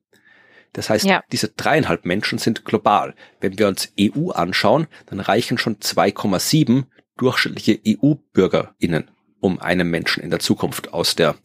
Das 0.73 0.91
heißt, 0.91 1.05
Ja. 1.07 1.23
diese 1.33 1.49
dreieinhalb 1.49 2.05
Menschen 2.05 2.39
sind 2.39 2.65
global. 2.65 3.15
Wenn 3.41 3.59
wir 3.59 3.69
uns 3.69 3.93
EU 3.99 4.31
anschauen, 4.31 4.87
dann 5.07 5.21
reichen 5.21 5.57
schon 5.59 5.81
2,7 5.81 6.87
durchschnittliche 7.17 7.81
EU-BürgerInnen, 7.87 9.11
um 9.41 9.61
einen 9.61 9.89
Menschen 9.89 10.23
in 10.23 10.31
der 10.31 10.41
Zukunft 10.41 10.93
aus 10.93 11.15
der 11.15 11.37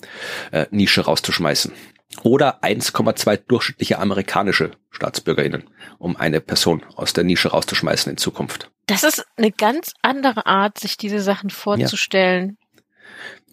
äh, 0.52 0.66
Nische 0.72 1.02
rauszuschmeißen. 1.02 1.72
Oder 2.24 2.64
1,2 2.64 3.38
durchschnittliche 3.48 4.00
amerikanische 4.00 4.72
StaatsbürgerInnen, 4.90 5.70
um 6.00 6.16
eine 6.18 6.42
Person 6.42 6.84
aus 6.96 7.14
der 7.14 7.24
Nische 7.24 7.50
rauszuschmeißen 7.50 8.12
in 8.12 8.18
Zukunft. 8.18 8.72
Das 8.88 9.04
ist 9.04 9.24
eine 9.38 9.52
ganz 9.52 9.94
andere 10.02 10.48
Art, 10.48 10.80
sich 10.80 10.98
diese 10.98 11.20
Sachen 11.22 11.52
vorzustellen. 11.52 12.58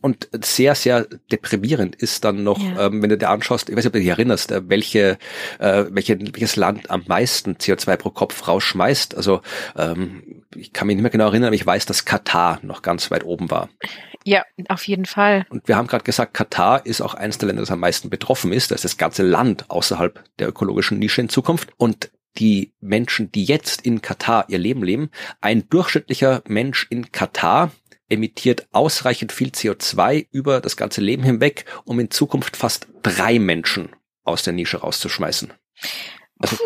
Und 0.03 0.29
sehr, 0.45 0.75
sehr 0.75 1.07
deprimierend 1.33 1.97
ist 1.97 2.25
dann 2.25 2.45
noch, 2.45 2.59
Ja. 2.61 2.87
ähm, 2.87 3.03
wenn 3.03 3.11
du 3.11 3.19
dir 3.19 3.31
anschaust, 3.31 3.69
ich 3.69 3.75
weiß 3.77 3.83
nicht, 3.85 3.89
ob 3.89 3.93
du 3.95 3.99
dich 3.99 4.09
erinnerst, 4.09 4.53
äh, 4.53 4.63
welche, 4.69 5.19
äh, 5.59 5.85
welche, 5.91 6.19
welches 6.21 6.57
Land 6.57 6.91
am 6.91 7.03
meisten 7.09 7.57
CO2 7.57 7.97
pro 7.97 8.11
Kopf 8.11 8.47
rausschmeißt. 8.47 9.17
Also 9.17 9.41
ähm, 9.77 10.45
ich 10.55 10.73
kann 10.73 10.87
mich 10.87 10.97
nicht 10.97 11.03
mehr 11.03 11.11
genau 11.11 11.27
erinnern, 11.27 11.49
aber 11.49 11.57
ich 11.57 11.67
weiß, 11.67 11.87
dass 11.87 12.05
Katar 12.05 12.61
noch 12.63 12.83
ganz 12.83 13.11
weit 13.11 13.25
oben 13.25 13.51
war. 13.51 13.69
Ja, 14.25 14.45
auf 14.69 14.87
jeden 14.87 15.07
Fall. 15.07 15.47
Und 15.49 15.67
wir 15.67 15.77
haben 15.77 15.87
gerade 15.87 16.05
gesagt, 16.05 16.35
Katar 16.35 16.85
ist 16.85 17.01
auch 17.01 17.15
eines 17.15 17.39
der 17.39 17.47
Länder, 17.47 17.63
das 17.63 17.71
am 17.71 17.81
meisten 17.81 18.11
betroffen 18.11 18.53
ist. 18.53 18.71
Das 18.71 18.77
ist 18.77 18.85
das 18.85 18.97
ganze 18.99 19.23
Land 19.23 19.71
außerhalb 19.71 20.23
der 20.39 20.49
ökologischen 20.49 20.99
Nische 20.99 21.21
in 21.21 21.29
Zukunft. 21.29 21.71
Und 21.79 22.11
die 22.39 22.75
Menschen, 22.81 23.33
die 23.33 23.45
jetzt 23.45 23.87
in 23.87 24.03
Katar 24.03 24.45
ihr 24.49 24.59
Leben 24.59 24.83
leben, 24.83 25.11
ein 25.41 25.69
durchschnittlicher 25.69 26.43
Mensch 26.47 26.87
in 26.91 27.11
Katar 27.13 27.71
emittiert 28.09 28.67
ausreichend 28.73 29.33
viel 29.33 29.49
CO2 29.49 30.27
über 30.31 30.61
das 30.61 30.77
ganze 30.77 31.01
Leben 31.01 31.23
hinweg, 31.23 31.65
um 31.85 31.99
in 32.01 32.11
Zukunft 32.11 32.57
fast 32.57 32.89
drei 33.03 33.39
Menschen 33.39 33.91
aus 34.25 34.43
der 34.43 34.53
Nische 34.53 34.79
rauszuschmeißen. 34.79 35.53
Also, 36.39 36.57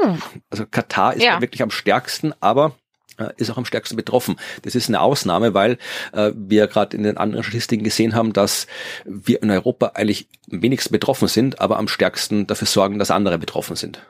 also 0.51 0.67
Katar 0.67 1.15
ist 1.15 1.23
Ja. 1.23 1.35
ja. 1.35 1.41
wirklich 1.41 1.63
am 1.63 1.71
stärksten, 1.71 2.35
aber 2.41 2.77
äh, 3.19 3.33
ist 3.37 3.51
auch 3.51 3.59
am 3.59 3.65
stärksten 3.65 3.97
betroffen. 3.97 4.37
Das 4.63 4.75
ist 4.75 4.89
eine 4.89 5.01
Ausnahme, 5.01 5.55
weil 5.55 5.79
äh, 6.13 6.33
wir 6.35 6.67
gerade 6.67 6.97
in 6.97 7.03
den 7.03 7.17
anderen 7.17 7.45
Statistiken 7.45 7.85
gesehen 7.85 8.15
haben, 8.15 8.33
dass 8.33 8.67
wir 9.05 9.43
in 9.43 9.51
Europa 9.51 9.93
eigentlich 9.95 10.29
am 10.51 10.63
wenigsten 10.63 10.93
betroffen 10.93 11.29
sind, 11.29 11.61
aber 11.61 11.79
am 11.79 11.89
stärksten 11.89 12.47
dafür 12.47 12.67
sorgen, 12.67 12.99
dass 12.99 13.11
andere 13.11 13.39
betroffen 13.39 13.77
sind. 13.77 14.05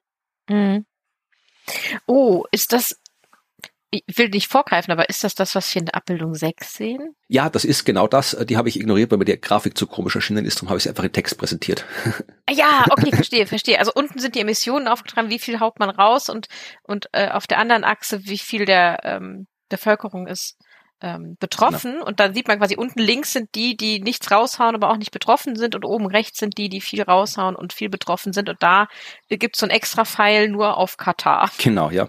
Mhm. 0.49 0.85
Oh, 2.07 2.45
ist 2.51 2.73
das, 2.73 3.00
ich 3.91 4.05
will 4.17 4.29
nicht 4.29 4.49
vorgreifen, 4.49 4.93
aber 4.93 5.09
ist 5.09 5.25
das 5.25 5.35
das, 5.35 5.55
was 5.55 5.75
wir 5.75 5.81
in 5.81 5.87
der 5.87 5.97
Abbildung 5.97 6.35
6 6.35 6.75
sehen? 6.75 7.15
Ja, 7.29 7.51
das 7.51 7.65
ist 7.65 7.85
genau 7.85 8.07
das. 8.07 8.35
Äh, 8.35 8.47
Die 8.47 8.57
habe 8.57 8.69
ich 8.69 8.79
ignoriert, 8.79 9.11
weil 9.11 9.19
mir 9.19 9.25
die 9.25 9.41
Grafik 9.41 9.77
zu 9.77 9.87
komisch 9.87 10.15
erschienen 10.15 10.45
ist. 10.45 10.57
Darum 10.59 10.69
habe 10.69 10.79
ich 10.79 10.85
sie 10.85 10.89
einfach 10.91 11.05
in 11.05 11.13
Text 11.13 11.39
präsentiert. 11.39 11.85
Ah, 12.47 12.53
Ja, 12.53 12.85
okay, 12.91 13.11
verstehe, 13.15 13.47
verstehe. 13.47 13.79
Also 13.79 13.93
unten 13.95 14.19
sind 14.19 14.35
die 14.35 14.41
Emissionen 14.41 14.89
aufgetragen, 14.89 15.31
wie 15.31 15.39
viel 15.39 15.61
haut 15.61 15.79
man 15.79 15.89
raus 15.91 16.29
und, 16.29 16.49
und 16.83 17.07
äh, 17.13 17.29
auf 17.29 17.47
der 17.47 17.59
anderen 17.59 17.85
Achse, 17.85 18.27
wie 18.27 18.39
viel 18.39 18.65
der 18.65 18.99
ähm, 19.05 19.47
Bevölkerung 19.69 20.27
ist 20.27 20.57
ähm, 21.01 21.37
betroffen. 21.39 22.03
Und 22.03 22.19
dann 22.21 22.35
sieht 22.35 22.49
man 22.49 22.59
quasi 22.59 22.77
unten 22.77 22.99
links 22.99 23.33
sind 23.33 23.55
die, 23.55 23.77
die 23.77 24.01
nichts 24.01 24.31
raushauen, 24.31 24.75
aber 24.75 24.91
auch 24.91 24.97
nicht 24.97 25.13
betroffen 25.13 25.57
sind 25.57 25.75
und 25.75 25.85
oben 25.85 26.07
rechts 26.07 26.39
sind 26.41 26.59
die, 26.59 26.69
die 26.69 26.81
viel 26.81 27.03
raushauen 27.03 27.55
und 27.57 27.73
viel 27.73 27.89
betroffen 27.89 28.33
sind. 28.33 28.49
Und 28.49 28.63
da 28.63 28.89
gibt 29.29 29.57
es 29.57 29.61
so 29.61 29.67
ein 29.67 29.71
extra 29.71 30.05
Pfeil 30.05 30.49
nur 30.49 30.77
auf 30.77 30.97
Katar. 30.97 31.51
Genau, 31.59 31.91
ja. 31.91 32.09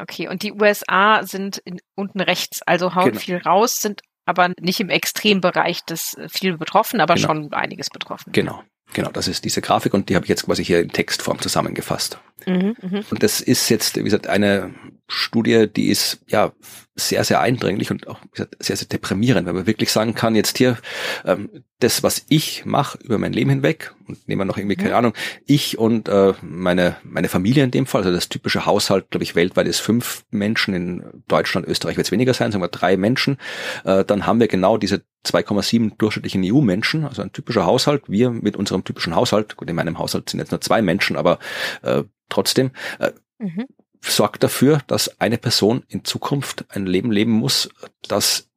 Okay, 0.00 0.28
und 0.28 0.42
die 0.42 0.52
USA 0.52 1.22
sind 1.24 1.58
in, 1.58 1.80
unten 1.94 2.20
rechts, 2.20 2.62
also 2.62 2.94
hauen 2.94 3.10
Genau. 3.10 3.20
viel 3.20 3.36
raus, 3.38 3.76
sind 3.80 4.02
aber 4.24 4.52
nicht 4.60 4.80
im 4.80 4.90
Extrembereich 4.90 5.84
des 5.84 6.14
äh, 6.14 6.28
viel 6.28 6.58
betroffen, 6.58 7.00
aber 7.00 7.14
Genau. 7.14 7.26
schon 7.28 7.52
einiges 7.52 7.90
betroffen. 7.90 8.32
Genau. 8.32 8.62
Genau, 8.92 9.10
das 9.10 9.26
ist 9.28 9.44
diese 9.44 9.60
Grafik 9.62 9.94
und 9.94 10.08
die 10.08 10.14
habe 10.14 10.24
ich 10.24 10.28
jetzt 10.28 10.44
quasi 10.46 10.64
hier 10.64 10.80
in 10.80 10.90
Textform 10.90 11.40
zusammengefasst. 11.40 12.18
Mhm, 12.44 12.76
mhm. 12.82 13.04
Und 13.10 13.22
das 13.22 13.40
ist 13.40 13.68
jetzt, 13.70 13.96
wie 13.96 14.02
gesagt, 14.02 14.26
eine 14.26 14.74
Studie, 15.08 15.68
die 15.74 15.88
ist 15.88 16.20
ja 16.26 16.52
sehr, 16.96 17.24
sehr 17.24 17.40
eindringlich 17.40 17.90
und 17.90 18.08
auch 18.08 18.20
gesagt, 18.32 18.56
sehr, 18.58 18.76
sehr 18.76 18.88
deprimierend, 18.88 19.46
weil 19.46 19.54
man 19.54 19.66
wirklich 19.66 19.90
sagen 19.92 20.14
kann, 20.14 20.34
jetzt 20.34 20.58
hier, 20.58 20.78
ähm, 21.24 21.48
das, 21.78 22.02
was 22.02 22.24
ich 22.28 22.64
mache 22.64 22.98
über 23.02 23.18
mein 23.18 23.32
Leben 23.32 23.50
hinweg, 23.50 23.94
und 24.08 24.26
nehmen 24.28 24.40
wir 24.40 24.44
noch 24.46 24.58
irgendwie, 24.58 24.76
Mhm. 24.76 24.82
keine 24.82 24.96
Ahnung, 24.96 25.12
ich 25.46 25.78
und 25.78 26.08
äh, 26.08 26.34
meine, 26.42 26.96
meine 27.04 27.28
Familie 27.28 27.64
in 27.64 27.70
dem 27.70 27.86
Fall, 27.86 28.02
also 28.02 28.12
das 28.12 28.28
typische 28.28 28.66
Haushalt, 28.66 29.10
glaube 29.10 29.24
ich, 29.24 29.34
weltweit 29.34 29.66
ist 29.66 29.80
fünf 29.80 30.24
Menschen, 30.30 30.74
in 30.74 31.04
Deutschland, 31.28 31.66
Österreich 31.66 31.96
wird 31.96 32.06
es 32.06 32.12
weniger 32.12 32.34
sein, 32.34 32.50
sagen 32.50 32.62
wir 32.62 32.68
drei 32.68 32.96
Menschen, 32.96 33.38
äh, 33.84 34.04
dann 34.04 34.26
haben 34.26 34.40
wir 34.40 34.48
genau 34.48 34.76
diese 34.76 35.02
2,7 35.24 35.96
durchschnittlichen 35.98 36.42
EU-Menschen, 36.44 37.04
also 37.04 37.22
ein 37.22 37.32
typischer 37.32 37.66
Haushalt, 37.66 38.04
wir 38.08 38.30
mit 38.30 38.56
unserem 38.56 38.84
typischen 38.84 39.14
Haushalt, 39.14 39.56
gut, 39.56 39.68
in 39.68 39.76
meinem 39.76 39.98
Haushalt 39.98 40.30
sind 40.30 40.40
jetzt 40.40 40.50
nur 40.50 40.60
zwei 40.60 40.82
Menschen, 40.82 41.16
aber 41.16 41.38
äh, 41.82 42.04
trotzdem, 42.28 42.70
äh, 42.98 43.12
Mhm. 43.38 43.66
sorgt 44.00 44.42
dafür, 44.42 44.80
dass 44.86 45.20
eine 45.20 45.36
Person 45.38 45.84
in 45.88 46.04
Zukunft 46.04 46.64
ein 46.70 46.86
Leben 46.86 47.12
leben 47.12 47.32
muss, 47.32 47.68
das 48.08 48.48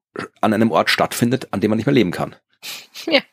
an 0.41 0.53
einem 0.53 0.71
Ort 0.71 0.89
stattfindet, 0.89 1.49
an 1.51 1.59
dem 1.61 1.69
man 1.69 1.77
nicht 1.77 1.85
mehr 1.85 1.93
leben 1.93 2.11
kann. 2.11 2.35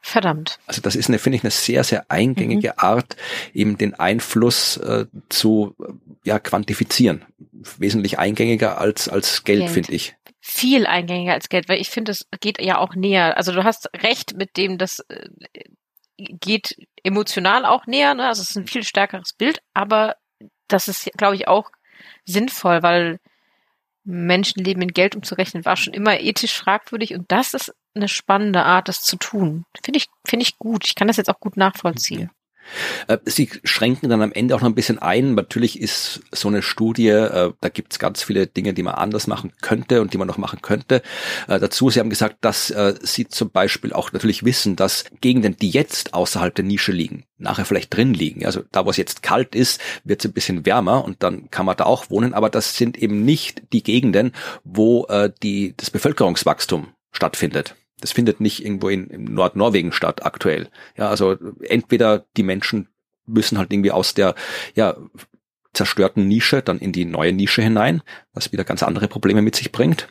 Verdammt. 0.00 0.58
Also 0.66 0.80
das 0.80 0.96
ist 0.96 1.08
eine, 1.08 1.18
finde 1.18 1.36
ich, 1.36 1.44
eine 1.44 1.50
sehr, 1.50 1.84
sehr 1.84 2.10
eingängige 2.10 2.78
Art, 2.78 3.16
eben 3.52 3.76
den 3.76 3.94
Einfluss 3.94 4.78
äh, 4.78 5.06
zu 5.28 5.76
ja, 6.24 6.38
quantifizieren. 6.38 7.24
Wesentlich 7.78 8.18
eingängiger 8.18 8.78
als, 8.80 9.08
als 9.08 9.44
Geld, 9.44 9.60
Geld. 9.60 9.70
finde 9.72 9.92
ich. 9.92 10.16
Viel 10.40 10.86
eingängiger 10.86 11.34
als 11.34 11.48
Geld, 11.50 11.68
weil 11.68 11.80
ich 11.80 11.90
finde, 11.90 12.12
es 12.12 12.26
geht 12.40 12.60
ja 12.62 12.78
auch 12.78 12.94
näher. 12.94 13.36
Also 13.36 13.52
du 13.52 13.62
hast 13.62 13.90
recht 14.02 14.36
mit 14.36 14.56
dem, 14.56 14.78
das 14.78 15.00
äh, 15.10 15.28
geht 16.40 16.76
emotional 17.02 17.64
auch 17.64 17.86
näher, 17.86 18.14
ne? 18.14 18.28
Also 18.28 18.42
es 18.42 18.50
ist 18.50 18.56
ein 18.56 18.66
viel 18.66 18.84
stärkeres 18.84 19.32
Bild, 19.32 19.60
aber 19.74 20.16
das 20.68 20.88
ist, 20.88 21.10
glaube 21.16 21.36
ich, 21.36 21.48
auch 21.48 21.70
sinnvoll, 22.24 22.82
weil 22.82 23.18
Menschenleben 24.04 24.82
in 24.82 24.92
Geld 24.92 25.14
umzurechnen 25.14 25.64
war 25.64 25.76
schon 25.76 25.94
immer 25.94 26.20
ethisch 26.20 26.56
fragwürdig 26.56 27.14
und 27.14 27.30
das 27.30 27.54
ist 27.54 27.74
eine 27.94 28.08
spannende 28.08 28.64
Art, 28.64 28.88
das 28.88 29.02
zu 29.02 29.16
tun. 29.16 29.64
Finde 29.84 29.98
ich, 29.98 30.06
finde 30.26 30.44
ich 30.44 30.58
gut. 30.58 30.86
Ich 30.86 30.94
kann 30.94 31.08
das 31.08 31.16
jetzt 31.16 31.28
auch 31.28 31.40
gut 31.40 31.56
nachvollziehen. 31.56 32.30
Äh, 33.08 33.18
Sie 33.24 33.50
schränken 33.64 34.08
dann 34.08 34.22
am 34.22 34.32
Ende 34.32 34.54
auch 34.54 34.60
noch 34.60 34.68
ein 34.68 34.74
bisschen 34.74 34.98
ein. 34.98 35.34
Natürlich 35.34 35.80
ist 35.80 36.20
so 36.32 36.48
eine 36.48 36.62
Studie, 36.62 37.08
äh, 37.08 37.52
da 37.60 37.68
gibt 37.68 37.92
es 37.92 37.98
ganz 37.98 38.22
viele 38.22 38.46
Dinge, 38.46 38.74
die 38.74 38.82
man 38.82 38.94
anders 38.94 39.26
machen 39.26 39.52
könnte 39.60 40.00
und 40.00 40.12
die 40.12 40.18
man 40.18 40.28
noch 40.28 40.38
machen 40.38 40.62
könnte. 40.62 41.02
Äh, 41.48 41.58
dazu, 41.58 41.90
Sie 41.90 42.00
haben 42.00 42.10
gesagt, 42.10 42.38
dass 42.40 42.72
Sie 43.02 43.28
zum 43.28 43.50
Beispiel 43.50 43.92
auch 43.92 44.12
natürlich 44.12 44.44
wissen, 44.44 44.76
dass 44.76 45.04
Gegenden, 45.20 45.56
die 45.56 45.70
jetzt 45.70 46.14
außerhalb 46.14 46.54
der 46.54 46.64
Nische 46.64 46.92
liegen, 46.92 47.24
nachher 47.38 47.64
vielleicht 47.64 47.94
drin 47.94 48.14
liegen. 48.14 48.46
Also 48.46 48.62
da, 48.70 48.84
wo 48.84 48.90
es 48.90 48.96
jetzt 48.96 49.22
kalt 49.22 49.54
ist, 49.54 49.80
wird 50.04 50.20
es 50.20 50.30
ein 50.30 50.32
bisschen 50.32 50.66
wärmer 50.66 51.04
und 51.04 51.22
dann 51.22 51.50
kann 51.50 51.66
man 51.66 51.76
da 51.76 51.84
auch 51.84 52.10
wohnen. 52.10 52.34
Aber 52.34 52.50
das 52.50 52.76
sind 52.76 52.98
eben 52.98 53.24
nicht 53.24 53.62
die 53.72 53.82
Gegenden, 53.82 54.32
wo 54.64 55.06
die, 55.42 55.74
das 55.76 55.90
Bevölkerungswachstum 55.90 56.88
stattfindet. 57.12 57.74
Das 58.00 58.12
findet 58.12 58.40
nicht 58.40 58.64
irgendwo 58.64 58.88
in, 58.88 59.06
in 59.08 59.24
Nordnorwegen 59.24 59.92
statt 59.92 60.24
aktuell. 60.24 60.68
Ja, 60.96 61.08
also 61.08 61.36
entweder 61.62 62.26
die 62.36 62.42
Menschen 62.42 62.88
müssen 63.26 63.58
halt 63.58 63.72
irgendwie 63.72 63.92
aus 63.92 64.14
der 64.14 64.34
ja, 64.74 64.96
zerstörten 65.72 66.26
Nische 66.26 66.62
dann 66.62 66.78
in 66.80 66.92
die 66.92 67.04
neue 67.04 67.32
Nische 67.32 67.62
hinein, 67.62 68.02
was 68.32 68.50
wieder 68.52 68.64
ganz 68.64 68.82
andere 68.82 69.06
Probleme 69.06 69.40
mit 69.42 69.54
sich 69.54 69.70
bringt, 69.70 70.08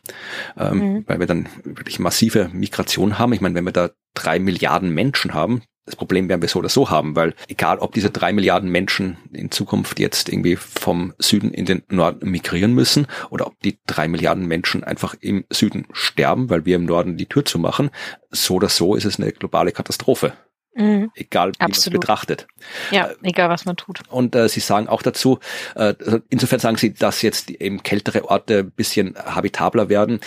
ähm, 0.57 0.77
Mhm. 0.77 1.03
weil 1.07 1.19
wir 1.19 1.27
dann 1.27 1.49
wirklich 1.63 1.99
massive 1.99 2.49
Migration 2.53 3.19
haben. 3.19 3.33
Ich 3.33 3.41
meine, 3.41 3.55
wenn 3.55 3.65
wir 3.65 3.73
da 3.73 3.89
drei 4.13 4.39
Milliarden 4.39 4.91
Menschen 4.91 5.33
haben, 5.33 5.63
das 5.89 5.95
Problem 5.95 6.29
werden 6.29 6.41
wir 6.41 6.49
so 6.49 6.59
oder 6.59 6.69
so 6.69 6.91
haben, 6.91 7.15
weil 7.15 7.33
egal, 7.47 7.79
ob 7.79 7.93
diese 7.93 8.11
drei 8.11 8.31
Milliarden 8.31 8.69
Menschen 8.69 9.17
in 9.33 9.49
Zukunft 9.49 9.99
jetzt 9.99 10.29
irgendwie 10.29 10.55
vom 10.55 11.15
Süden 11.17 11.51
in 11.51 11.65
den 11.65 11.81
Norden 11.89 12.29
migrieren 12.29 12.75
müssen 12.75 13.07
oder 13.31 13.47
ob 13.47 13.59
die 13.61 13.79
drei 13.87 14.07
Milliarden 14.07 14.45
Menschen 14.45 14.83
einfach 14.83 15.15
im 15.19 15.45
Süden 15.49 15.87
sterben, 15.91 16.51
weil 16.51 16.65
wir 16.65 16.75
im 16.75 16.85
Norden 16.85 17.17
die 17.17 17.25
Tür 17.25 17.43
zu 17.43 17.57
machen, 17.57 17.89
so 18.29 18.55
oder 18.55 18.69
so 18.69 18.93
ist 18.93 19.05
es 19.05 19.19
eine 19.19 19.31
globale 19.31 19.71
Katastrophe. 19.71 20.33
Mhm. 20.75 21.11
Egal, 21.15 21.53
wie 21.53 21.63
man 21.63 21.71
es 21.71 21.89
betrachtet. 21.89 22.45
Ja, 22.91 23.09
egal 23.23 23.49
was 23.49 23.65
man 23.65 23.75
tut. 23.75 24.01
Und 24.09 24.35
äh, 24.35 24.47
Sie 24.47 24.59
sagen 24.59 24.87
auch 24.87 25.01
dazu, 25.01 25.39
äh, 25.75 25.95
insofern 26.29 26.59
sagen 26.59 26.77
Sie, 26.77 26.93
dass 26.93 27.23
jetzt 27.23 27.49
eben 27.49 27.81
kältere 27.81 28.29
Orte 28.29 28.59
ein 28.59 28.71
bisschen 28.71 29.15
habitabler 29.17 29.89
werden. 29.89 30.19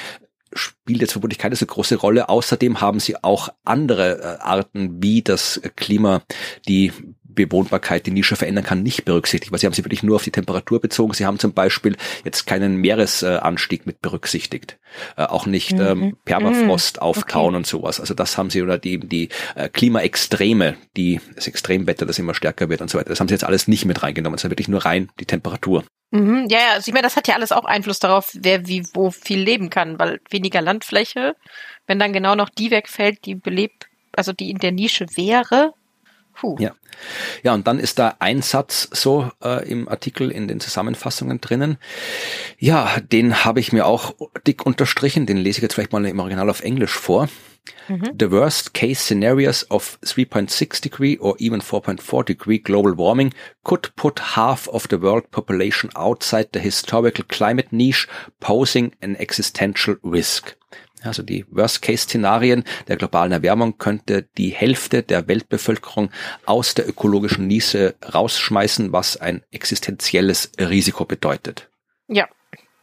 Spielt 0.54 1.00
jetzt 1.00 1.12
vermutlich 1.12 1.38
keine 1.38 1.56
so 1.56 1.66
große 1.66 1.96
Rolle. 1.96 2.28
Außerdem 2.28 2.80
haben 2.80 3.00
sie 3.00 3.22
auch 3.22 3.48
andere 3.64 4.18
äh, 4.20 4.42
Arten, 4.42 5.02
wie 5.02 5.22
das 5.22 5.60
Klima 5.76 6.22
die 6.68 6.92
Bewohnbarkeit 7.34 8.06
die 8.06 8.10
Nische 8.10 8.36
verändern 8.36 8.64
kann, 8.64 8.82
nicht 8.82 9.04
berücksichtigt, 9.04 9.52
weil 9.52 9.58
sie 9.58 9.66
haben 9.66 9.74
sie 9.74 9.84
wirklich 9.84 10.02
nur 10.02 10.16
auf 10.16 10.24
die 10.24 10.30
Temperatur 10.30 10.80
bezogen. 10.80 11.12
Sie 11.14 11.26
haben 11.26 11.38
zum 11.38 11.52
Beispiel 11.52 11.96
jetzt 12.24 12.46
keinen 12.46 12.76
Meeresanstieg 12.76 13.86
mit 13.86 14.00
berücksichtigt, 14.00 14.78
äh, 15.16 15.24
auch 15.24 15.46
nicht 15.46 15.72
ähm, 15.72 15.98
mhm. 15.98 16.16
Permafrost 16.24 16.96
mhm. 16.96 17.02
auftauen 17.02 17.48
okay. 17.48 17.56
und 17.56 17.66
sowas. 17.66 18.00
Also 18.00 18.14
das 18.14 18.38
haben 18.38 18.50
sie 18.50 18.62
oder 18.62 18.78
die, 18.78 18.98
die 18.98 19.28
äh, 19.54 19.68
Klimaextreme, 19.68 20.76
die 20.96 21.20
das 21.34 21.46
Extremwetter, 21.46 22.06
das 22.06 22.18
immer 22.18 22.34
stärker 22.34 22.68
wird 22.68 22.80
und 22.80 22.90
so 22.90 22.98
weiter. 22.98 23.10
Das 23.10 23.20
haben 23.20 23.28
sie 23.28 23.34
jetzt 23.34 23.44
alles 23.44 23.68
nicht 23.68 23.84
mit 23.84 24.02
reingenommen. 24.02 24.36
Es 24.36 24.44
ist 24.44 24.50
wirklich 24.50 24.68
nur 24.68 24.84
rein 24.84 25.10
die 25.18 25.26
Temperatur. 25.26 25.84
Mhm, 26.12 26.46
ja, 26.50 26.58
ja, 26.58 26.72
also 26.74 26.88
ich 26.88 26.92
meine, 26.92 27.04
das 27.04 27.16
hat 27.16 27.26
ja 27.26 27.34
alles 27.34 27.52
auch 27.52 27.64
Einfluss 27.64 27.98
darauf, 27.98 28.30
wer 28.34 28.66
wie 28.68 28.86
wo 28.92 29.10
viel 29.10 29.40
leben 29.40 29.70
kann, 29.70 29.98
weil 29.98 30.20
weniger 30.28 30.60
Landfläche, 30.60 31.34
wenn 31.86 31.98
dann 31.98 32.12
genau 32.12 32.34
noch 32.34 32.50
die 32.50 32.70
wegfällt, 32.70 33.24
die 33.24 33.34
belebt, 33.34 33.88
also 34.12 34.34
die 34.34 34.50
in 34.50 34.58
der 34.58 34.72
Nische 34.72 35.06
wäre, 35.16 35.72
Puh. 36.34 36.56
Ja. 36.58 36.72
ja, 37.42 37.54
und 37.54 37.66
dann 37.66 37.78
ist 37.78 37.98
da 37.98 38.16
ein 38.18 38.42
Satz 38.42 38.88
so 38.92 39.30
äh, 39.42 39.68
im 39.68 39.88
Artikel 39.88 40.30
in 40.30 40.48
den 40.48 40.60
Zusammenfassungen 40.60 41.40
drinnen. 41.40 41.78
Ja, 42.58 43.00
den 43.00 43.44
habe 43.44 43.60
ich 43.60 43.72
mir 43.72 43.86
auch 43.86 44.14
dick 44.46 44.64
unterstrichen. 44.66 45.26
Den 45.26 45.36
lese 45.36 45.58
ich 45.58 45.62
jetzt 45.62 45.74
vielleicht 45.74 45.92
mal 45.92 46.04
im 46.04 46.20
Original 46.20 46.48
auf 46.48 46.62
Englisch 46.62 46.92
vor. 46.92 47.28
Mhm. 47.88 48.14
The 48.18 48.30
worst 48.30 48.74
case 48.74 49.00
scenarios 49.00 49.70
of 49.70 49.98
3.6 50.02 50.80
degree 50.80 51.18
or 51.18 51.36
even 51.38 51.60
4.4 51.60 52.24
degree 52.24 52.58
global 52.58 52.96
warming 52.96 53.32
could 53.62 53.94
put 53.94 54.36
half 54.36 54.68
of 54.68 54.88
the 54.90 55.00
world 55.00 55.30
population 55.30 55.90
outside 55.94 56.48
the 56.52 56.60
historical 56.60 57.24
climate 57.24 57.72
niche, 57.72 58.08
posing 58.40 58.92
an 59.00 59.16
existential 59.16 59.96
risk. 60.02 60.56
Also 61.02 61.22
die 61.22 61.44
Worst-Case-Szenarien 61.50 62.64
der 62.88 62.96
globalen 62.96 63.32
Erwärmung 63.32 63.78
könnte 63.78 64.28
die 64.36 64.50
Hälfte 64.50 65.02
der 65.02 65.28
Weltbevölkerung 65.28 66.10
aus 66.46 66.74
der 66.74 66.88
ökologischen 66.88 67.46
Niese 67.46 67.94
rausschmeißen, 68.12 68.92
was 68.92 69.16
ein 69.16 69.42
existenzielles 69.50 70.52
Risiko 70.58 71.04
bedeutet. 71.04 71.68
Ja, 72.08 72.28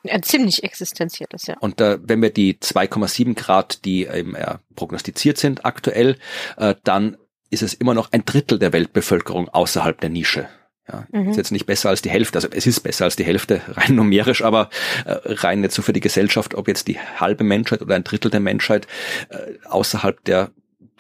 ein 0.08 0.24
ziemlich 0.24 0.64
existenzielles, 0.64 1.48
ja. 1.48 1.58
Und 1.60 1.82
äh, 1.82 2.00
wenn 2.02 2.22
wir 2.22 2.32
die 2.32 2.56
2,7 2.56 3.36
Grad, 3.36 3.84
die 3.86 4.04
ähm, 4.04 4.36
äh, 4.36 4.58
prognostiziert 4.76 5.38
sind 5.38 5.66
aktuell, 5.66 6.18
äh, 6.58 6.76
dann 6.84 7.18
ist 7.50 7.64
es 7.64 7.74
immer 7.74 7.94
noch 7.94 8.12
ein 8.12 8.26
Drittel 8.26 8.60
der 8.60 8.74
Weltbevölkerung 8.74 9.50
außerhalb 9.50 10.00
der 10.00 10.10
Nische. 10.10 10.48
Ja, 10.92 11.06
mhm. 11.12 11.30
Ist 11.30 11.38
jetzt 11.38 11.52
nicht 11.52 11.66
besser 11.66 11.90
als 11.90 12.02
die 12.02 12.10
Hälfte, 12.10 12.38
also 12.38 12.48
es 12.52 12.66
ist 12.66 12.80
besser 12.82 13.06
als 13.06 13.16
die 13.16 13.26
Hälfte, 13.26 13.62
rein 13.68 13.96
numerisch, 13.96 14.44
aber 14.44 14.70
äh, 15.06 15.18
rein 15.26 15.62
jetzt 15.64 15.76
so 15.76 15.82
für 15.82 15.94
die 15.94 16.00
Gesellschaft, 16.00 16.56
ob 16.56 16.68
jetzt 16.68 16.88
die 16.88 17.00
halbe 17.00 17.44
Menschheit 17.44 17.82
oder 17.82 17.96
ein 17.96 18.04
Drittel 18.04 18.32
der 18.32 18.40
Menschheit 18.40 18.88
äh, 19.30 19.38
außerhalb 19.68 20.24
der 20.24 20.52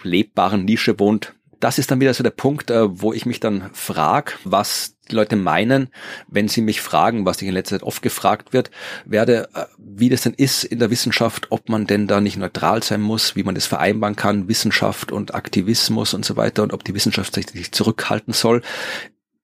lebbaren 0.03 0.65
Nische 0.65 0.99
wohnt. 0.99 1.33
Das 1.59 1.77
ist 1.77 1.91
dann 1.91 1.99
wieder 1.99 2.13
so 2.13 2.23
der 2.23 2.29
Punkt, 2.29 2.71
äh, 2.71 3.01
wo 3.01 3.13
ich 3.13 3.25
mich 3.25 3.39
dann 3.39 3.69
frage, 3.73 4.33
was 4.43 4.95
die 5.09 5.15
Leute 5.15 5.35
meinen, 5.35 5.89
wenn 6.27 6.47
sie 6.47 6.61
mich 6.61 6.81
fragen, 6.81 7.25
was 7.25 7.41
ich 7.41 7.47
in 7.47 7.53
letzter 7.53 7.77
Zeit 7.77 7.83
oft 7.83 8.01
gefragt 8.01 8.53
wird, 8.53 8.69
werde, 9.05 9.49
äh, 9.55 9.65
wie 9.77 10.09
das 10.09 10.21
denn 10.21 10.33
ist 10.33 10.63
in 10.63 10.79
der 10.79 10.91
Wissenschaft, 10.91 11.47
ob 11.49 11.67
man 11.67 11.87
denn 11.87 12.07
da 12.07 12.21
nicht 12.21 12.37
neutral 12.37 12.83
sein 12.83 13.01
muss, 13.01 13.35
wie 13.35 13.43
man 13.43 13.55
das 13.55 13.65
vereinbaren 13.65 14.15
kann, 14.15 14.47
Wissenschaft 14.47 15.11
und 15.11 15.33
Aktivismus 15.33 16.13
und 16.13 16.23
so 16.23 16.37
weiter 16.37 16.63
und 16.63 16.73
ob 16.73 16.83
die 16.83 16.93
Wissenschaft 16.93 17.33
sich 17.33 17.71
zurückhalten 17.71 18.33
soll 18.33 18.61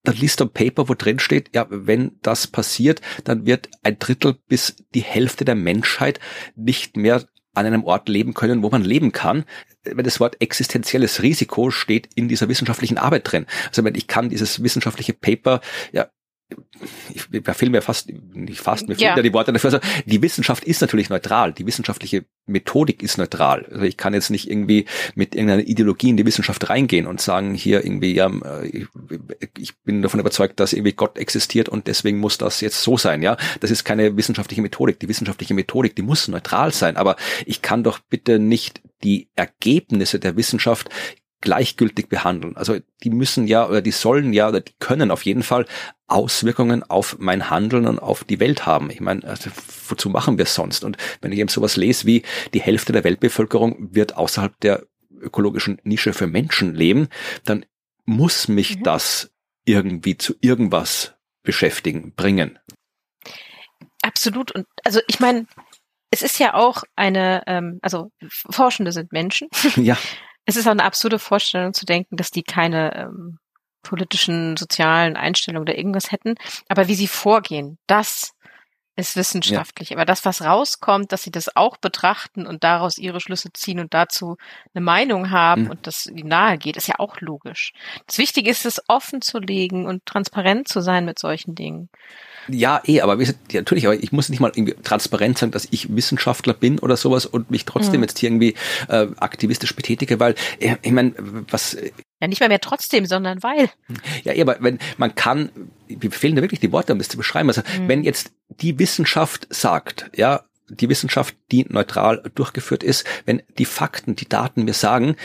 dann 0.07 0.15
liest 0.15 0.39
du 0.39 0.45
ein 0.45 0.51
Paper, 0.51 0.89
wo 0.89 0.93
drin 0.93 1.19
steht, 1.19 1.49
ja, 1.53 1.67
wenn 1.69 2.17
das 2.21 2.47
passiert, 2.47 3.01
dann 3.23 3.45
wird 3.45 3.69
ein 3.83 3.99
Drittel 3.99 4.37
bis 4.47 4.75
die 4.93 5.01
Hälfte 5.01 5.45
der 5.45 5.55
Menschheit 5.55 6.19
nicht 6.55 6.97
mehr 6.97 7.23
an 7.53 7.65
einem 7.65 7.83
Ort 7.85 8.09
leben 8.09 8.33
können, 8.33 8.63
wo 8.63 8.69
man 8.69 8.83
leben 8.83 9.11
kann. 9.11 9.45
Das 9.83 10.19
Wort 10.19 10.41
existenzielles 10.41 11.21
Risiko 11.21 11.71
steht 11.71 12.09
in 12.15 12.27
dieser 12.27 12.49
wissenschaftlichen 12.49 12.97
Arbeit 12.97 13.31
drin. 13.31 13.45
Also 13.67 13.83
wenn 13.83 13.95
ich 13.95 14.07
kann 14.07 14.29
dieses 14.29 14.61
wissenschaftliche 14.61 15.13
Paper 15.13 15.61
ja 15.91 16.07
ich, 17.13 17.27
da 17.43 17.53
fehlen 17.53 17.71
mir 17.71 17.81
fast, 17.81 18.11
nicht 18.33 18.59
fast, 18.59 18.87
mir 18.87 18.95
fehlen 18.95 19.11
ja. 19.11 19.17
ja 19.17 19.23
die 19.23 19.33
Worte 19.33 19.51
dafür. 19.51 19.73
Also 19.73 19.87
die 20.05 20.21
Wissenschaft 20.21 20.63
ist 20.63 20.81
natürlich 20.81 21.09
neutral. 21.09 21.53
Die 21.53 21.65
wissenschaftliche 21.65 22.25
Methodik 22.45 23.01
ist 23.01 23.17
neutral. 23.17 23.65
Also 23.71 23.83
ich 23.83 23.97
kann 23.97 24.13
jetzt 24.13 24.29
nicht 24.29 24.49
irgendwie 24.49 24.85
mit 25.15 25.35
irgendeiner 25.35 25.63
Ideologie 25.63 26.09
in 26.09 26.17
die 26.17 26.25
Wissenschaft 26.25 26.69
reingehen 26.69 27.07
und 27.07 27.21
sagen, 27.21 27.55
hier 27.55 27.83
irgendwie, 27.83 28.13
ja, 28.13 28.29
ich, 28.63 28.87
ich 29.57 29.77
bin 29.83 30.01
davon 30.01 30.19
überzeugt, 30.19 30.59
dass 30.59 30.73
irgendwie 30.73 30.93
Gott 30.93 31.17
existiert 31.17 31.69
und 31.69 31.87
deswegen 31.87 32.19
muss 32.19 32.37
das 32.37 32.61
jetzt 32.61 32.81
so 32.81 32.97
sein, 32.97 33.23
ja. 33.23 33.37
Das 33.61 33.71
ist 33.71 33.83
keine 33.83 34.15
wissenschaftliche 34.17 34.61
Methodik. 34.61 34.99
Die 34.99 35.09
wissenschaftliche 35.09 35.53
Methodik, 35.53 35.95
die 35.95 36.03
muss 36.03 36.27
neutral 36.27 36.71
sein. 36.71 36.97
Aber 36.97 37.15
ich 37.45 37.61
kann 37.61 37.83
doch 37.83 37.99
bitte 37.99 38.37
nicht 38.37 38.81
die 39.03 39.29
Ergebnisse 39.35 40.19
der 40.19 40.35
Wissenschaft 40.35 40.89
gleichgültig 41.41 42.09
behandeln. 42.09 42.57
Also 42.57 42.77
die 43.03 43.09
müssen 43.09 43.47
ja 43.47 43.67
oder 43.67 43.81
die 43.81 43.91
sollen 43.91 44.33
ja 44.33 44.49
oder 44.49 44.61
die 44.61 44.73
können 44.79 45.11
auf 45.11 45.23
jeden 45.23 45.43
Fall 45.43 45.65
Auswirkungen 46.07 46.83
auf 46.83 47.17
mein 47.19 47.49
Handeln 47.49 47.87
und 47.87 47.99
auf 47.99 48.23
die 48.23 48.39
Welt 48.39 48.65
haben. 48.65 48.89
Ich 48.89 49.01
meine, 49.01 49.23
also, 49.23 49.49
wozu 49.87 50.09
machen 50.09 50.37
wir 50.37 50.43
es 50.43 50.55
sonst? 50.55 50.83
Und 50.83 50.97
wenn 51.21 51.31
ich 51.31 51.39
eben 51.39 51.49
sowas 51.49 51.77
lese 51.77 52.05
wie 52.05 52.23
die 52.53 52.61
Hälfte 52.61 52.93
der 52.93 53.03
Weltbevölkerung 53.03 53.93
wird 53.93 54.15
außerhalb 54.15 54.59
der 54.59 54.83
ökologischen 55.19 55.79
Nische 55.83 56.13
für 56.13 56.27
Menschen 56.27 56.75
leben, 56.75 57.09
dann 57.43 57.65
muss 58.05 58.47
mich 58.47 58.77
mhm. 58.77 58.83
das 58.83 59.31
irgendwie 59.65 60.17
zu 60.17 60.35
irgendwas 60.41 61.15
beschäftigen, 61.43 62.13
bringen. 62.15 62.59
Absolut. 64.01 64.51
Und 64.51 64.67
also 64.83 64.99
ich 65.07 65.19
meine, 65.19 65.47
es 66.11 66.21
ist 66.21 66.39
ja 66.39 66.53
auch 66.53 66.83
eine, 66.95 67.43
ähm, 67.47 67.79
also 67.81 68.11
Forschende 68.29 68.91
sind 68.91 69.11
Menschen. 69.11 69.49
Ja. 69.75 69.97
Es 70.45 70.55
ist 70.55 70.67
auch 70.67 70.71
eine 70.71 70.83
absurde 70.83 71.19
Vorstellung 71.19 71.73
zu 71.73 71.85
denken, 71.85 72.17
dass 72.17 72.31
die 72.31 72.43
keine 72.43 72.95
ähm, 72.95 73.39
politischen, 73.83 74.57
sozialen 74.57 75.15
Einstellungen 75.15 75.61
oder 75.61 75.77
irgendwas 75.77 76.11
hätten. 76.11 76.35
Aber 76.67 76.87
wie 76.87 76.95
sie 76.95 77.07
vorgehen, 77.07 77.77
das 77.87 78.33
ist 78.97 79.15
wissenschaftlich. 79.15 79.89
Ja. 79.89 79.97
Aber 79.97 80.05
das, 80.05 80.23
was 80.23 80.41
rauskommt, 80.41 81.11
dass 81.11 81.23
sie 81.23 81.31
das 81.31 81.55
auch 81.55 81.77
betrachten 81.77 82.47
und 82.47 82.63
daraus 82.63 82.97
ihre 82.97 83.19
Schlüsse 83.19 83.51
ziehen 83.51 83.79
und 83.79 83.93
dazu 83.93 84.37
eine 84.73 84.83
Meinung 84.83 85.31
haben 85.31 85.63
mhm. 85.63 85.71
und 85.71 85.87
das 85.87 86.09
nahe 86.13 86.57
geht, 86.57 86.77
ist 86.77 86.87
ja 86.87 86.95
auch 86.99 87.19
logisch. 87.19 87.73
Das 88.07 88.17
Wichtige 88.17 88.49
ist 88.49 88.65
es, 88.65 88.81
offen 88.87 89.21
zu 89.21 89.39
legen 89.39 89.85
und 89.85 90.05
transparent 90.05 90.67
zu 90.67 90.79
sein 90.81 91.05
mit 91.05 91.19
solchen 91.19 91.55
Dingen. 91.55 91.89
Ja, 92.47 92.81
eh, 92.85 93.01
aber 93.01 93.21
ja, 93.21 93.33
natürlich, 93.53 93.85
aber 93.85 93.95
ich 93.95 94.11
muss 94.11 94.29
nicht 94.29 94.39
mal 94.39 94.51
irgendwie 94.55 94.75
transparent 94.83 95.37
sagen, 95.37 95.51
dass 95.51 95.67
ich 95.71 95.95
Wissenschaftler 95.95 96.53
bin 96.53 96.79
oder 96.79 96.97
sowas 96.97 97.25
und 97.25 97.51
mich 97.51 97.65
trotzdem 97.65 97.97
mhm. 97.97 98.03
jetzt 98.03 98.19
hier 98.19 98.29
irgendwie 98.29 98.55
äh, 98.87 99.07
aktivistisch 99.17 99.75
betätige, 99.75 100.19
weil 100.19 100.35
äh, 100.59 100.75
ich 100.81 100.91
meine, 100.91 101.13
was 101.49 101.77
ja, 102.21 102.27
nicht 102.27 102.39
mal 102.39 102.49
mehr 102.49 102.61
trotzdem, 102.61 103.05
sondern 103.05 103.43
weil. 103.43 103.69
Ja, 104.23 104.33
aber 104.41 104.57
wenn 104.61 104.79
man 104.97 105.15
kann, 105.15 105.49
wir 105.87 106.11
fehlen 106.11 106.35
da 106.35 106.41
wirklich 106.41 106.61
die 106.61 106.71
Worte, 106.71 106.93
um 106.93 106.99
das 106.99 107.09
zu 107.09 107.17
beschreiben. 107.17 107.49
Also 107.49 107.61
mhm. 107.61 107.87
wenn 107.87 108.03
jetzt 108.03 108.31
die 108.49 108.79
Wissenschaft 108.79 109.47
sagt, 109.53 110.09
ja, 110.15 110.45
die 110.69 110.89
Wissenschaft, 110.89 111.35
die 111.51 111.65
neutral 111.69 112.23
durchgeführt 112.33 112.83
ist, 112.83 113.05
wenn 113.25 113.43
die 113.57 113.65
Fakten, 113.65 114.15
die 114.15 114.29
Daten 114.29 114.63
mir 114.63 114.73
sagen, 114.73 115.15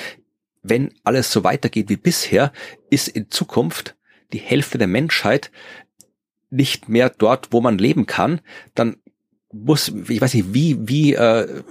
wenn 0.62 0.92
alles 1.04 1.32
so 1.32 1.44
weitergeht 1.44 1.88
wie 1.88 1.96
bisher, 1.96 2.52
ist 2.90 3.08
in 3.08 3.30
Zukunft 3.30 3.96
die 4.32 4.38
Hälfte 4.38 4.78
der 4.78 4.86
Menschheit 4.86 5.50
nicht 6.50 6.88
mehr 6.88 7.10
dort, 7.10 7.48
wo 7.52 7.60
man 7.60 7.78
leben 7.78 8.06
kann, 8.06 8.40
dann 8.74 8.96
muss, 9.52 9.88
ich 10.08 10.20
weiß 10.20 10.34
nicht, 10.34 10.54
wie, 10.54 10.76
wie, 10.88 11.14
äh, 11.14 11.62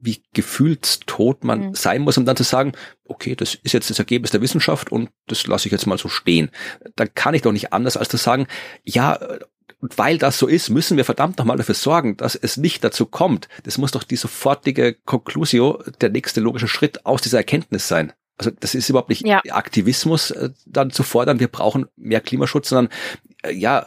wie 0.00 0.22
gefühlstot 0.32 1.44
man 1.44 1.68
mhm. 1.68 1.74
sein 1.74 2.02
muss, 2.02 2.16
um 2.16 2.24
dann 2.24 2.36
zu 2.36 2.42
sagen, 2.42 2.72
okay, 3.04 3.34
das 3.34 3.54
ist 3.54 3.72
jetzt 3.72 3.90
das 3.90 3.98
Ergebnis 3.98 4.30
der 4.30 4.40
Wissenschaft 4.40 4.90
und 4.90 5.10
das 5.26 5.46
lasse 5.46 5.68
ich 5.68 5.72
jetzt 5.72 5.86
mal 5.86 5.98
so 5.98 6.08
stehen. 6.08 6.50
Dann 6.94 7.12
kann 7.14 7.34
ich 7.34 7.42
doch 7.42 7.52
nicht 7.52 7.72
anders 7.72 7.96
als 7.96 8.08
zu 8.08 8.16
sagen, 8.16 8.46
ja, 8.82 9.18
und 9.80 9.98
weil 9.98 10.16
das 10.16 10.38
so 10.38 10.46
ist, 10.46 10.70
müssen 10.70 10.96
wir 10.96 11.04
verdammt 11.04 11.38
nochmal 11.38 11.58
dafür 11.58 11.74
sorgen, 11.74 12.16
dass 12.16 12.34
es 12.34 12.56
nicht 12.56 12.82
dazu 12.82 13.04
kommt. 13.04 13.48
Das 13.64 13.76
muss 13.76 13.92
doch 13.92 14.02
die 14.02 14.16
sofortige 14.16 14.94
Conclusio, 14.94 15.82
der 16.00 16.08
nächste 16.08 16.40
logische 16.40 16.68
Schritt 16.68 17.04
aus 17.04 17.20
dieser 17.20 17.38
Erkenntnis 17.38 17.88
sein. 17.88 18.12
Also 18.38 18.50
das 18.50 18.74
ist 18.74 18.88
überhaupt 18.88 19.08
nicht 19.08 19.26
ja. 19.26 19.40
Aktivismus 19.50 20.30
äh, 20.30 20.50
dann 20.66 20.90
zu 20.90 21.02
fordern, 21.02 21.40
wir 21.40 21.48
brauchen 21.48 21.86
mehr 21.96 22.20
Klimaschutz, 22.20 22.68
sondern 22.68 22.92
äh, 23.42 23.52
ja, 23.52 23.86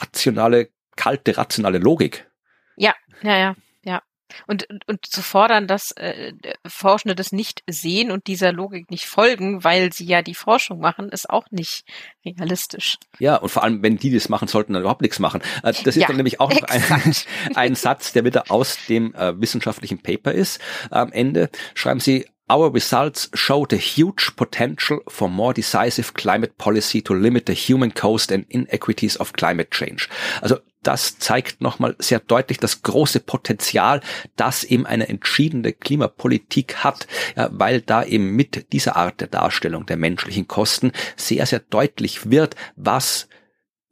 rationale, 0.00 0.68
kalte, 0.96 1.36
rationale 1.36 1.78
Logik. 1.78 2.30
Ja, 2.76 2.94
ja, 3.22 3.36
ja, 3.36 3.56
ja. 3.84 4.02
Und, 4.46 4.68
und, 4.86 5.04
zu 5.04 5.22
fordern, 5.22 5.66
dass 5.66 5.90
äh, 5.92 6.32
Forschende 6.66 7.16
das 7.16 7.32
nicht 7.32 7.64
sehen 7.68 8.12
und 8.12 8.28
dieser 8.28 8.52
Logik 8.52 8.90
nicht 8.90 9.06
folgen, 9.06 9.64
weil 9.64 9.92
sie 9.92 10.04
ja 10.04 10.22
die 10.22 10.34
Forschung 10.34 10.78
machen, 10.78 11.08
ist 11.08 11.28
auch 11.28 11.50
nicht 11.50 11.84
realistisch. 12.24 12.96
Ja, 13.18 13.36
und 13.36 13.48
vor 13.48 13.64
allem, 13.64 13.82
wenn 13.82 13.96
die 13.96 14.12
das 14.12 14.28
machen, 14.28 14.46
sollten 14.46 14.74
dann 14.74 14.82
überhaupt 14.82 15.02
nichts 15.02 15.18
machen. 15.18 15.40
Äh, 15.64 15.72
das 15.72 15.80
ist 15.80 15.96
ja, 15.96 16.06
dann 16.06 16.16
nämlich 16.16 16.38
auch 16.38 16.52
noch 16.52 16.62
ein, 16.62 17.14
ein 17.56 17.74
Satz, 17.74 18.12
der 18.12 18.24
wieder 18.24 18.50
aus 18.50 18.78
dem 18.88 19.14
äh, 19.14 19.40
wissenschaftlichen 19.40 20.00
Paper 20.00 20.30
ist. 20.32 20.60
Am 20.90 21.10
Ende 21.10 21.50
schreiben 21.74 21.98
sie, 21.98 22.26
Our 22.50 22.74
results 22.74 23.30
show 23.32 23.64
the 23.64 23.76
huge 23.76 24.32
potential 24.34 24.98
for 25.06 25.28
more 25.28 25.54
decisive 25.54 26.14
climate 26.14 26.58
policy 26.58 27.00
to 27.02 27.14
limit 27.14 27.46
the 27.46 27.54
human 27.54 27.94
cost 27.94 28.32
and 28.32 28.44
inequities 28.48 29.16
of 29.20 29.32
climate 29.34 29.70
change. 29.70 30.08
Also 30.42 30.58
das 30.82 31.18
zeigt 31.18 31.60
nochmal 31.60 31.94
sehr 32.00 32.18
deutlich 32.18 32.58
das 32.58 32.82
große 32.82 33.20
Potenzial, 33.20 34.00
das 34.34 34.64
eben 34.64 34.84
eine 34.84 35.08
entschiedene 35.08 35.72
Klimapolitik 35.72 36.76
hat, 36.78 37.06
weil 37.36 37.82
da 37.82 38.02
eben 38.02 38.34
mit 38.34 38.72
dieser 38.72 38.96
Art 38.96 39.20
der 39.20 39.28
Darstellung 39.28 39.86
der 39.86 39.96
menschlichen 39.98 40.48
Kosten 40.48 40.90
sehr, 41.16 41.46
sehr 41.46 41.60
deutlich 41.60 42.30
wird, 42.30 42.56
was 42.74 43.28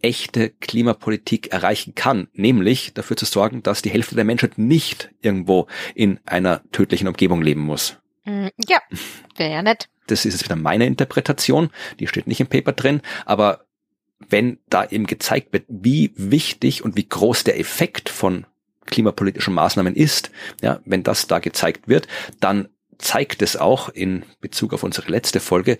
echte 0.00 0.50
Klimapolitik 0.50 1.52
erreichen 1.52 1.94
kann, 1.94 2.26
nämlich 2.32 2.92
dafür 2.94 3.16
zu 3.16 3.26
sorgen, 3.26 3.62
dass 3.62 3.82
die 3.82 3.90
Hälfte 3.90 4.16
der 4.16 4.24
Menschheit 4.24 4.58
nicht 4.58 5.10
irgendwo 5.20 5.68
in 5.94 6.18
einer 6.24 6.62
tödlichen 6.72 7.06
Umgebung 7.06 7.42
leben 7.42 7.60
muss. 7.60 7.98
Mm, 8.28 8.48
ja, 8.68 8.78
wäre 9.36 9.52
ja 9.52 9.62
nett. 9.62 9.88
Das 10.06 10.24
ist 10.24 10.34
jetzt 10.34 10.44
wieder 10.44 10.56
meine 10.56 10.86
Interpretation, 10.86 11.70
die 11.98 12.06
steht 12.06 12.26
nicht 12.26 12.40
im 12.40 12.46
Paper 12.46 12.72
drin, 12.72 13.00
aber 13.24 13.64
wenn 14.28 14.58
da 14.68 14.84
eben 14.84 15.06
gezeigt 15.06 15.52
wird, 15.52 15.64
wie 15.68 16.12
wichtig 16.16 16.84
und 16.84 16.96
wie 16.96 17.08
groß 17.08 17.44
der 17.44 17.58
Effekt 17.58 18.08
von 18.08 18.46
klimapolitischen 18.86 19.54
Maßnahmen 19.54 19.94
ist, 19.94 20.30
ja, 20.60 20.80
wenn 20.84 21.02
das 21.02 21.26
da 21.26 21.38
gezeigt 21.38 21.88
wird, 21.88 22.08
dann 22.40 22.68
zeigt 22.98 23.42
es 23.42 23.56
auch 23.56 23.88
in 23.88 24.24
Bezug 24.40 24.74
auf 24.74 24.82
unsere 24.82 25.10
letzte 25.10 25.40
Folge, 25.40 25.78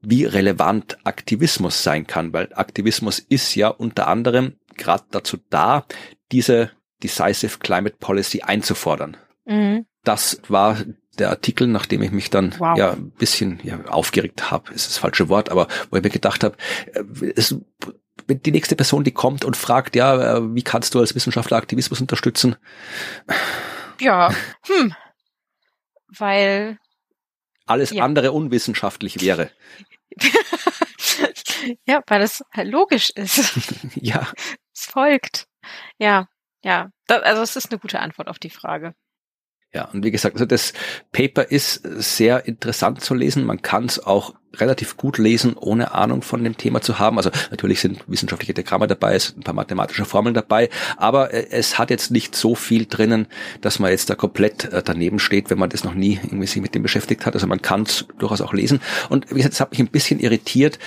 wie 0.00 0.24
relevant 0.24 0.98
Aktivismus 1.04 1.82
sein 1.82 2.06
kann, 2.06 2.32
weil 2.32 2.52
Aktivismus 2.54 3.18
ist 3.18 3.54
ja 3.54 3.68
unter 3.68 4.08
anderem 4.08 4.54
gerade 4.76 5.04
dazu 5.10 5.38
da, 5.50 5.86
diese 6.32 6.70
Decisive 7.02 7.58
Climate 7.58 7.96
Policy 7.98 8.42
einzufordern. 8.42 9.16
Mhm. 9.44 9.86
Das 10.04 10.40
war 10.48 10.78
der 11.18 11.30
Artikel, 11.30 11.66
nachdem 11.66 12.02
ich 12.02 12.10
mich 12.10 12.30
dann 12.30 12.54
wow. 12.58 12.76
ja 12.76 12.92
ein 12.92 13.10
bisschen 13.10 13.60
ja, 13.62 13.84
aufgeregt 13.86 14.50
habe, 14.50 14.72
ist 14.72 14.88
das 14.88 14.98
falsche 14.98 15.28
Wort, 15.28 15.50
aber 15.50 15.68
wo 15.90 15.96
ich 15.96 16.02
mir 16.02 16.10
gedacht 16.10 16.44
habe, 16.44 16.56
äh, 16.92 17.32
es, 17.36 17.56
die 18.28 18.50
nächste 18.52 18.76
Person, 18.76 19.04
die 19.04 19.12
kommt 19.12 19.44
und 19.44 19.56
fragt, 19.56 19.96
ja, 19.96 20.38
äh, 20.38 20.54
wie 20.54 20.62
kannst 20.62 20.94
du 20.94 21.00
als 21.00 21.14
Wissenschaftler 21.14 21.56
Aktivismus 21.56 22.00
unterstützen? 22.00 22.56
Ja, 24.00 24.34
hm. 24.66 24.94
Weil 26.08 26.78
alles 27.66 27.90
ja. 27.90 28.04
andere 28.04 28.32
unwissenschaftlich 28.32 29.20
wäre. 29.20 29.50
ja, 31.86 32.02
weil 32.06 32.22
es 32.22 32.42
logisch 32.62 33.10
ist. 33.10 33.58
ja. 33.94 34.28
Es 34.72 34.86
folgt. 34.86 35.46
Ja, 35.98 36.28
ja. 36.62 36.90
Das, 37.06 37.22
also 37.22 37.42
es 37.42 37.56
ist 37.56 37.70
eine 37.70 37.80
gute 37.80 38.00
Antwort 38.00 38.28
auf 38.28 38.38
die 38.38 38.50
Frage. 38.50 38.94
Ja, 39.74 39.86
und 39.92 40.04
wie 40.04 40.10
gesagt, 40.10 40.36
also 40.36 40.46
das 40.46 40.72
Paper 41.12 41.50
ist 41.50 41.82
sehr 41.84 42.46
interessant 42.46 43.02
zu 43.02 43.14
lesen. 43.14 43.44
Man 43.44 43.60
kann 43.60 43.84
es 43.84 43.98
auch 43.98 44.34
relativ 44.60 44.96
gut 44.96 45.18
lesen, 45.18 45.54
ohne 45.54 45.92
Ahnung 45.92 46.22
von 46.22 46.42
dem 46.42 46.56
Thema 46.56 46.80
zu 46.80 46.98
haben. 46.98 47.16
Also 47.18 47.30
natürlich 47.50 47.80
sind 47.80 48.04
wissenschaftliche 48.06 48.54
Diagramme 48.54 48.86
dabei, 48.86 49.14
es 49.14 49.26
sind 49.26 49.38
ein 49.38 49.42
paar 49.42 49.54
mathematische 49.54 50.04
Formeln 50.04 50.34
dabei, 50.34 50.70
aber 50.96 51.32
äh, 51.32 51.46
es 51.50 51.78
hat 51.78 51.90
jetzt 51.90 52.10
nicht 52.10 52.34
so 52.34 52.54
viel 52.54 52.86
drinnen, 52.86 53.26
dass 53.60 53.78
man 53.78 53.90
jetzt 53.90 54.10
da 54.10 54.14
komplett 54.14 54.64
äh, 54.72 54.82
daneben 54.82 55.18
steht, 55.18 55.50
wenn 55.50 55.58
man 55.58 55.70
das 55.70 55.84
noch 55.84 55.94
nie 55.94 56.18
irgendwie 56.22 56.46
sich 56.46 56.62
mit 56.62 56.74
dem 56.74 56.82
beschäftigt 56.82 57.26
hat. 57.26 57.34
Also 57.34 57.46
man 57.46 57.62
kann 57.62 57.82
es 57.82 58.06
durchaus 58.18 58.40
auch 58.40 58.52
lesen. 58.52 58.80
Und 59.08 59.30
wie 59.30 59.36
gesagt, 59.36 59.54
es 59.54 59.60
hat 59.60 59.70
mich 59.72 59.80
ein 59.80 59.88
bisschen 59.88 60.20
irritiert, 60.20 60.78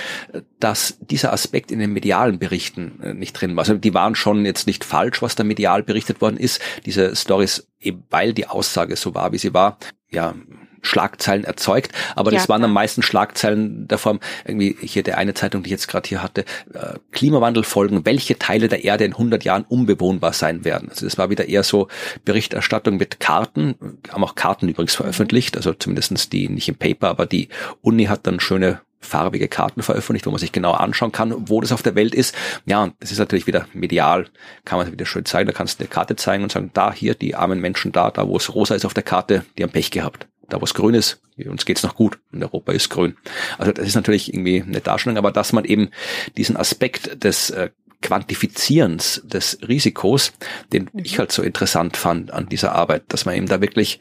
dass 0.59 0.97
dieser 1.01 1.33
Aspekt 1.33 1.71
in 1.71 1.79
den 1.79 1.93
medialen 1.93 2.39
Berichten 2.39 2.99
äh, 3.01 3.13
nicht 3.13 3.33
drin 3.33 3.55
war. 3.55 3.61
Also 3.61 3.75
die 3.75 3.93
waren 3.93 4.15
schon 4.15 4.45
jetzt 4.45 4.67
nicht 4.67 4.83
falsch, 4.83 5.21
was 5.21 5.35
da 5.35 5.43
medial 5.43 5.83
berichtet 5.83 6.21
worden 6.21 6.37
ist. 6.37 6.61
Diese 6.85 7.15
Stories 7.15 7.68
eben 7.79 8.03
weil 8.09 8.33
die 8.33 8.47
Aussage 8.47 8.95
so 8.95 9.15
war, 9.15 9.31
wie 9.31 9.37
sie 9.37 9.53
war, 9.53 9.77
ja, 10.09 10.35
Schlagzeilen 10.81 11.43
erzeugt, 11.43 11.91
aber 12.15 12.31
das 12.31 12.43
ja, 12.43 12.49
waren 12.49 12.63
am 12.63 12.73
meisten 12.73 13.01
Schlagzeilen 13.01 13.87
der 13.87 13.97
Form, 13.97 14.19
irgendwie 14.45 14.77
hier 14.79 15.03
der 15.03 15.17
eine 15.17 15.33
Zeitung, 15.33 15.63
die 15.63 15.67
ich 15.67 15.71
jetzt 15.71 15.87
gerade 15.87 16.07
hier 16.07 16.23
hatte, 16.23 16.45
äh, 16.73 16.93
Klimawandel 17.11 17.63
folgen, 17.63 18.05
welche 18.05 18.39
Teile 18.39 18.67
der 18.67 18.83
Erde 18.83 19.05
in 19.05 19.11
100 19.11 19.43
Jahren 19.43 19.65
unbewohnbar 19.67 20.33
sein 20.33 20.63
werden. 20.63 20.89
Also 20.89 21.05
das 21.05 21.17
war 21.17 21.29
wieder 21.29 21.47
eher 21.47 21.63
so 21.63 21.87
Berichterstattung 22.25 22.97
mit 22.97 23.19
Karten, 23.19 23.75
haben 24.09 24.23
auch 24.23 24.35
Karten 24.35 24.69
übrigens 24.69 24.95
veröffentlicht, 24.95 25.57
also 25.57 25.73
zumindestens 25.73 26.29
die 26.29 26.49
nicht 26.49 26.69
im 26.69 26.75
Paper, 26.75 27.09
aber 27.09 27.25
die 27.25 27.49
Uni 27.81 28.05
hat 28.05 28.25
dann 28.25 28.39
schöne 28.39 28.81
farbige 28.99 29.47
Karten 29.47 29.81
veröffentlicht, 29.81 30.25
wo 30.25 30.31
man 30.31 30.39
sich 30.39 30.51
genau 30.51 30.71
anschauen 30.71 31.11
kann, 31.11 31.49
wo 31.49 31.61
das 31.61 31.71
auf 31.71 31.81
der 31.81 31.95
Welt 31.95 32.13
ist. 32.13 32.35
Ja, 32.65 32.83
und 32.83 32.95
das 32.99 33.11
ist 33.11 33.19
natürlich 33.19 33.47
wieder 33.47 33.67
medial, 33.73 34.27
kann 34.65 34.77
man 34.77 34.91
wieder 34.91 35.05
schön 35.05 35.25
zeigen. 35.25 35.47
Da 35.47 35.53
kannst 35.53 35.79
du 35.79 35.83
eine 35.83 35.89
Karte 35.89 36.15
zeigen 36.15 36.43
und 36.43 36.51
sagen, 36.51 36.71
da 36.73 36.93
hier 36.93 37.15
die 37.15 37.35
armen 37.35 37.59
Menschen 37.59 37.91
da, 37.91 38.11
da 38.11 38.27
wo 38.27 38.37
es 38.37 38.53
rosa 38.53 38.75
ist 38.75 38.85
auf 38.85 38.93
der 38.93 39.03
Karte, 39.03 39.45
die 39.57 39.63
haben 39.63 39.71
Pech 39.71 39.91
gehabt. 39.91 40.27
Da 40.49 40.59
wo 40.59 40.65
es 40.65 40.73
grün 40.73 40.95
ist, 40.95 41.21
uns 41.47 41.65
geht's 41.65 41.83
noch 41.83 41.95
gut. 41.95 42.19
In 42.31 42.43
Europa 42.43 42.71
ist 42.71 42.89
grün. 42.89 43.15
Also 43.57 43.71
das 43.71 43.87
ist 43.87 43.95
natürlich 43.95 44.33
irgendwie 44.33 44.61
eine 44.61 44.81
Darstellung, 44.81 45.17
aber 45.17 45.31
dass 45.31 45.53
man 45.53 45.63
eben 45.63 45.89
diesen 46.37 46.57
Aspekt 46.57 47.23
des 47.23 47.51
äh, 47.51 47.69
Quantifizierens 48.01 49.21
des 49.25 49.59
Risikos, 49.67 50.33
den 50.73 50.89
mhm. 50.91 51.01
ich 51.03 51.19
halt 51.19 51.31
so 51.31 51.43
interessant 51.43 51.97
fand 51.97 52.31
an 52.31 52.49
dieser 52.49 52.73
Arbeit, 52.73 53.03
dass 53.09 53.25
man 53.25 53.35
eben 53.35 53.47
da 53.47 53.61
wirklich 53.61 53.99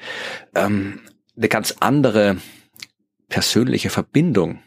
ähm, 0.54 1.00
eine 1.36 1.48
ganz 1.48 1.74
andere 1.80 2.38
persönliche 3.28 3.90
Verbindung 3.90 4.60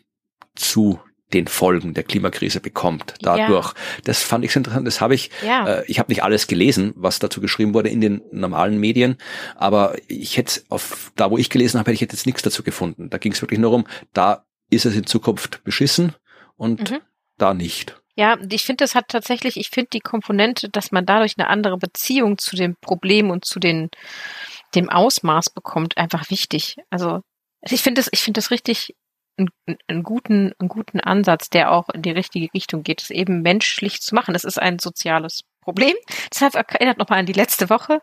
zu 0.56 1.00
den 1.34 1.48
Folgen 1.48 1.94
der 1.94 2.04
Klimakrise 2.04 2.60
bekommt 2.60 3.14
dadurch. 3.22 3.68
Ja. 3.68 3.74
Das 4.04 4.22
fand 4.22 4.44
ich 4.44 4.56
interessant. 4.56 4.86
Das 4.86 5.02
habe 5.02 5.16
ich. 5.16 5.30
Ja. 5.46 5.68
Äh, 5.68 5.86
ich 5.88 6.00
habe 6.00 6.12
nicht 6.12 6.24
alles 6.24 6.48
gelesen, 6.48 6.94
was 6.96 7.20
dazu 7.20 7.42
geschrieben 7.42 7.74
wurde 7.74 7.90
in 7.90 8.02
den 8.02 8.22
normalen 8.32 8.80
Medien, 8.80 9.18
aber 9.56 9.96
ich 10.08 10.38
hätte 10.38 10.62
auf 10.70 11.12
da, 11.16 11.32
wo 11.32 11.38
ich 11.38 11.50
gelesen 11.50 11.80
habe, 11.80 11.92
hätte 11.92 12.04
ich 12.04 12.12
jetzt 12.12 12.26
nichts 12.26 12.42
dazu 12.42 12.64
gefunden. 12.64 13.10
Da 13.10 13.18
ging 13.18 13.32
es 13.32 13.42
wirklich 13.42 13.60
nur 13.60 13.72
um, 13.72 13.86
da 14.14 14.46
ist 14.70 14.86
es 14.86 14.96
in 14.96 15.06
Zukunft 15.06 15.64
beschissen 15.64 16.16
und 16.58 16.92
mhm. 16.92 17.00
da 17.38 17.54
nicht. 17.54 17.98
Ja, 18.16 18.38
ich 18.50 18.64
finde, 18.64 18.84
das 18.84 18.94
hat 18.94 19.08
tatsächlich, 19.08 19.58
ich 19.58 19.70
finde 19.70 19.90
die 19.94 20.00
Komponente, 20.02 20.70
dass 20.70 20.92
man 20.92 21.06
dadurch 21.06 21.36
eine 21.38 21.48
andere 21.48 21.78
Beziehung 21.78 22.38
zu 22.38 22.56
dem 22.56 22.76
Problem 22.76 23.30
und 23.30 23.46
zu 23.46 23.60
den 23.60 23.90
dem 24.76 24.90
Ausmaß 24.90 25.50
bekommt, 25.50 25.98
einfach 25.98 26.30
wichtig. 26.30 26.78
Also 26.90 27.22
ich 27.62 27.82
finde 27.82 28.00
das, 28.00 28.10
ich 28.12 28.22
finde 28.22 28.38
das 28.38 28.52
richtig 28.52 28.96
einen, 29.88 30.04
guten, 30.04 30.54
einen 30.60 30.70
guten 30.70 31.00
Ansatz, 31.00 31.50
der 31.50 31.72
auch 31.72 31.90
in 31.90 32.02
die 32.02 32.12
richtige 32.12 32.54
Richtung 32.54 32.84
geht, 32.84 33.02
es 33.02 33.10
eben 33.10 33.42
menschlich 33.42 34.02
zu 34.02 34.16
machen. 34.16 34.34
Das 34.34 34.44
ist 34.44 34.60
ein 34.60 34.80
soziales 34.80 35.42
Problem. 35.62 35.96
Deshalb 36.34 36.56
erinnert 36.56 36.98
nochmal 36.98 37.20
an 37.20 37.26
die 37.26 37.34
letzte 37.34 37.70
Woche. 37.70 38.02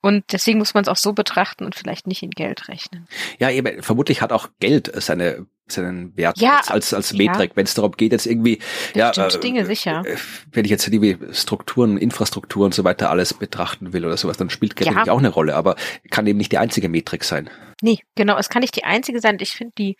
Und 0.00 0.32
deswegen 0.32 0.58
muss 0.58 0.74
man 0.74 0.82
es 0.82 0.88
auch 0.88 0.96
so 0.96 1.12
betrachten 1.12 1.64
und 1.64 1.74
vielleicht 1.74 2.06
nicht 2.06 2.22
in 2.22 2.30
Geld 2.30 2.68
rechnen. 2.68 3.08
Ja, 3.40 3.50
eben, 3.50 3.82
vermutlich 3.82 4.22
hat 4.22 4.32
auch 4.32 4.48
Geld 4.60 4.90
seine 5.02 5.46
seinen 5.70 6.16
Wert 6.16 6.38
ja, 6.38 6.62
als 6.68 6.94
als 6.94 7.12
Metrik, 7.12 7.50
ja. 7.50 7.56
wenn 7.56 7.64
es 7.64 7.74
darum 7.74 7.92
geht 7.92 8.12
jetzt 8.12 8.26
irgendwie 8.26 8.58
ja 8.94 9.10
äh, 9.10 9.38
Dinge 9.40 9.66
sicher. 9.66 10.02
Äh, 10.06 10.16
wenn 10.50 10.64
ich 10.64 10.70
jetzt 10.70 10.86
die 10.86 11.18
Strukturen, 11.32 11.98
Infrastruktur 11.98 12.64
und 12.64 12.74
so 12.74 12.84
weiter 12.84 13.10
alles 13.10 13.34
betrachten 13.34 13.92
will 13.92 14.06
oder 14.06 14.16
sowas, 14.16 14.38
dann 14.38 14.50
spielt 14.50 14.76
Geld 14.76 14.90
ja. 14.90 15.12
auch 15.12 15.18
eine 15.18 15.28
Rolle, 15.28 15.56
aber 15.56 15.76
kann 16.10 16.26
eben 16.26 16.38
nicht 16.38 16.52
die 16.52 16.58
einzige 16.58 16.88
Metrik 16.88 17.24
sein. 17.24 17.50
Nee, 17.82 17.98
genau, 18.14 18.38
es 18.38 18.48
kann 18.48 18.60
nicht 18.60 18.76
die 18.76 18.84
einzige 18.84 19.20
sein. 19.20 19.36
Ich 19.40 19.52
finde 19.52 19.74
die 19.76 19.96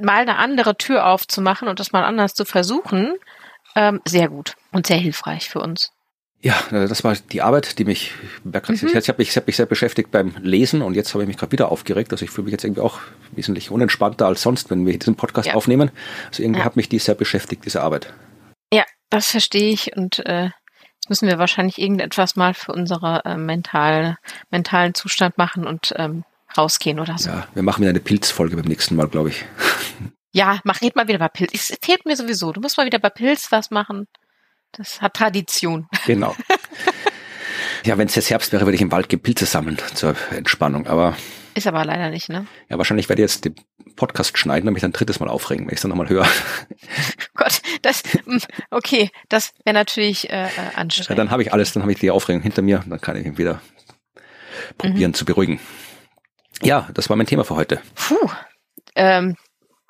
mal 0.00 0.22
eine 0.22 0.36
andere 0.36 0.76
Tür 0.76 1.06
aufzumachen 1.06 1.68
und 1.68 1.80
das 1.80 1.92
mal 1.92 2.04
anders 2.04 2.34
zu 2.34 2.44
versuchen, 2.44 3.14
ähm, 3.74 4.00
sehr 4.04 4.28
gut 4.28 4.54
und 4.70 4.86
sehr 4.86 4.98
hilfreich 4.98 5.48
für 5.48 5.60
uns. 5.60 5.92
Ja, 6.42 6.60
äh, 6.72 6.88
das 6.88 7.04
war 7.04 7.14
die 7.14 7.40
Arbeit, 7.40 7.78
die 7.78 7.84
mich, 7.84 8.12
mhm. 8.42 8.52
ich 8.54 9.08
habe 9.08 9.18
mich, 9.18 9.36
hab 9.36 9.46
mich 9.46 9.56
sehr 9.56 9.66
beschäftigt 9.66 10.10
beim 10.10 10.34
Lesen 10.40 10.82
und 10.82 10.94
jetzt 10.94 11.14
habe 11.14 11.22
ich 11.22 11.28
mich 11.28 11.36
gerade 11.36 11.52
wieder 11.52 11.70
aufgeregt. 11.70 12.12
Also 12.12 12.24
ich 12.24 12.32
fühle 12.32 12.46
mich 12.46 12.52
jetzt 12.52 12.64
irgendwie 12.64 12.80
auch 12.80 12.98
wesentlich 13.30 13.70
unentspannter 13.70 14.26
als 14.26 14.42
sonst, 14.42 14.68
wenn 14.68 14.84
wir 14.84 14.98
diesen 14.98 15.14
Podcast 15.14 15.48
ja. 15.48 15.54
aufnehmen. 15.54 15.92
Also 16.26 16.42
irgendwie 16.42 16.60
ja. 16.60 16.64
hat 16.64 16.76
mich 16.76 16.88
die 16.88 16.98
sehr 16.98 17.14
beschäftigt, 17.14 17.64
diese 17.64 17.80
Arbeit. 17.80 18.12
Ja, 18.72 18.84
das 19.08 19.30
verstehe 19.30 19.72
ich 19.72 19.96
und 19.96 20.18
äh, 20.26 20.46
jetzt 20.46 21.08
müssen 21.08 21.28
wir 21.28 21.38
wahrscheinlich 21.38 21.78
irgendetwas 21.78 22.34
mal 22.34 22.54
für 22.54 22.72
unsere 22.72 23.24
äh, 23.24 23.36
mental, 23.36 24.16
mentalen 24.50 24.94
Zustand 24.94 25.38
machen 25.38 25.64
und 25.64 25.94
ähm, 25.96 26.24
rausgehen 26.56 27.00
oder 27.00 27.18
so. 27.18 27.30
Ja, 27.30 27.46
wir 27.54 27.62
machen 27.62 27.80
wieder 27.80 27.90
eine 27.90 28.00
Pilzfolge 28.00 28.56
beim 28.56 28.66
nächsten 28.66 28.96
Mal, 28.96 29.08
glaube 29.08 29.30
ich. 29.30 29.44
Ja, 30.32 30.60
mach 30.64 30.80
red 30.80 30.96
mal 30.96 31.08
wieder 31.08 31.18
bei 31.18 31.28
Pilz. 31.28 31.52
Es 31.52 31.76
fehlt 31.82 32.06
mir 32.06 32.16
sowieso. 32.16 32.52
Du 32.52 32.60
musst 32.60 32.76
mal 32.78 32.86
wieder 32.86 32.98
bei 32.98 33.10
Pilz 33.10 33.52
was 33.52 33.70
machen. 33.70 34.06
Das 34.72 35.02
hat 35.02 35.14
Tradition. 35.14 35.88
Genau. 36.06 36.34
Ja, 37.84 37.98
wenn 37.98 38.06
es 38.06 38.14
jetzt 38.14 38.30
Herbst 38.30 38.52
wäre, 38.52 38.64
würde 38.64 38.76
ich 38.76 38.80
im 38.80 38.92
Wald 38.92 39.08
Pilze 39.22 39.44
sammeln 39.44 39.78
zur 39.94 40.14
Entspannung, 40.30 40.86
aber. 40.86 41.16
Ist 41.54 41.66
aber 41.66 41.84
leider 41.84 42.10
nicht, 42.10 42.28
ne? 42.28 42.46
Ja, 42.68 42.78
wahrscheinlich 42.78 43.08
werde 43.08 43.22
ich 43.22 43.30
jetzt 43.30 43.44
den 43.44 43.56
Podcast 43.96 44.38
schneiden 44.38 44.68
und 44.68 44.74
mich 44.74 44.82
dann 44.82 44.92
drittes 44.92 45.20
Mal 45.20 45.28
aufregen, 45.28 45.66
wenn 45.66 45.72
ich 45.72 45.78
es 45.78 45.82
dann 45.82 45.90
nochmal 45.90 46.08
höre. 46.08 46.26
Gott, 47.34 47.60
das, 47.82 48.02
hm, 48.24 48.40
okay, 48.70 49.10
das 49.28 49.52
wäre 49.64 49.74
natürlich 49.74 50.30
äh, 50.30 50.44
äh, 50.44 50.48
anstrengend. 50.76 51.10
Ja, 51.10 51.14
dann 51.16 51.30
habe 51.30 51.42
ich 51.42 51.52
alles, 51.52 51.72
dann 51.72 51.82
habe 51.82 51.92
ich 51.92 51.98
die 51.98 52.10
Aufregung 52.10 52.40
hinter 52.40 52.62
mir, 52.62 52.84
dann 52.86 53.00
kann 53.00 53.16
ich 53.16 53.26
ihn 53.26 53.36
wieder 53.36 53.60
probieren 54.78 55.10
mhm. 55.10 55.14
zu 55.14 55.24
beruhigen. 55.24 55.60
Ja, 56.62 56.88
das 56.94 57.08
war 57.08 57.16
mein 57.16 57.26
Thema 57.26 57.44
für 57.44 57.56
heute. 57.56 57.80
Puh. 57.94 58.30
Ähm, 58.94 59.36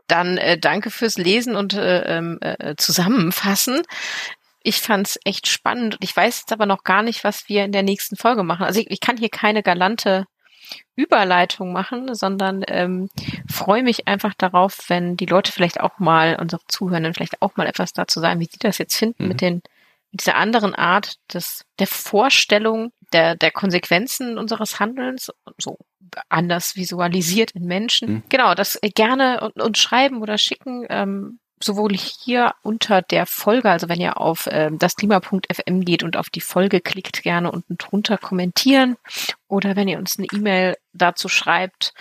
dann 0.06 0.36
äh, 0.36 0.58
danke 0.58 0.90
fürs 0.90 1.16
Lesen 1.16 1.56
und 1.56 1.74
äh, 1.74 2.18
ähm, 2.18 2.38
äh, 2.40 2.74
Zusammenfassen. 2.76 3.82
Ich 4.62 4.80
fand's 4.80 5.18
echt 5.24 5.48
spannend 5.48 5.94
und 5.94 6.04
ich 6.04 6.16
weiß 6.16 6.40
jetzt 6.40 6.52
aber 6.52 6.66
noch 6.66 6.84
gar 6.84 7.02
nicht, 7.02 7.24
was 7.24 7.48
wir 7.48 7.64
in 7.64 7.72
der 7.72 7.82
nächsten 7.82 8.16
Folge 8.16 8.42
machen. 8.42 8.64
Also 8.64 8.80
ich, 8.80 8.90
ich 8.90 9.00
kann 9.00 9.16
hier 9.16 9.28
keine 9.28 9.62
galante 9.62 10.26
Überleitung 10.94 11.72
machen, 11.72 12.14
sondern 12.14 12.62
ähm, 12.68 13.08
freue 13.50 13.82
mich 13.82 14.06
einfach 14.06 14.34
darauf, 14.34 14.78
wenn 14.88 15.16
die 15.16 15.26
Leute 15.26 15.50
vielleicht 15.50 15.80
auch 15.80 15.98
mal, 15.98 16.38
unsere 16.40 16.62
Zuhörenden 16.68 17.14
vielleicht 17.14 17.42
auch 17.42 17.56
mal 17.56 17.66
etwas 17.66 17.92
dazu 17.92 18.20
sagen, 18.20 18.40
wie 18.40 18.48
sie 18.50 18.58
das 18.58 18.78
jetzt 18.78 18.96
finden 18.96 19.24
mhm. 19.24 19.28
mit 19.28 19.40
den 19.40 19.62
dieser 20.12 20.36
anderen 20.36 20.74
Art 20.74 21.14
des, 21.32 21.64
der 21.78 21.86
Vorstellung 21.86 22.92
der, 23.12 23.34
der 23.34 23.50
Konsequenzen 23.50 24.38
unseres 24.38 24.78
Handelns, 24.78 25.32
so 25.58 25.78
anders 26.28 26.76
visualisiert 26.76 27.52
in 27.52 27.64
Menschen. 27.64 28.08
Mhm. 28.08 28.22
Genau, 28.28 28.54
das 28.54 28.78
gerne 28.94 29.50
uns 29.54 29.78
schreiben 29.78 30.22
oder 30.22 30.38
schicken. 30.38 30.86
Ähm, 30.88 31.38
sowohl 31.64 31.92
hier 31.94 32.54
unter 32.62 33.02
der 33.02 33.26
Folge, 33.26 33.70
also 33.70 33.88
wenn 33.88 34.00
ihr 34.00 34.20
auf 34.20 34.46
äh, 34.46 34.70
das 34.72 34.96
Klima.fm 34.96 35.84
geht 35.84 36.02
und 36.02 36.16
auf 36.16 36.30
die 36.30 36.40
Folge 36.40 36.80
klickt, 36.80 37.22
gerne 37.22 37.50
unten 37.50 37.78
drunter 37.78 38.18
kommentieren 38.18 38.96
oder 39.48 39.76
wenn 39.76 39.88
ihr 39.88 39.98
uns 39.98 40.18
eine 40.18 40.26
E-Mail 40.32 40.76
dazu 40.92 41.28
schreibt. 41.28 41.94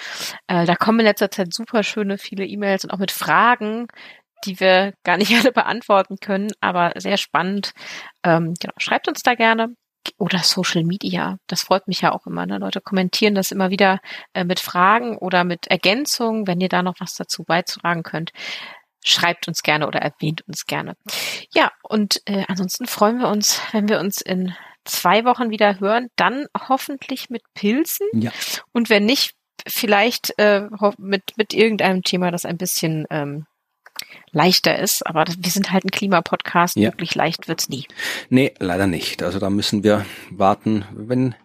Äh, 0.48 0.66
da 0.66 0.76
kommen 0.76 1.00
in 1.00 1.06
letzter 1.06 1.32
Zeit 1.32 1.54
super 1.54 1.84
schöne 1.84 2.18
viele 2.18 2.46
E-Mails 2.46 2.84
und 2.84 2.92
auch 2.92 2.98
mit 2.98 3.12
Fragen, 3.12 3.88
die 4.46 4.60
wir 4.60 4.94
gar 5.04 5.18
nicht 5.18 5.32
alle 5.40 5.52
beantworten 5.52 6.18
können, 6.20 6.52
aber 6.60 6.94
sehr 6.98 7.18
spannend. 7.18 7.74
Ähm, 8.24 8.54
genau, 8.60 8.74
schreibt 8.78 9.08
uns 9.08 9.24
da 9.24 9.36
gerne 9.36 9.76
oder 10.18 10.40
Social 10.40 10.84
Media. 10.84 11.38
Das 11.48 11.64
freut 11.64 11.88
mich 11.88 12.02
ja 12.02 12.12
auch 12.12 12.26
immer. 12.26 12.46
Ne? 12.46 12.58
Leute 12.58 12.82
kommentieren 12.82 13.36
das 13.36 13.52
immer 13.52 13.70
wieder 13.70 14.00
äh, 14.34 14.44
mit 14.44 14.60
Fragen 14.60 15.18
oder 15.18 15.44
mit 15.44 15.68
Ergänzungen, 15.68 16.48
wenn 16.48 16.62
ihr 16.62 16.70
da 16.70 16.84
noch 16.84 17.00
was 17.00 17.16
dazu 17.16 17.44
beitragen 17.44 18.04
könnt 18.04 18.32
schreibt 19.04 19.48
uns 19.48 19.64
gerne 19.64 19.88
oder 19.88 20.00
erwähnt 20.00 20.48
uns 20.48 20.66
gerne. 20.68 20.96
Ja, 21.54 21.72
und 21.82 22.22
äh, 22.26 22.44
ansonsten 22.48 22.86
freuen 22.86 23.20
wir 23.20 23.30
uns, 23.30 23.60
wenn 23.72 23.90
wir 23.90 24.00
uns 24.00 24.22
in 24.22 24.56
zwei 24.86 25.26
Wochen 25.26 25.50
wieder 25.50 25.80
hören, 25.80 26.10
dann 26.16 26.46
hoffentlich 26.68 27.30
mit 27.30 27.44
Pilzen. 27.54 28.08
Ja. 28.14 28.32
Und 28.72 28.90
wenn 28.90 29.06
nicht, 29.06 29.34
vielleicht 29.68 30.34
äh, 30.40 30.68
mit, 30.98 31.24
mit 31.36 31.54
irgendeinem 31.54 32.04
Thema, 32.04 32.32
das 32.32 32.46
ein 32.46 32.58
bisschen 32.58 33.06
ähm, 33.10 33.46
leichter 34.32 34.80
ist. 34.80 35.06
Aber 35.06 35.26
wir 35.38 35.52
sind 35.52 35.72
halt 35.72 35.86
ein 35.86 35.92
Klimapodcast. 35.92 36.76
Ja. 36.76 36.90
Wirklich 36.90 37.16
leicht 37.16 37.48
wird's 37.48 37.70
nie. 37.70 37.86
Nee, 38.30 38.54
leider 38.60 38.88
nicht. 38.88 39.24
Also 39.24 39.40
da 39.40 39.50
müssen 39.50 39.84
wir 39.84 40.06
warten, 40.30 40.86
wenn, 40.94 41.36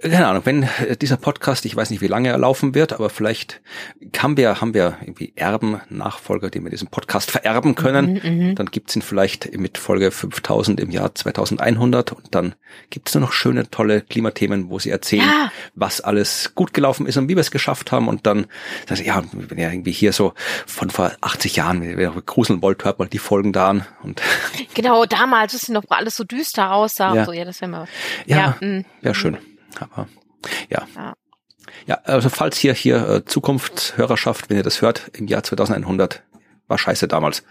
keine 0.00 0.26
Ahnung, 0.26 0.42
wenn 0.44 0.68
dieser 1.00 1.16
Podcast, 1.16 1.64
ich 1.64 1.74
weiß 1.74 1.90
nicht, 1.90 2.00
wie 2.00 2.06
lange 2.06 2.28
er 2.28 2.38
laufen 2.38 2.74
wird, 2.74 2.92
aber 2.92 3.10
vielleicht 3.10 3.60
haben 4.18 4.36
wir, 4.36 4.60
haben 4.60 4.74
wir 4.74 4.98
irgendwie 5.00 5.32
Erben, 5.36 5.80
Nachfolger, 5.88 6.50
die 6.50 6.62
wir 6.62 6.70
diesen 6.70 6.88
Podcast 6.88 7.30
vererben 7.30 7.74
können. 7.74 8.20
Mhm, 8.22 8.48
mhm. 8.48 8.54
dann 8.54 8.66
gibt's 8.66 8.94
ihn 8.96 9.02
vielleicht 9.02 9.56
mit 9.58 9.78
Folge 9.78 10.10
5000 10.10 10.80
im 10.80 10.90
Jahr 10.90 11.14
2100 11.14 12.12
und 12.12 12.34
dann 12.34 12.54
gibt's 12.90 13.14
nur 13.14 13.22
noch 13.22 13.32
schöne, 13.32 13.70
tolle 13.70 14.02
Klimathemen, 14.02 14.70
wo 14.70 14.78
sie 14.78 14.90
erzählen, 14.90 15.26
ja. 15.26 15.52
was 15.74 16.00
alles 16.00 16.52
gut 16.54 16.72
gelaufen 16.72 17.06
ist 17.06 17.16
und 17.16 17.28
wie 17.28 17.36
wir 17.36 17.40
es 17.40 17.50
geschafft 17.50 17.92
haben 17.92 18.08
und 18.08 18.26
dann, 18.26 18.46
also, 18.88 19.02
ja, 19.02 19.22
wenn 19.32 19.58
ja 19.58 19.70
irgendwie 19.70 19.92
hier 19.92 20.12
so 20.12 20.34
von 20.66 20.90
vor 20.90 21.12
80 21.20 21.56
Jahren, 21.56 21.97
gruseln 21.98 22.62
wollt, 22.62 22.84
hört 22.84 22.98
mal 22.98 23.08
die 23.08 23.18
Folgen 23.18 23.52
da 23.52 23.70
an. 23.70 23.86
Und 24.02 24.22
genau, 24.74 25.04
damals 25.04 25.54
ist 25.54 25.68
noch 25.68 25.84
alles 25.88 26.16
so 26.16 26.24
düster 26.24 26.72
aussah 26.72 27.14
ja. 27.14 27.24
so. 27.24 27.32
Ja, 27.32 27.44
das 27.44 27.60
wäre 27.60 27.70
mal. 27.70 27.86
Ja, 28.26 28.56
ja, 28.60 28.66
mm, 28.66 28.84
ja 29.02 29.14
schön. 29.14 29.38
Aber 29.78 30.08
ja. 30.70 30.86
ja. 30.96 31.14
Ja, 31.86 32.00
also 32.04 32.28
falls 32.28 32.58
hier 32.58 32.74
hier 32.74 33.08
äh, 33.08 33.24
Zukunftshörerschaft, 33.24 34.50
wenn 34.50 34.56
ihr 34.56 34.62
das 34.62 34.82
hört, 34.82 35.10
im 35.14 35.26
Jahr 35.26 35.42
2100 35.42 36.22
war 36.66 36.78
scheiße 36.78 37.08
damals. 37.08 37.42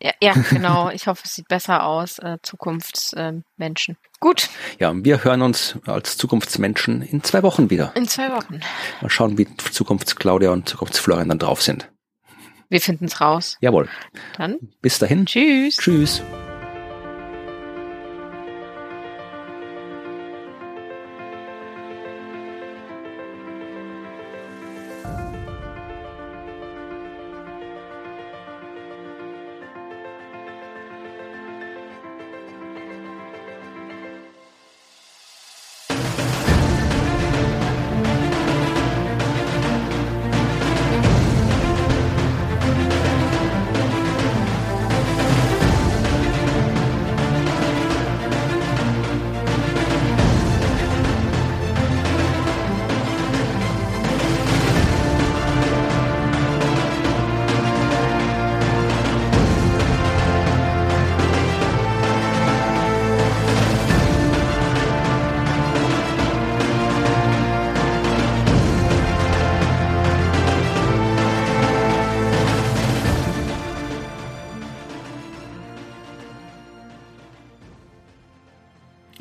Ja, 0.00 0.12
ja 0.22 0.34
genau. 0.50 0.90
Ich 0.90 1.06
hoffe, 1.06 1.22
es 1.24 1.34
sieht 1.34 1.48
besser 1.48 1.84
aus, 1.84 2.18
äh, 2.18 2.36
Zukunftsmenschen. 2.42 3.94
Äh, 3.94 4.08
Gut. 4.20 4.48
Ja, 4.78 4.92
wir 4.94 5.24
hören 5.24 5.42
uns 5.42 5.78
als 5.86 6.16
Zukunftsmenschen 6.16 7.02
in 7.02 7.22
zwei 7.22 7.42
Wochen 7.42 7.70
wieder. 7.70 7.92
In 7.96 8.08
zwei 8.08 8.30
Wochen. 8.30 8.60
Mal 9.00 9.10
schauen, 9.10 9.38
wie 9.38 9.48
Zukunftsclaudia 9.56 10.50
und 10.50 10.68
Zukunftsflorian 10.68 11.28
dann 11.28 11.38
drauf 11.38 11.62
sind. 11.62 11.90
Wir 12.68 12.80
finden 12.80 13.06
es 13.06 13.20
raus. 13.20 13.56
Jawohl. 13.60 13.88
Dann. 14.36 14.58
Bis 14.82 14.98
dahin. 14.98 15.26
Tschüss. 15.26 15.76
Tschüss. 15.76 16.22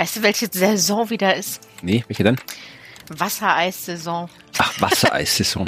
Weißt 0.05 0.17
du, 0.17 0.21
welche 0.21 0.47
Saison 0.51 1.09
wieder 1.09 1.35
ist? 1.35 1.61
Nee, 1.81 2.03
welche 2.07 2.23
denn? 2.23 2.35
Wassereissaison. 3.09 4.29
Ach, 4.59 4.79
Wassereissaison. 4.79 5.65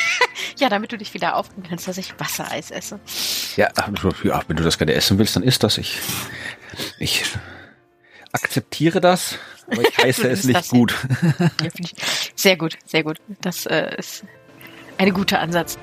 ja, 0.58 0.70
damit 0.70 0.92
du 0.92 0.96
dich 0.96 1.12
wieder 1.12 1.36
aufnehmen 1.36 1.66
kannst, 1.68 1.86
dass 1.86 1.98
ich 1.98 2.18
Wassereis 2.18 2.70
esse. 2.70 2.98
Ja, 3.56 3.68
wenn 3.76 4.56
du 4.56 4.62
das 4.62 4.78
gerne 4.78 4.94
essen 4.94 5.18
willst, 5.18 5.36
dann 5.36 5.42
isst 5.42 5.64
das. 5.64 5.76
Ich, 5.76 5.98
ich 6.98 7.24
akzeptiere 8.32 9.02
das, 9.02 9.38
aber 9.70 9.82
ich 9.82 9.98
heiße 10.02 10.30
es 10.30 10.44
nicht 10.44 10.70
gut. 10.70 10.94
ja, 11.60 11.68
sehr 12.34 12.56
gut, 12.56 12.78
sehr 12.86 13.04
gut. 13.04 13.18
Das 13.42 13.66
äh, 13.66 13.96
ist 13.98 14.24
ein 14.96 15.12
guter 15.12 15.40
Ansatz. 15.40 15.76